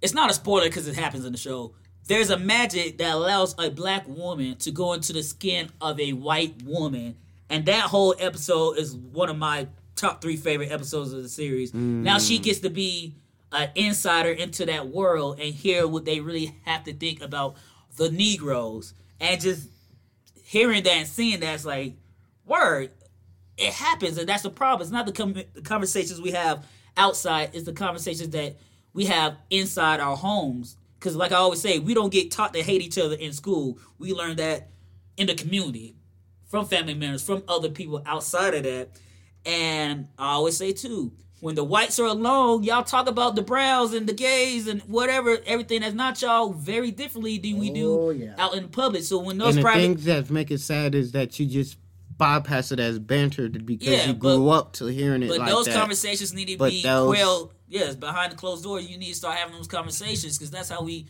it's 0.00 0.14
not 0.14 0.30
a 0.30 0.34
spoiler 0.34 0.64
because 0.64 0.88
it 0.88 0.94
happens 0.96 1.24
in 1.24 1.32
the 1.32 1.38
show. 1.38 1.74
There's 2.06 2.30
a 2.30 2.38
magic 2.38 2.98
that 2.98 3.12
allows 3.14 3.54
a 3.58 3.70
black 3.70 4.08
woman 4.08 4.56
to 4.56 4.70
go 4.70 4.94
into 4.94 5.12
the 5.12 5.22
skin 5.22 5.68
of 5.80 6.00
a 6.00 6.14
white 6.14 6.62
woman, 6.62 7.16
and 7.50 7.66
that 7.66 7.84
whole 7.84 8.14
episode 8.18 8.78
is 8.78 8.94
one 8.94 9.28
of 9.28 9.36
my 9.36 9.68
top 9.96 10.22
three 10.22 10.36
favorite 10.36 10.70
episodes 10.70 11.12
of 11.12 11.22
the 11.22 11.28
series. 11.28 11.74
Now 11.74 12.18
she 12.18 12.38
mm. 12.38 12.42
gets 12.42 12.60
to 12.60 12.70
be 12.70 13.16
an 13.52 13.70
insider 13.74 14.30
into 14.30 14.66
that 14.66 14.88
world 14.88 15.40
and 15.40 15.54
hear 15.54 15.86
what 15.86 16.04
they 16.04 16.20
really 16.20 16.54
have 16.64 16.84
to 16.84 16.92
think 16.92 17.20
about 17.22 17.56
the 17.96 18.10
Negroes, 18.10 18.94
and 19.20 19.40
just 19.40 19.68
hearing 20.44 20.84
that 20.84 20.92
and 20.92 21.08
seeing 21.08 21.40
that's 21.40 21.64
like, 21.64 21.94
word, 22.46 22.90
it 23.56 23.72
happens, 23.72 24.18
and 24.18 24.28
that's 24.28 24.44
the 24.44 24.50
problem. 24.50 24.82
It's 24.82 24.92
not 24.92 25.06
the, 25.06 25.12
com- 25.12 25.32
the 25.32 25.62
conversations 25.62 26.20
we 26.20 26.30
have 26.30 26.64
outside; 26.96 27.50
it's 27.54 27.64
the 27.64 27.72
conversations 27.72 28.30
that 28.30 28.56
we 28.92 29.06
have 29.06 29.36
inside 29.50 30.00
our 30.00 30.16
homes. 30.16 30.76
Because, 30.98 31.16
like 31.16 31.32
I 31.32 31.36
always 31.36 31.60
say, 31.60 31.78
we 31.78 31.94
don't 31.94 32.12
get 32.12 32.30
taught 32.30 32.54
to 32.54 32.62
hate 32.62 32.82
each 32.82 32.98
other 32.98 33.14
in 33.14 33.32
school. 33.32 33.78
We 33.98 34.12
learn 34.12 34.36
that 34.36 34.70
in 35.16 35.26
the 35.26 35.34
community, 35.34 35.96
from 36.48 36.66
family 36.66 36.94
members, 36.94 37.22
from 37.22 37.42
other 37.48 37.68
people 37.68 38.02
outside 38.06 38.54
of 38.54 38.64
that. 38.64 38.88
And 39.46 40.08
I 40.18 40.32
always 40.32 40.56
say 40.56 40.72
too, 40.72 41.12
when 41.40 41.54
the 41.54 41.62
whites 41.64 41.98
are 42.00 42.06
alone, 42.06 42.64
y'all 42.64 42.82
talk 42.82 43.08
about 43.08 43.36
the 43.36 43.42
browns 43.42 43.92
and 43.94 44.08
the 44.08 44.12
gays 44.12 44.66
and 44.66 44.80
whatever, 44.82 45.38
everything 45.46 45.82
that's 45.82 45.94
not 45.94 46.20
y'all 46.20 46.52
very 46.52 46.90
differently 46.90 47.38
than 47.38 47.58
we 47.58 47.70
Oh, 47.70 48.12
do 48.12 48.18
yeah. 48.18 48.34
out 48.38 48.54
in 48.54 48.64
the 48.64 48.68
public. 48.68 49.04
So 49.04 49.18
when 49.18 49.38
those 49.38 49.50
And 49.50 49.58
the 49.58 49.62
private 49.62 49.80
things 49.80 50.04
that 50.06 50.30
make 50.30 50.50
it 50.50 50.58
sad 50.60 50.94
is 50.94 51.12
that 51.12 51.38
you 51.38 51.46
just 51.46 51.76
bypass 52.16 52.72
it 52.72 52.80
as 52.80 52.98
banter 52.98 53.48
because 53.48 53.86
Yeah, 53.86 54.06
you 54.08 54.14
but- 54.14 54.34
grew 54.36 54.48
up 54.48 54.72
to 54.74 54.86
hearing 54.86 55.22
it 55.22 55.28
But 55.28 55.38
like 55.38 55.50
those 55.50 55.66
that. 55.66 55.76
conversations 55.76 56.34
need 56.34 56.46
to 56.48 56.56
But 56.56 56.70
be 56.70 56.82
those- 56.82 57.14
quelled. 57.14 57.52
Yes, 57.68 57.94
behind 57.94 58.32
the 58.32 58.36
closed 58.36 58.64
door, 58.64 58.80
you 58.80 58.96
need 58.98 59.10
to 59.10 59.14
start 59.14 59.36
having 59.36 59.54
those 59.54 59.68
conversations 59.68 60.36
because 60.38 60.50
that's 60.50 60.70
how 60.70 60.82
we 60.82 61.06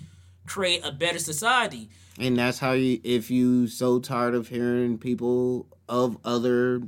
create 0.48 0.84
a 0.84 0.90
better 0.92 1.18
society. 1.18 1.88
And 2.18 2.36
that's 2.36 2.58
how 2.58 2.72
you, 2.72 3.00
if 3.04 3.30
you 3.30 3.68
so 3.68 4.00
tired 4.00 4.34
of 4.34 4.48
hearing 4.48 4.98
people 4.98 5.66
of 5.88 6.18
other 6.24 6.82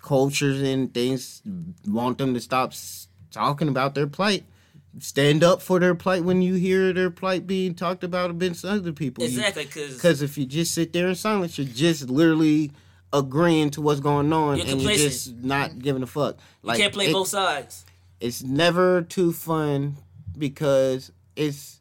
cultures 0.00 0.60
and 0.62 0.92
things, 0.94 1.42
want 1.86 2.18
them 2.18 2.34
to 2.34 2.40
stop 2.40 2.72
talking 3.30 3.68
about 3.68 3.94
their 3.94 4.06
plight. 4.06 4.44
Stand 4.98 5.44
up 5.44 5.60
for 5.60 5.78
their 5.78 5.94
plight 5.94 6.24
when 6.24 6.40
you 6.40 6.54
hear 6.54 6.92
their 6.92 7.10
plight 7.10 7.46
being 7.46 7.74
talked 7.74 8.02
about 8.02 8.30
against 8.30 8.64
other 8.64 8.92
people. 8.92 9.24
Exactly, 9.24 9.64
because 9.64 10.22
if 10.22 10.38
you 10.38 10.46
just 10.46 10.72
sit 10.72 10.92
there 10.92 11.08
in 11.08 11.14
silence, 11.14 11.58
you're 11.58 11.66
just 11.66 12.08
literally 12.08 12.70
agreeing 13.12 13.70
to 13.70 13.82
what's 13.82 14.00
going 14.00 14.32
on, 14.32 14.56
You're 14.58 14.66
and 14.68 14.80
you're 14.80 14.92
just 14.92 15.34
not 15.36 15.78
giving 15.80 16.02
a 16.02 16.06
fuck. 16.06 16.38
Like, 16.62 16.78
you 16.78 16.84
can't 16.84 16.94
play 16.94 17.08
it- 17.08 17.12
both 17.12 17.28
sides. 17.28 17.84
it's 18.20 18.42
never 18.42 19.02
too 19.02 19.32
fun 19.32 19.96
because 20.38 21.12
it's 21.34 21.75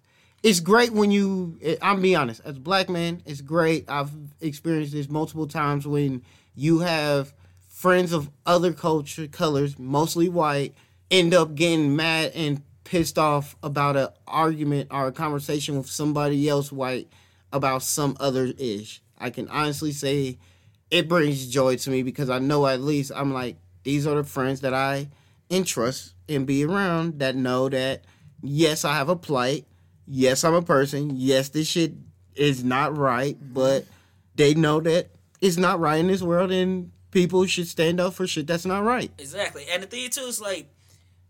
it's 0.45 0.59
great 0.59 0.93
when 0.93 1.09
you 1.09 1.59
i'm 1.81 2.01
be 2.01 2.15
honest 2.15 2.39
as 2.45 2.55
a 2.55 2.59
black 2.59 2.87
man 2.87 3.19
it's 3.25 3.41
great 3.41 3.89
i've 3.89 4.11
experienced 4.41 4.93
this 4.93 5.09
multiple 5.09 5.47
times 5.47 5.87
when 5.87 6.21
you 6.53 6.79
have 6.79 7.33
friends 7.67 8.13
of 8.13 8.29
other 8.45 8.71
culture 8.71 9.27
colors 9.27 9.79
mostly 9.79 10.29
white 10.29 10.75
end 11.09 11.33
up 11.33 11.55
getting 11.55 11.95
mad 11.95 12.31
and 12.35 12.61
pissed 12.83 13.17
off 13.17 13.55
about 13.63 13.97
an 13.97 14.07
argument 14.27 14.87
or 14.91 15.07
a 15.07 15.11
conversation 15.11 15.77
with 15.77 15.89
somebody 15.89 16.47
else 16.47 16.71
white 16.71 17.09
about 17.51 17.81
some 17.81 18.15
other 18.19 18.53
ish 18.59 19.01
i 19.17 19.31
can 19.31 19.49
honestly 19.49 19.91
say 19.91 20.37
it 20.91 21.09
brings 21.09 21.47
joy 21.47 21.75
to 21.75 21.89
me 21.89 22.03
because 22.03 22.29
i 22.29 22.37
know 22.37 22.67
at 22.67 22.79
least 22.79 23.11
i'm 23.15 23.33
like 23.33 23.57
these 23.81 24.05
are 24.05 24.15
the 24.15 24.23
friends 24.23 24.61
that 24.61 24.75
i 24.75 25.09
interest 25.49 26.13
and 26.29 26.45
be 26.45 26.63
around 26.63 27.17
that 27.17 27.35
know 27.35 27.67
that 27.67 28.03
yes, 28.41 28.85
I 28.85 28.93
have 28.93 29.09
a 29.09 29.15
plight. 29.15 29.65
Yes, 30.07 30.43
I'm 30.43 30.53
a 30.53 30.61
person. 30.61 31.11
Yes, 31.15 31.49
this 31.49 31.67
shit 31.67 31.93
is 32.35 32.63
not 32.63 32.97
right, 32.97 33.35
mm-hmm. 33.35 33.53
but 33.53 33.85
they 34.35 34.53
know 34.53 34.79
that 34.81 35.09
it's 35.41 35.57
not 35.57 35.79
right 35.79 35.97
in 35.97 36.07
this 36.07 36.21
world 36.21 36.51
and 36.51 36.91
people 37.11 37.45
should 37.45 37.67
stand 37.67 37.99
up 37.99 38.13
for 38.13 38.27
shit 38.27 38.45
that's 38.47 38.65
not 38.65 38.83
right. 38.83 39.11
Exactly, 39.17 39.65
and 39.71 39.81
the 39.83 39.87
thing 39.87 40.09
too 40.09 40.21
is 40.21 40.41
like, 40.41 40.67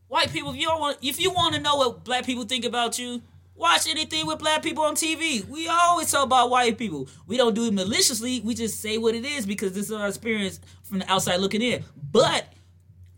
white 0.08 0.32
people. 0.32 0.52
If 0.52 0.58
you 0.58 0.68
don't 0.68 0.80
want, 0.80 0.98
if 1.02 1.20
you 1.20 1.32
want 1.32 1.56
to 1.56 1.62
know 1.62 1.76
what 1.76 2.04
black 2.04 2.26
people 2.26 2.46
think 2.46 2.66
about 2.66 2.98
you, 3.00 3.22
watch 3.56 3.88
anything 3.88 4.26
with 4.26 4.40
black 4.40 4.64
people 4.64 4.84
on 4.84 4.96
TV. 4.96 5.48
We 5.48 5.68
always 5.68 6.12
talk 6.12 6.26
about 6.26 6.50
white 6.50 6.78
people. 6.78 7.08
We 7.28 7.38
don't 7.38 7.54
do 7.54 7.68
it 7.68 7.74
maliciously. 7.74 8.42
We 8.42 8.54
just 8.54 8.82
say 8.82 8.98
what 8.98 9.16
it 9.16 9.26
is 9.26 9.46
because 9.46 9.74
this 9.74 9.86
is 9.86 9.92
our 9.92 10.08
experience 10.08 10.60
from 10.84 11.00
the 11.00 11.12
outside 11.12 11.40
looking 11.40 11.62
in. 11.62 11.84
But 12.12 12.52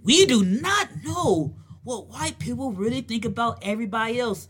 we 0.03 0.26
do 0.26 0.43
not 0.43 0.89
know 1.03 1.55
what 1.84 2.08
white 2.08 2.39
people 2.39 2.72
really 2.72 3.01
think 3.01 3.26
about 3.26 3.60
everybody 3.62 4.20
else 4.20 4.47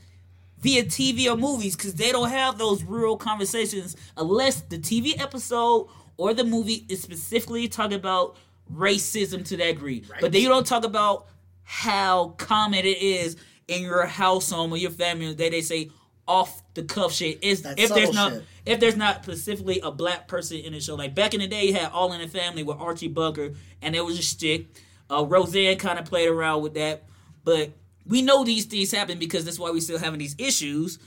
via 0.68 0.84
TV 0.84 1.32
or 1.32 1.38
movies 1.38 1.76
because 1.76 1.93
they 1.93 2.11
don't 2.11 2.30
have 2.30 2.57
those 2.57 2.84
real 2.84 3.15
conversations 3.15 3.95
unless 4.18 4.61
the 4.61 4.78
TV 4.78 5.20
episode 5.20 5.88
or 6.18 6.34
the 6.34 6.43
movie 6.43 6.86
is 6.89 7.01
specifically 7.01 7.68
talking 7.68 7.97
about 7.97 8.36
racism 8.74 9.45
to 9.45 9.55
that 9.57 9.76
degree. 9.76 10.03
But 10.20 10.32
then 10.32 10.41
you 10.41 10.49
don't 10.49 10.68
talk 10.68 10.84
about 10.84 11.28
how 11.63 12.30
common 12.38 12.80
it 12.80 13.01
is 13.01 13.38
in 13.68 13.82
your 13.82 14.05
household 14.05 14.72
or 14.72 14.78
your 14.78 14.91
family 14.91 15.34
that 15.34 15.51
they 15.51 15.61
say 15.61 15.89
off 16.28 16.61
the 16.74 16.84
cuff 16.84 17.13
shit 17.13 17.41
is 17.41 17.65
if 17.78 17.89
there's 17.93 18.13
not 18.13 18.34
shit. 18.34 18.43
if 18.65 18.80
there's 18.82 18.97
not 18.97 19.24
specifically 19.24 19.80
a 19.80 19.91
black 19.91 20.28
person 20.28 20.57
in 20.57 20.74
the 20.74 20.80
show. 20.82 20.95
Like 20.95 21.15
back 21.15 21.34
in 21.34 21.39
the 21.39 21.47
day, 21.47 21.68
you 21.68 21.74
had 21.74 21.91
All 21.91 22.11
in 22.11 22.20
the 22.20 22.28
Family 22.28 22.63
with 22.63 22.78
Archie 22.78 23.07
Bunker, 23.07 23.53
and 23.82 23.95
it 23.95 24.03
was 24.03 24.20
a 24.20 24.24
stick. 24.24 24.65
Uh, 25.09 25.26
Roseanne 25.26 25.78
kind 25.78 25.97
of 25.97 26.03
played 26.03 26.28
around 26.28 26.61
with 26.63 26.74
that, 26.74 27.03
but 27.45 27.72
we 28.08 28.22
know 28.22 28.43
these 28.43 28.66
things 28.66 28.91
happen 28.91 29.20
because 29.20 29.45
that's 29.45 29.60
why 29.60 29.70
we're 29.70 29.82
still 29.82 29.99
having 29.99 30.20
these 30.20 30.36
issues. 30.38 30.97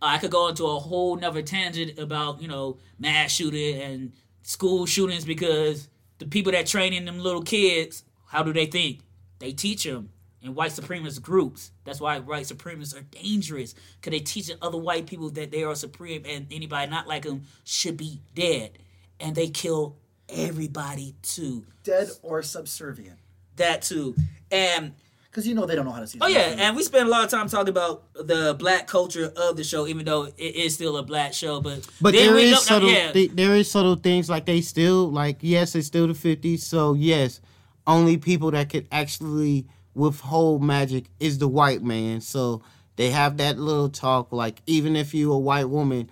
Uh, 0.00 0.06
I 0.06 0.18
could 0.18 0.30
go 0.30 0.48
into 0.48 0.64
a 0.64 0.78
whole 0.78 1.16
nother 1.16 1.42
tangent 1.42 1.98
about 1.98 2.40
you 2.42 2.48
know 2.48 2.78
mass 2.98 3.32
shooting 3.32 3.80
and 3.80 4.12
school 4.42 4.86
shootings 4.86 5.24
because 5.24 5.88
the 6.18 6.26
people 6.26 6.52
that 6.52 6.66
training 6.66 7.04
them 7.04 7.18
little 7.18 7.42
kids, 7.42 8.04
how 8.26 8.42
do 8.42 8.52
they 8.52 8.66
think? 8.66 9.00
They 9.38 9.52
teach 9.52 9.84
them 9.84 10.10
in 10.40 10.54
white 10.54 10.72
supremacist 10.72 11.22
groups. 11.22 11.72
That's 11.84 12.00
why 12.00 12.18
white 12.18 12.44
supremacists 12.44 12.96
are 12.96 13.02
dangerous 13.02 13.74
because 14.00 14.10
they 14.10 14.24
teach 14.24 14.50
other 14.60 14.78
white 14.78 15.06
people 15.06 15.30
that 15.30 15.50
they 15.50 15.62
are 15.62 15.74
supreme 15.74 16.24
and 16.26 16.46
anybody 16.50 16.90
not 16.90 17.08
like 17.08 17.22
them 17.22 17.44
should 17.64 17.96
be 17.96 18.20
dead, 18.34 18.78
and 19.20 19.34
they 19.34 19.48
kill 19.48 19.96
everybody 20.28 21.14
too. 21.22 21.64
Dead 21.84 22.10
or 22.22 22.42
subservient. 22.42 23.18
That 23.56 23.82
too, 23.82 24.14
and 24.50 24.94
Because 25.32 25.46
you 25.48 25.54
know 25.54 25.64
they 25.64 25.74
don't 25.74 25.86
know 25.86 25.92
how 25.92 26.00
to 26.00 26.06
see. 26.06 26.18
Oh 26.20 26.26
yeah, 26.26 26.54
and 26.58 26.76
we 26.76 26.82
spend 26.82 27.08
a 27.08 27.10
lot 27.10 27.24
of 27.24 27.30
time 27.30 27.48
talking 27.48 27.70
about 27.70 28.02
the 28.12 28.54
black 28.58 28.86
culture 28.86 29.32
of 29.34 29.56
the 29.56 29.64
show, 29.64 29.86
even 29.86 30.04
though 30.04 30.24
it 30.24 30.36
is 30.36 30.74
still 30.74 30.98
a 30.98 31.02
black 31.02 31.32
show. 31.32 31.58
But 31.58 31.88
But 32.02 32.12
then 32.12 32.26
there 32.26 32.34
we 32.34 32.42
is 32.42 32.50
don't- 32.52 32.62
subtle, 32.64 32.90
yeah, 32.90 33.12
th- 33.12 33.30
there 33.32 33.54
is 33.54 33.70
subtle 33.70 33.96
things 33.96 34.28
like 34.28 34.44
they 34.44 34.60
still 34.60 35.10
like. 35.10 35.38
Yes, 35.40 35.74
it's 35.74 35.86
still 35.86 36.06
the 36.06 36.12
fifties, 36.12 36.66
so 36.66 36.92
yes, 36.92 37.40
only 37.86 38.18
people 38.18 38.50
that 38.50 38.68
could 38.68 38.86
actually 38.92 39.64
withhold 39.94 40.62
magic 40.62 41.06
is 41.18 41.38
the 41.38 41.48
white 41.48 41.82
man. 41.82 42.20
So 42.20 42.60
they 42.96 43.08
have 43.08 43.38
that 43.38 43.58
little 43.58 43.88
talk. 43.88 44.32
Like 44.32 44.60
even 44.66 44.96
if 44.96 45.14
you 45.14 45.32
a 45.32 45.38
white 45.38 45.70
woman, 45.70 46.10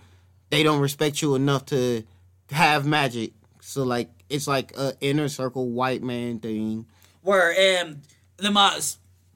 they 0.49 0.63
don't 0.63 0.81
respect 0.81 1.21
you 1.21 1.35
enough 1.35 1.67
to 1.67 2.05
have 2.53 2.87
magic. 2.87 3.33
So 3.61 3.83
like 3.85 4.09
it's 4.31 4.47
like 4.47 4.75
a 4.79 4.95
inner 5.03 5.29
circle 5.29 5.69
white 5.69 6.03
man 6.03 6.39
thing. 6.41 6.87
Where 7.21 7.55
and 7.55 8.01
the 8.39 8.51
my 8.51 8.81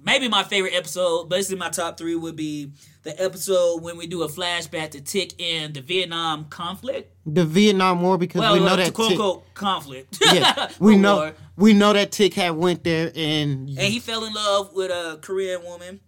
maybe 0.05 0.29
my 0.29 0.43
favorite 0.45 0.75
episode, 0.75 1.29
basically 1.29 1.57
my 1.59 1.71
top 1.71 1.99
three 1.99 2.15
would 2.15 2.37
be 2.37 2.73
the 3.03 3.21
episode 3.23 3.83
when 3.83 3.97
we 3.97 4.07
do 4.07 4.23
a 4.23 4.29
flashback 4.29 4.91
to 4.93 5.01
Tick 5.01 5.33
in 5.41 5.73
the 5.73 5.81
Vietnam 5.81 6.47
conflict. 6.47 7.13
The 7.27 7.45
Vietnam 7.45 8.01
War 8.03 8.17
because 8.19 8.41
Well, 8.41 8.55
we 8.55 8.61
know 8.61 8.77
that 8.77 8.93
quote 8.95 9.11
Tick, 9.11 9.19
unquote 9.21 9.55
conflict. 9.55 10.19
yeah, 10.33 10.69
we 10.79 10.93
War. 10.93 11.01
know 11.03 11.33
we 11.57 11.73
know 11.73 11.93
that 11.93 12.13
Tick 12.13 12.35
had 12.35 12.51
went 12.57 12.85
there 12.85 13.09
and 13.15 13.69
and 13.69 13.79
he 13.79 13.99
fell 14.01 14.25
in 14.25 14.33
love 14.35 14.73
with 14.75 14.91
a 14.91 15.19
Korean 15.23 15.63
woman, 15.65 16.01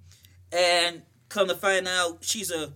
and 0.53 1.03
come 1.29 1.49
to 1.49 1.55
find 1.55 1.87
out 1.89 2.19
she's 2.23 2.51
a 2.51 2.73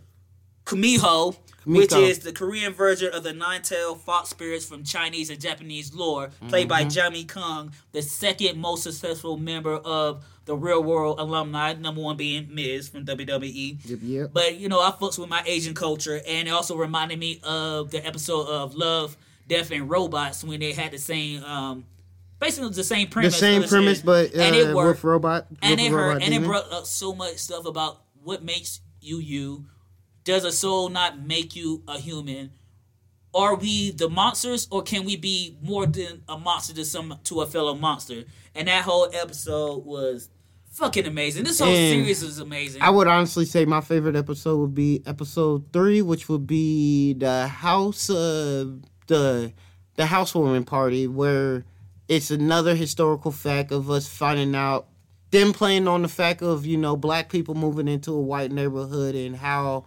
Kumiho, 0.65 1.37
which 1.65 1.93
is 1.93 2.21
the 2.21 2.33
Korean 2.33 2.73
version 2.73 3.13
of 3.13 3.23
the 3.23 3.33
nine-tailed 3.33 4.03
fox 4.03 4.29
spirits 4.31 4.67
from 4.67 4.85
Chinese 4.85 5.31
and 5.31 5.41
Japanese 5.41 5.93
lore, 5.95 6.31
played 6.49 6.69
by 6.69 6.81
Mm-hmm. 6.83 6.89
Jamie 6.91 7.25
Chung, 7.25 7.73
the 7.93 8.03
second 8.03 8.59
most 8.61 8.83
successful 8.85 9.37
member 9.37 9.75
of 9.77 10.25
the 10.51 10.57
Real 10.57 10.83
World 10.83 11.21
alumni, 11.21 11.75
number 11.75 12.01
one 12.01 12.17
being 12.17 12.53
Miz 12.53 12.89
from 12.89 13.05
WWE. 13.07 13.89
Yep, 13.89 13.99
yep. 14.03 14.31
But 14.33 14.57
you 14.57 14.69
know, 14.69 14.81
I 14.81 14.91
fucks 14.91 15.17
with 15.17 15.29
my 15.29 15.45
Asian 15.47 15.75
culture, 15.75 16.21
and 16.27 16.49
it 16.49 16.51
also 16.51 16.77
reminded 16.77 17.21
me 17.21 17.39
of 17.45 17.93
the 17.93 18.05
episode 18.05 18.49
of 18.49 18.75
Love, 18.75 19.17
Death, 19.47 19.71
and 19.71 19.89
Robots 19.89 20.43
when 20.43 20.59
they 20.59 20.73
had 20.73 20.91
the 20.91 20.99
same, 20.99 21.45
um, 21.45 21.85
basically 22.41 22.69
the 22.71 22.83
same 22.83 23.07
premise. 23.07 23.35
the 23.35 23.39
same 23.39 23.63
premise, 23.63 23.99
shit. 23.99 24.07
but 24.07 24.35
uh, 24.35 24.41
and 24.41 24.57
it 24.57 24.67
with 24.67 24.75
worked 24.75 25.05
robot 25.05 25.47
and 25.63 25.79
it 25.79 25.93
robot 25.93 26.15
hurt, 26.15 26.23
and 26.25 26.35
it 26.35 26.43
brought 26.43 26.73
up 26.73 26.85
so 26.85 27.15
much 27.15 27.37
stuff 27.37 27.65
about 27.65 28.03
what 28.25 28.43
makes 28.43 28.81
you 29.01 29.21
you, 29.21 29.67
does 30.25 30.45
a 30.45 30.51
soul 30.51 30.89
not 30.89 31.25
make 31.25 31.55
you 31.55 31.85
a 31.87 32.01
human? 32.01 32.51
Are 33.33 33.55
we 33.55 33.93
the 33.93 34.11
monsters, 34.11 34.67
or 34.73 34.83
can 34.83 35.05
we 35.05 35.15
be 35.15 35.57
more 35.63 35.87
than 35.87 36.25
a 36.29 36.37
monster 36.37 36.75
to 36.75 36.85
some 36.85 37.21
to 37.23 37.41
a 37.43 37.47
fellow 37.47 37.77
monster? 37.77 38.25
And 38.53 38.67
that 38.67 38.83
whole 38.83 39.09
episode 39.15 39.85
was 39.85 40.29
fucking 40.71 41.07
amazing. 41.07 41.45
This 41.45 41.59
whole 41.59 41.69
And 41.69 42.03
series 42.03 42.23
is 42.23 42.39
amazing. 42.39 42.83
I 42.83 42.91
would 42.91 43.07
honestly 43.07 43.45
say 43.45 43.65
my 43.65 43.81
favorite 43.81 44.17
episode 44.17 44.59
would 44.59 44.75
be 44.75 45.03
episode 45.07 45.73
three, 45.73 46.03
which 46.03 46.29
would 46.29 46.47
be 46.47 47.15
the 47.15 47.47
house, 47.49 48.09
uh, 48.11 48.67
the 49.07 49.53
the 49.97 50.07
housewarming 50.07 50.65
party, 50.65 51.07
where 51.07 51.65
it's 52.09 52.31
another 52.31 52.75
historical 52.75 53.31
fact 53.31 53.71
of 53.71 53.91
us 53.91 54.09
finding 54.09 54.55
out 54.55 54.89
them 55.31 55.53
playing 55.53 55.87
on 55.87 56.03
the 56.03 56.09
fact 56.09 56.43
of 56.43 56.67
you 56.67 56.77
know 56.77 56.97
black 56.97 57.29
people 57.29 57.55
moving 57.55 57.89
into 57.89 58.13
a 58.13 58.21
white 58.21 58.51
neighborhood 58.51 59.15
and 59.15 59.37
how 59.37 59.85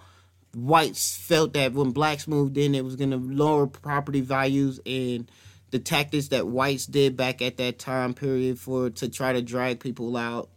whites 0.56 1.18
felt 1.18 1.54
that 1.54 1.74
when 1.74 1.92
blacks 1.92 2.28
moved 2.28 2.58
in 2.58 2.76
it 2.76 2.86
was 2.86 2.96
going 2.96 3.10
to 3.12 3.18
lower 3.18 3.68
property 3.68 4.22
values 4.22 4.80
and 4.86 5.30
the 5.72 5.80
tactics 5.80 6.28
that 6.28 6.48
whites 6.48 6.86
did 6.86 7.18
back 7.18 7.42
at 7.42 7.58
that 7.58 7.80
time 7.80 8.14
period 8.14 8.60
for 8.60 8.90
to 8.92 9.10
try 9.10 9.34
to 9.34 9.42
drag 9.42 9.80
people 9.80 10.16
out 10.16 10.50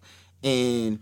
and 0.43 1.01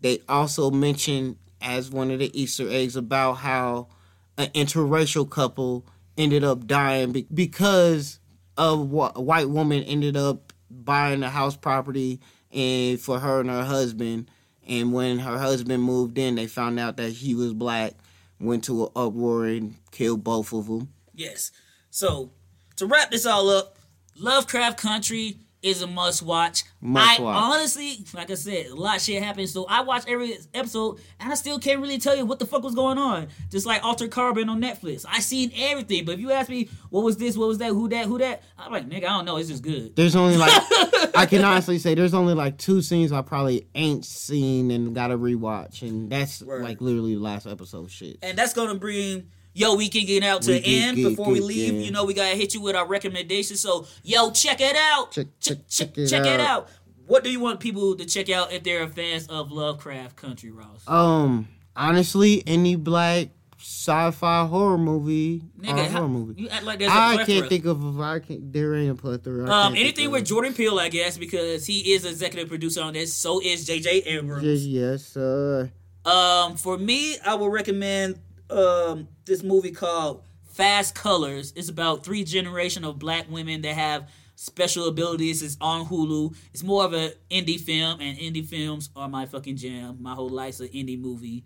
they 0.00 0.20
also 0.28 0.70
mentioned 0.70 1.36
as 1.60 1.90
one 1.90 2.10
of 2.10 2.18
the 2.18 2.40
easter 2.40 2.68
eggs 2.68 2.96
about 2.96 3.34
how 3.34 3.88
an 4.36 4.48
interracial 4.48 5.28
couple 5.28 5.86
ended 6.18 6.44
up 6.44 6.66
dying 6.66 7.12
be- 7.12 7.26
because 7.32 8.18
a 8.58 8.76
wh- 8.76 9.16
white 9.16 9.48
woman 9.48 9.82
ended 9.84 10.16
up 10.16 10.52
buying 10.70 11.22
a 11.22 11.30
house 11.30 11.56
property 11.56 12.20
and 12.52 13.00
for 13.00 13.18
her 13.18 13.40
and 13.40 13.50
her 13.50 13.64
husband 13.64 14.30
and 14.66 14.92
when 14.92 15.18
her 15.18 15.38
husband 15.38 15.82
moved 15.82 16.18
in 16.18 16.34
they 16.34 16.46
found 16.46 16.78
out 16.78 16.96
that 16.96 17.10
he 17.10 17.34
was 17.34 17.52
black 17.52 17.94
went 18.40 18.64
to 18.64 18.84
an 18.84 18.90
uproar 18.96 19.46
and 19.46 19.74
killed 19.90 20.22
both 20.22 20.52
of 20.52 20.66
them 20.66 20.88
Yes. 21.14 21.52
So 21.90 22.30
to 22.76 22.86
wrap 22.86 23.10
this 23.10 23.24
all 23.26 23.48
up, 23.48 23.78
Lovecraft 24.18 24.78
Country 24.78 25.38
is 25.64 25.82
a 25.82 25.86
must 25.86 26.22
watch. 26.22 26.62
Must 26.80 27.20
I 27.20 27.22
watch. 27.22 27.36
honestly, 27.36 28.04
like 28.12 28.30
I 28.30 28.34
said, 28.34 28.66
a 28.66 28.74
lot 28.74 28.96
of 28.96 29.02
shit 29.02 29.22
happens. 29.22 29.50
So 29.52 29.64
I 29.68 29.80
watch 29.82 30.04
every 30.06 30.36
episode 30.52 31.00
and 31.18 31.32
I 31.32 31.34
still 31.34 31.58
can't 31.58 31.80
really 31.80 31.98
tell 31.98 32.14
you 32.14 32.26
what 32.26 32.38
the 32.38 32.46
fuck 32.46 32.62
was 32.62 32.74
going 32.74 32.98
on. 32.98 33.28
Just 33.50 33.64
like 33.66 33.82
Altered 33.82 34.10
Carbon 34.10 34.48
on 34.48 34.60
Netflix. 34.60 35.04
I 35.08 35.20
seen 35.20 35.50
everything. 35.56 36.04
But 36.04 36.12
if 36.16 36.20
you 36.20 36.30
ask 36.32 36.48
me 36.50 36.68
what 36.90 37.02
was 37.02 37.16
this, 37.16 37.36
what 37.36 37.48
was 37.48 37.58
that, 37.58 37.70
who 37.70 37.88
that, 37.88 38.04
who 38.06 38.18
that, 38.18 38.42
I'm 38.58 38.70
like, 38.70 38.88
nigga, 38.88 39.04
I 39.04 39.16
don't 39.16 39.24
know. 39.24 39.38
It's 39.38 39.48
just 39.48 39.62
good. 39.62 39.96
there's 39.96 40.14
only 40.14 40.36
like 40.36 40.52
i 41.16 41.26
can 41.26 41.44
honestly 41.44 41.78
say 41.78 41.94
there's 41.94 42.12
only 42.14 42.34
like 42.34 42.58
two 42.58 42.82
scenes 42.82 43.12
i 43.12 43.22
probably 43.22 43.68
ain't 43.76 44.04
seen 44.04 44.70
and 44.72 44.94
gotta 44.94 45.16
rewatch 45.16 45.82
and 45.82 46.10
that's 46.10 46.42
Word. 46.42 46.62
like 46.64 46.80
literally 46.80 47.14
the 47.14 47.20
last 47.20 47.46
episode 47.46 47.88
shit 47.90 48.18
And 48.22 48.36
that's 48.36 48.52
gonna 48.52 48.74
bring 48.74 49.28
yo 49.54 49.74
weekend 49.76 50.06
getting 50.06 50.28
out 50.28 50.42
to 50.42 50.52
Weekend 50.52 50.64
the 50.66 50.82
end 50.82 50.96
Geek 50.96 51.08
before 51.16 51.32
we 51.32 51.40
leave. 51.40 51.72
yeah. 51.72 51.80
You 51.80 51.90
know 51.92 52.04
we 52.04 52.12
gotta 52.12 52.36
hit 52.36 52.52
you 52.54 52.60
with 52.60 52.76
our 52.76 52.86
recommendations. 52.86 53.60
So 53.60 53.86
yo, 54.02 54.30
check 54.30 54.60
it 54.60 54.76
out. 54.76 55.12
Check- 55.12 55.28
check- 55.40 55.66
check 55.68 55.96
it 55.96 56.08
check 56.08 56.26
it 56.26 56.40
out. 56.40 56.64
out. 56.64 56.68
What 57.06 57.22
do 57.24 57.30
you 57.30 57.38
want 57.40 57.60
people 57.60 57.96
to 57.96 58.04
check 58.04 58.28
out 58.30 58.52
if 58.52 58.62
they're 58.64 58.86
fans 58.88 59.26
of 59.28 59.52
Lovecraft 59.52 60.16
Country, 60.16 60.50
Ross? 60.50 60.86
um 60.88 61.48
honestly 61.76 62.42
any 62.46 62.76
black 62.76 63.28
sci-fi 63.58 64.46
horror 64.46 64.76
movie 64.76 65.42
Nigga, 65.58 65.86
how- 65.88 65.98
horror 66.00 66.08
movie 66.08 66.42
you 66.42 66.48
act 66.50 66.64
like 66.64 66.78
there's 66.78 66.90
a 66.90 66.94
i 66.94 67.14
plethora. 67.16 67.22
I 67.22 67.26
can't 67.40 67.48
think 67.48 67.64
of 67.64 68.00
i 68.00 68.18
can't 68.18 68.52
there 68.52 68.74
ain't 68.74 68.90
a 68.90 68.94
plethora 68.94 69.50
Um, 69.50 69.74
anything 69.74 70.10
with 70.10 70.24
Jordan 70.26 70.52
Peele, 70.52 70.78
I 70.78 70.88
guess, 70.90 71.16
because 71.16 71.64
he 71.66 71.92
is 71.94 72.04
executive 72.04 72.48
producer 72.48 72.82
on 72.82 72.92
this. 72.92 73.14
So 73.14 73.40
is 73.40 73.64
J.J. 73.66 74.02
Abrams. 74.02 74.44
yes 74.44 74.60
yes 74.66 75.16
uh 75.16 75.68
Um, 76.04 76.56
for 76.56 76.76
me, 76.76 77.16
I 77.24 77.34
would 77.34 77.50
recommend 77.50 78.18
um 78.50 79.08
this 79.24 79.42
movie 79.42 79.70
called 79.70 80.22
Fast 80.54 80.94
Colors. 80.94 81.52
It's 81.56 81.68
about 81.68 82.04
three 82.04 82.24
generation 82.24 82.84
of 82.84 82.98
black 82.98 83.30
women 83.30 83.62
that 83.62 83.74
have 83.74 84.08
special 84.36 84.86
abilities. 84.86 85.42
It's 85.42 85.56
on 85.60 85.86
Hulu. 85.86 86.36
It's 86.52 86.62
more 86.62 86.84
of 86.84 86.92
an 86.92 87.12
indie 87.30 87.60
film, 87.60 88.00
and 88.00 88.16
indie 88.18 88.46
films 88.46 88.90
are 88.94 89.08
my 89.08 89.26
fucking 89.26 89.56
jam. 89.56 89.98
My 90.00 90.14
whole 90.14 90.28
life's 90.28 90.60
an 90.60 90.68
indie 90.68 91.00
movie, 91.00 91.44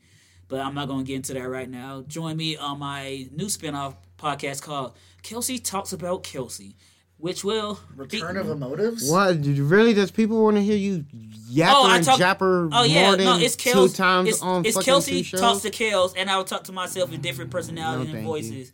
but 0.49 0.61
I'm 0.61 0.75
not 0.75 0.89
gonna 0.89 1.05
get 1.05 1.17
into 1.17 1.35
that 1.35 1.49
right 1.49 1.69
now. 1.69 2.05
Join 2.07 2.37
me 2.37 2.57
on 2.57 2.79
my 2.79 3.29
new 3.33 3.47
spinoff 3.47 3.97
podcast 4.19 4.63
called 4.63 4.97
Kelsey 5.23 5.59
Talks 5.59 5.93
About 5.93 6.23
Kelsey, 6.23 6.77
which 7.19 7.43
will 7.45 7.79
Return 7.97 8.37
of 8.37 8.47
Emotives. 8.47 9.11
what 9.11 9.43
you- 9.45 9.65
really 9.65 9.95
does 9.95 10.11
people 10.11 10.43
want 10.45 10.57
to 10.57 10.63
hear 10.63 10.77
you 10.77 11.05
yapper 11.51 11.73
Oh, 11.75 11.87
I 11.87 11.97
and 11.97 12.07
japper 12.07 12.69
Oh 12.73 12.85
yeah, 12.85 13.07
more 13.09 13.17
than 13.17 13.27
no, 13.27 13.39
it's 13.39 13.57
two 13.57 13.89
times 13.89 14.29
it's, 14.29 14.43
on 14.43 14.65
it's 14.65 14.83
Kelsey 14.83 15.23
two 15.25 15.37
talks 15.37 15.63
to 15.63 15.71
Kels, 15.71 16.15
and 16.17 16.31
I 16.31 16.37
will 16.37 16.45
talk 16.45 16.65
to 16.65 16.73
myself 16.73 17.13
in 17.13 17.21
different 17.21 17.51
personalities 17.51 17.99
No, 17.99 18.03
and 18.05 18.13
thank 18.13 18.27
voices. 18.27 18.73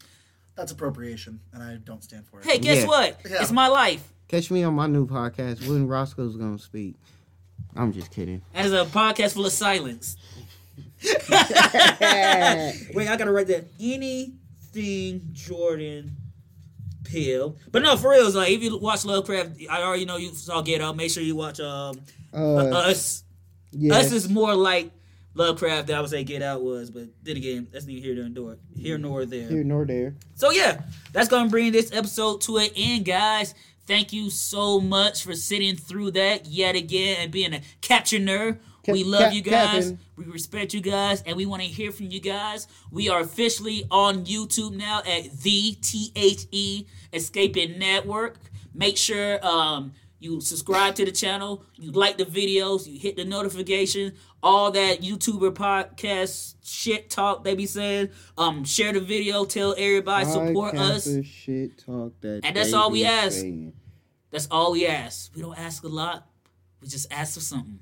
That's 0.56 0.72
appropriation, 0.72 1.40
and 1.52 1.62
I 1.62 1.76
don't 1.76 2.02
stand 2.04 2.26
for 2.26 2.40
it. 2.40 2.46
Hey, 2.46 2.58
guess 2.58 2.82
Yeah. 2.82 2.86
what? 2.86 3.20
Yeah. 3.28 3.42
It's 3.42 3.50
my 3.50 3.66
life. 3.68 4.12
Catch 4.28 4.50
me 4.50 4.62
on 4.62 4.74
my 4.74 4.86
new 4.86 5.06
podcast 5.06 5.66
when 5.68 5.86
Roscoe's 5.88 6.36
gonna 6.36 6.58
speak. 6.58 6.94
I'm 7.76 7.92
just 7.92 8.10
kidding. 8.10 8.42
That 8.52 8.66
is 8.66 8.72
a 8.72 8.84
podcast 8.84 9.32
full 9.34 9.46
of 9.46 9.52
silence. 9.52 10.16
Wait, 11.04 13.08
I 13.08 13.16
gotta 13.16 13.32
write 13.32 13.46
that. 13.48 13.66
Anything 13.80 15.28
Jordan 15.32 16.16
Peele. 17.14 17.56
But 17.70 17.82
no, 17.82 17.96
for 17.96 18.10
real, 18.10 18.26
it's 18.26 18.34
like 18.36 18.50
if 18.50 18.62
you 18.62 18.76
watch 18.78 19.04
Lovecraft, 19.04 19.50
I 19.70 19.82
already 19.82 20.04
know 20.04 20.16
you 20.16 20.30
saw 20.34 20.60
Get 20.62 20.80
Out. 20.80 20.96
Make 20.96 21.10
sure 21.10 21.22
you 21.22 21.36
watch 21.36 21.60
um 21.60 21.96
Uh, 22.32 22.56
Us. 22.90 23.22
yes. 23.72 24.06
Us 24.06 24.12
is 24.12 24.28
more 24.28 24.54
like 24.54 24.90
Lovecraft 25.34 25.88
than 25.88 25.96
I 25.96 26.00
would 26.00 26.10
say 26.10 26.22
Get 26.24 26.42
Out 26.42 26.62
was, 26.62 26.90
but 26.90 27.04
then 27.22 27.36
again, 27.36 27.66
that's 27.72 27.86
neither 27.86 28.00
here 28.14 28.28
nor 28.28 28.56
here 28.76 28.98
nor 28.98 29.24
there. 29.26 29.48
here 29.48 29.64
nor 29.64 29.84
there. 29.84 30.14
So 30.34 30.50
yeah, 30.50 30.82
that's 31.12 31.28
gonna 31.28 31.50
bring 31.50 31.72
this 31.72 31.92
episode 31.92 32.40
to 32.42 32.58
an 32.58 32.68
end, 32.76 33.04
guys. 33.04 33.54
Thank 33.86 34.12
you 34.12 34.30
so 34.30 34.80
much 34.80 35.24
for 35.24 35.34
sitting 35.34 35.76
through 35.76 36.12
that 36.12 36.46
yet 36.46 36.74
again 36.74 37.16
and 37.20 37.30
being 37.30 37.52
a 37.52 37.60
capture 37.80 38.18
nerd. 38.18 38.58
Cap- 38.84 38.92
we 38.94 39.02
love 39.04 39.20
cap- 39.24 39.32
you 39.34 39.42
guys. 39.42 39.84
capping. 39.90 39.98
We 40.16 40.24
respect 40.26 40.72
you 40.74 40.80
guys, 40.80 41.22
and 41.26 41.36
we 41.36 41.46
want 41.46 41.62
to 41.62 41.68
hear 41.68 41.90
from 41.90 42.06
you 42.10 42.20
guys. 42.20 42.66
We 42.92 43.08
are 43.08 43.20
officially 43.20 43.84
on 43.90 44.24
YouTube 44.26 44.72
now 44.76 44.98
at 45.00 45.36
the 45.42 45.72
T 45.82 46.12
H 46.14 46.46
E 46.52 46.86
Escaping 47.14 47.78
Network. 47.78 48.36
Make 48.74 48.96
sure 48.96 49.44
um, 49.46 49.92
you 50.18 50.40
subscribe 50.40 50.94
to 50.96 51.04
the 51.04 51.12
channel, 51.12 51.64
you 51.76 51.92
like 51.92 52.16
the 52.16 52.24
videos, 52.24 52.86
you 52.86 52.98
hit 52.98 53.16
the 53.16 53.24
notification, 53.24 54.14
all 54.42 54.70
that 54.72 55.00
YouTuber 55.00 55.52
podcast 55.52 56.54
shit 56.64 57.10
talk 57.10 57.44
they 57.44 57.54
be 57.54 57.66
saying. 57.66 58.08
Um, 58.36 58.64
share 58.64 58.92
the 58.92 59.00
video, 59.00 59.44
tell 59.44 59.74
everybody, 59.76 60.24
support 60.26 60.74
us. 60.76 61.08
Shit 61.24 61.78
talk 61.78 62.12
that 62.22 62.40
And 62.44 62.56
that's 62.56 62.72
all 62.72 62.90
we 62.90 63.04
ask. 63.04 63.40
saying. 63.40 63.74
That's 64.30 64.48
all 64.50 64.72
we 64.72 64.86
ask. 64.86 65.34
We 65.36 65.42
don't 65.42 65.58
ask 65.58 65.84
a 65.84 65.88
lot. 65.88 66.26
We 66.80 66.88
just 66.88 67.12
ask 67.12 67.34
for 67.34 67.40
something. 67.40 67.78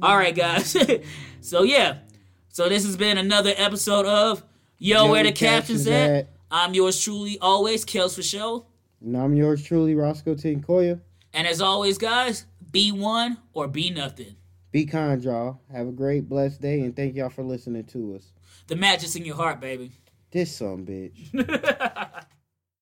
All 0.00 0.16
right, 0.16 0.34
guys. 0.34 0.76
so 1.40 1.62
yeah. 1.62 1.98
So 2.48 2.68
this 2.68 2.84
has 2.84 2.96
been 2.96 3.18
another 3.18 3.54
episode 3.56 4.06
of 4.06 4.42
Yo, 4.78 5.08
where 5.08 5.22
the 5.22 5.32
captions 5.32 5.86
at? 5.86 6.28
I'm 6.54 6.74
yours 6.74 7.00
truly, 7.00 7.38
always 7.40 7.82
Kels 7.86 8.14
for 8.14 8.22
show. 8.22 8.66
And 9.00 9.16
I'm 9.16 9.34
yours 9.34 9.64
truly, 9.64 9.94
Roscoe 9.94 10.34
Tinkoya. 10.34 11.00
And 11.32 11.46
as 11.46 11.62
always, 11.62 11.96
guys, 11.96 12.44
be 12.70 12.92
one 12.92 13.38
or 13.54 13.66
be 13.66 13.88
nothing. 13.88 14.36
Be 14.70 14.84
kind, 14.84 15.24
y'all. 15.24 15.60
Have 15.72 15.88
a 15.88 15.92
great, 15.92 16.28
blessed 16.28 16.60
day, 16.60 16.80
and 16.80 16.94
thank 16.94 17.16
y'all 17.16 17.30
for 17.30 17.42
listening 17.42 17.84
to 17.84 18.16
us. 18.16 18.32
The 18.66 18.76
magic's 18.76 19.16
in 19.16 19.24
your 19.24 19.36
heart, 19.36 19.62
baby. 19.62 19.92
This 20.30 20.54
some 20.54 20.84
bitch. 20.84 21.30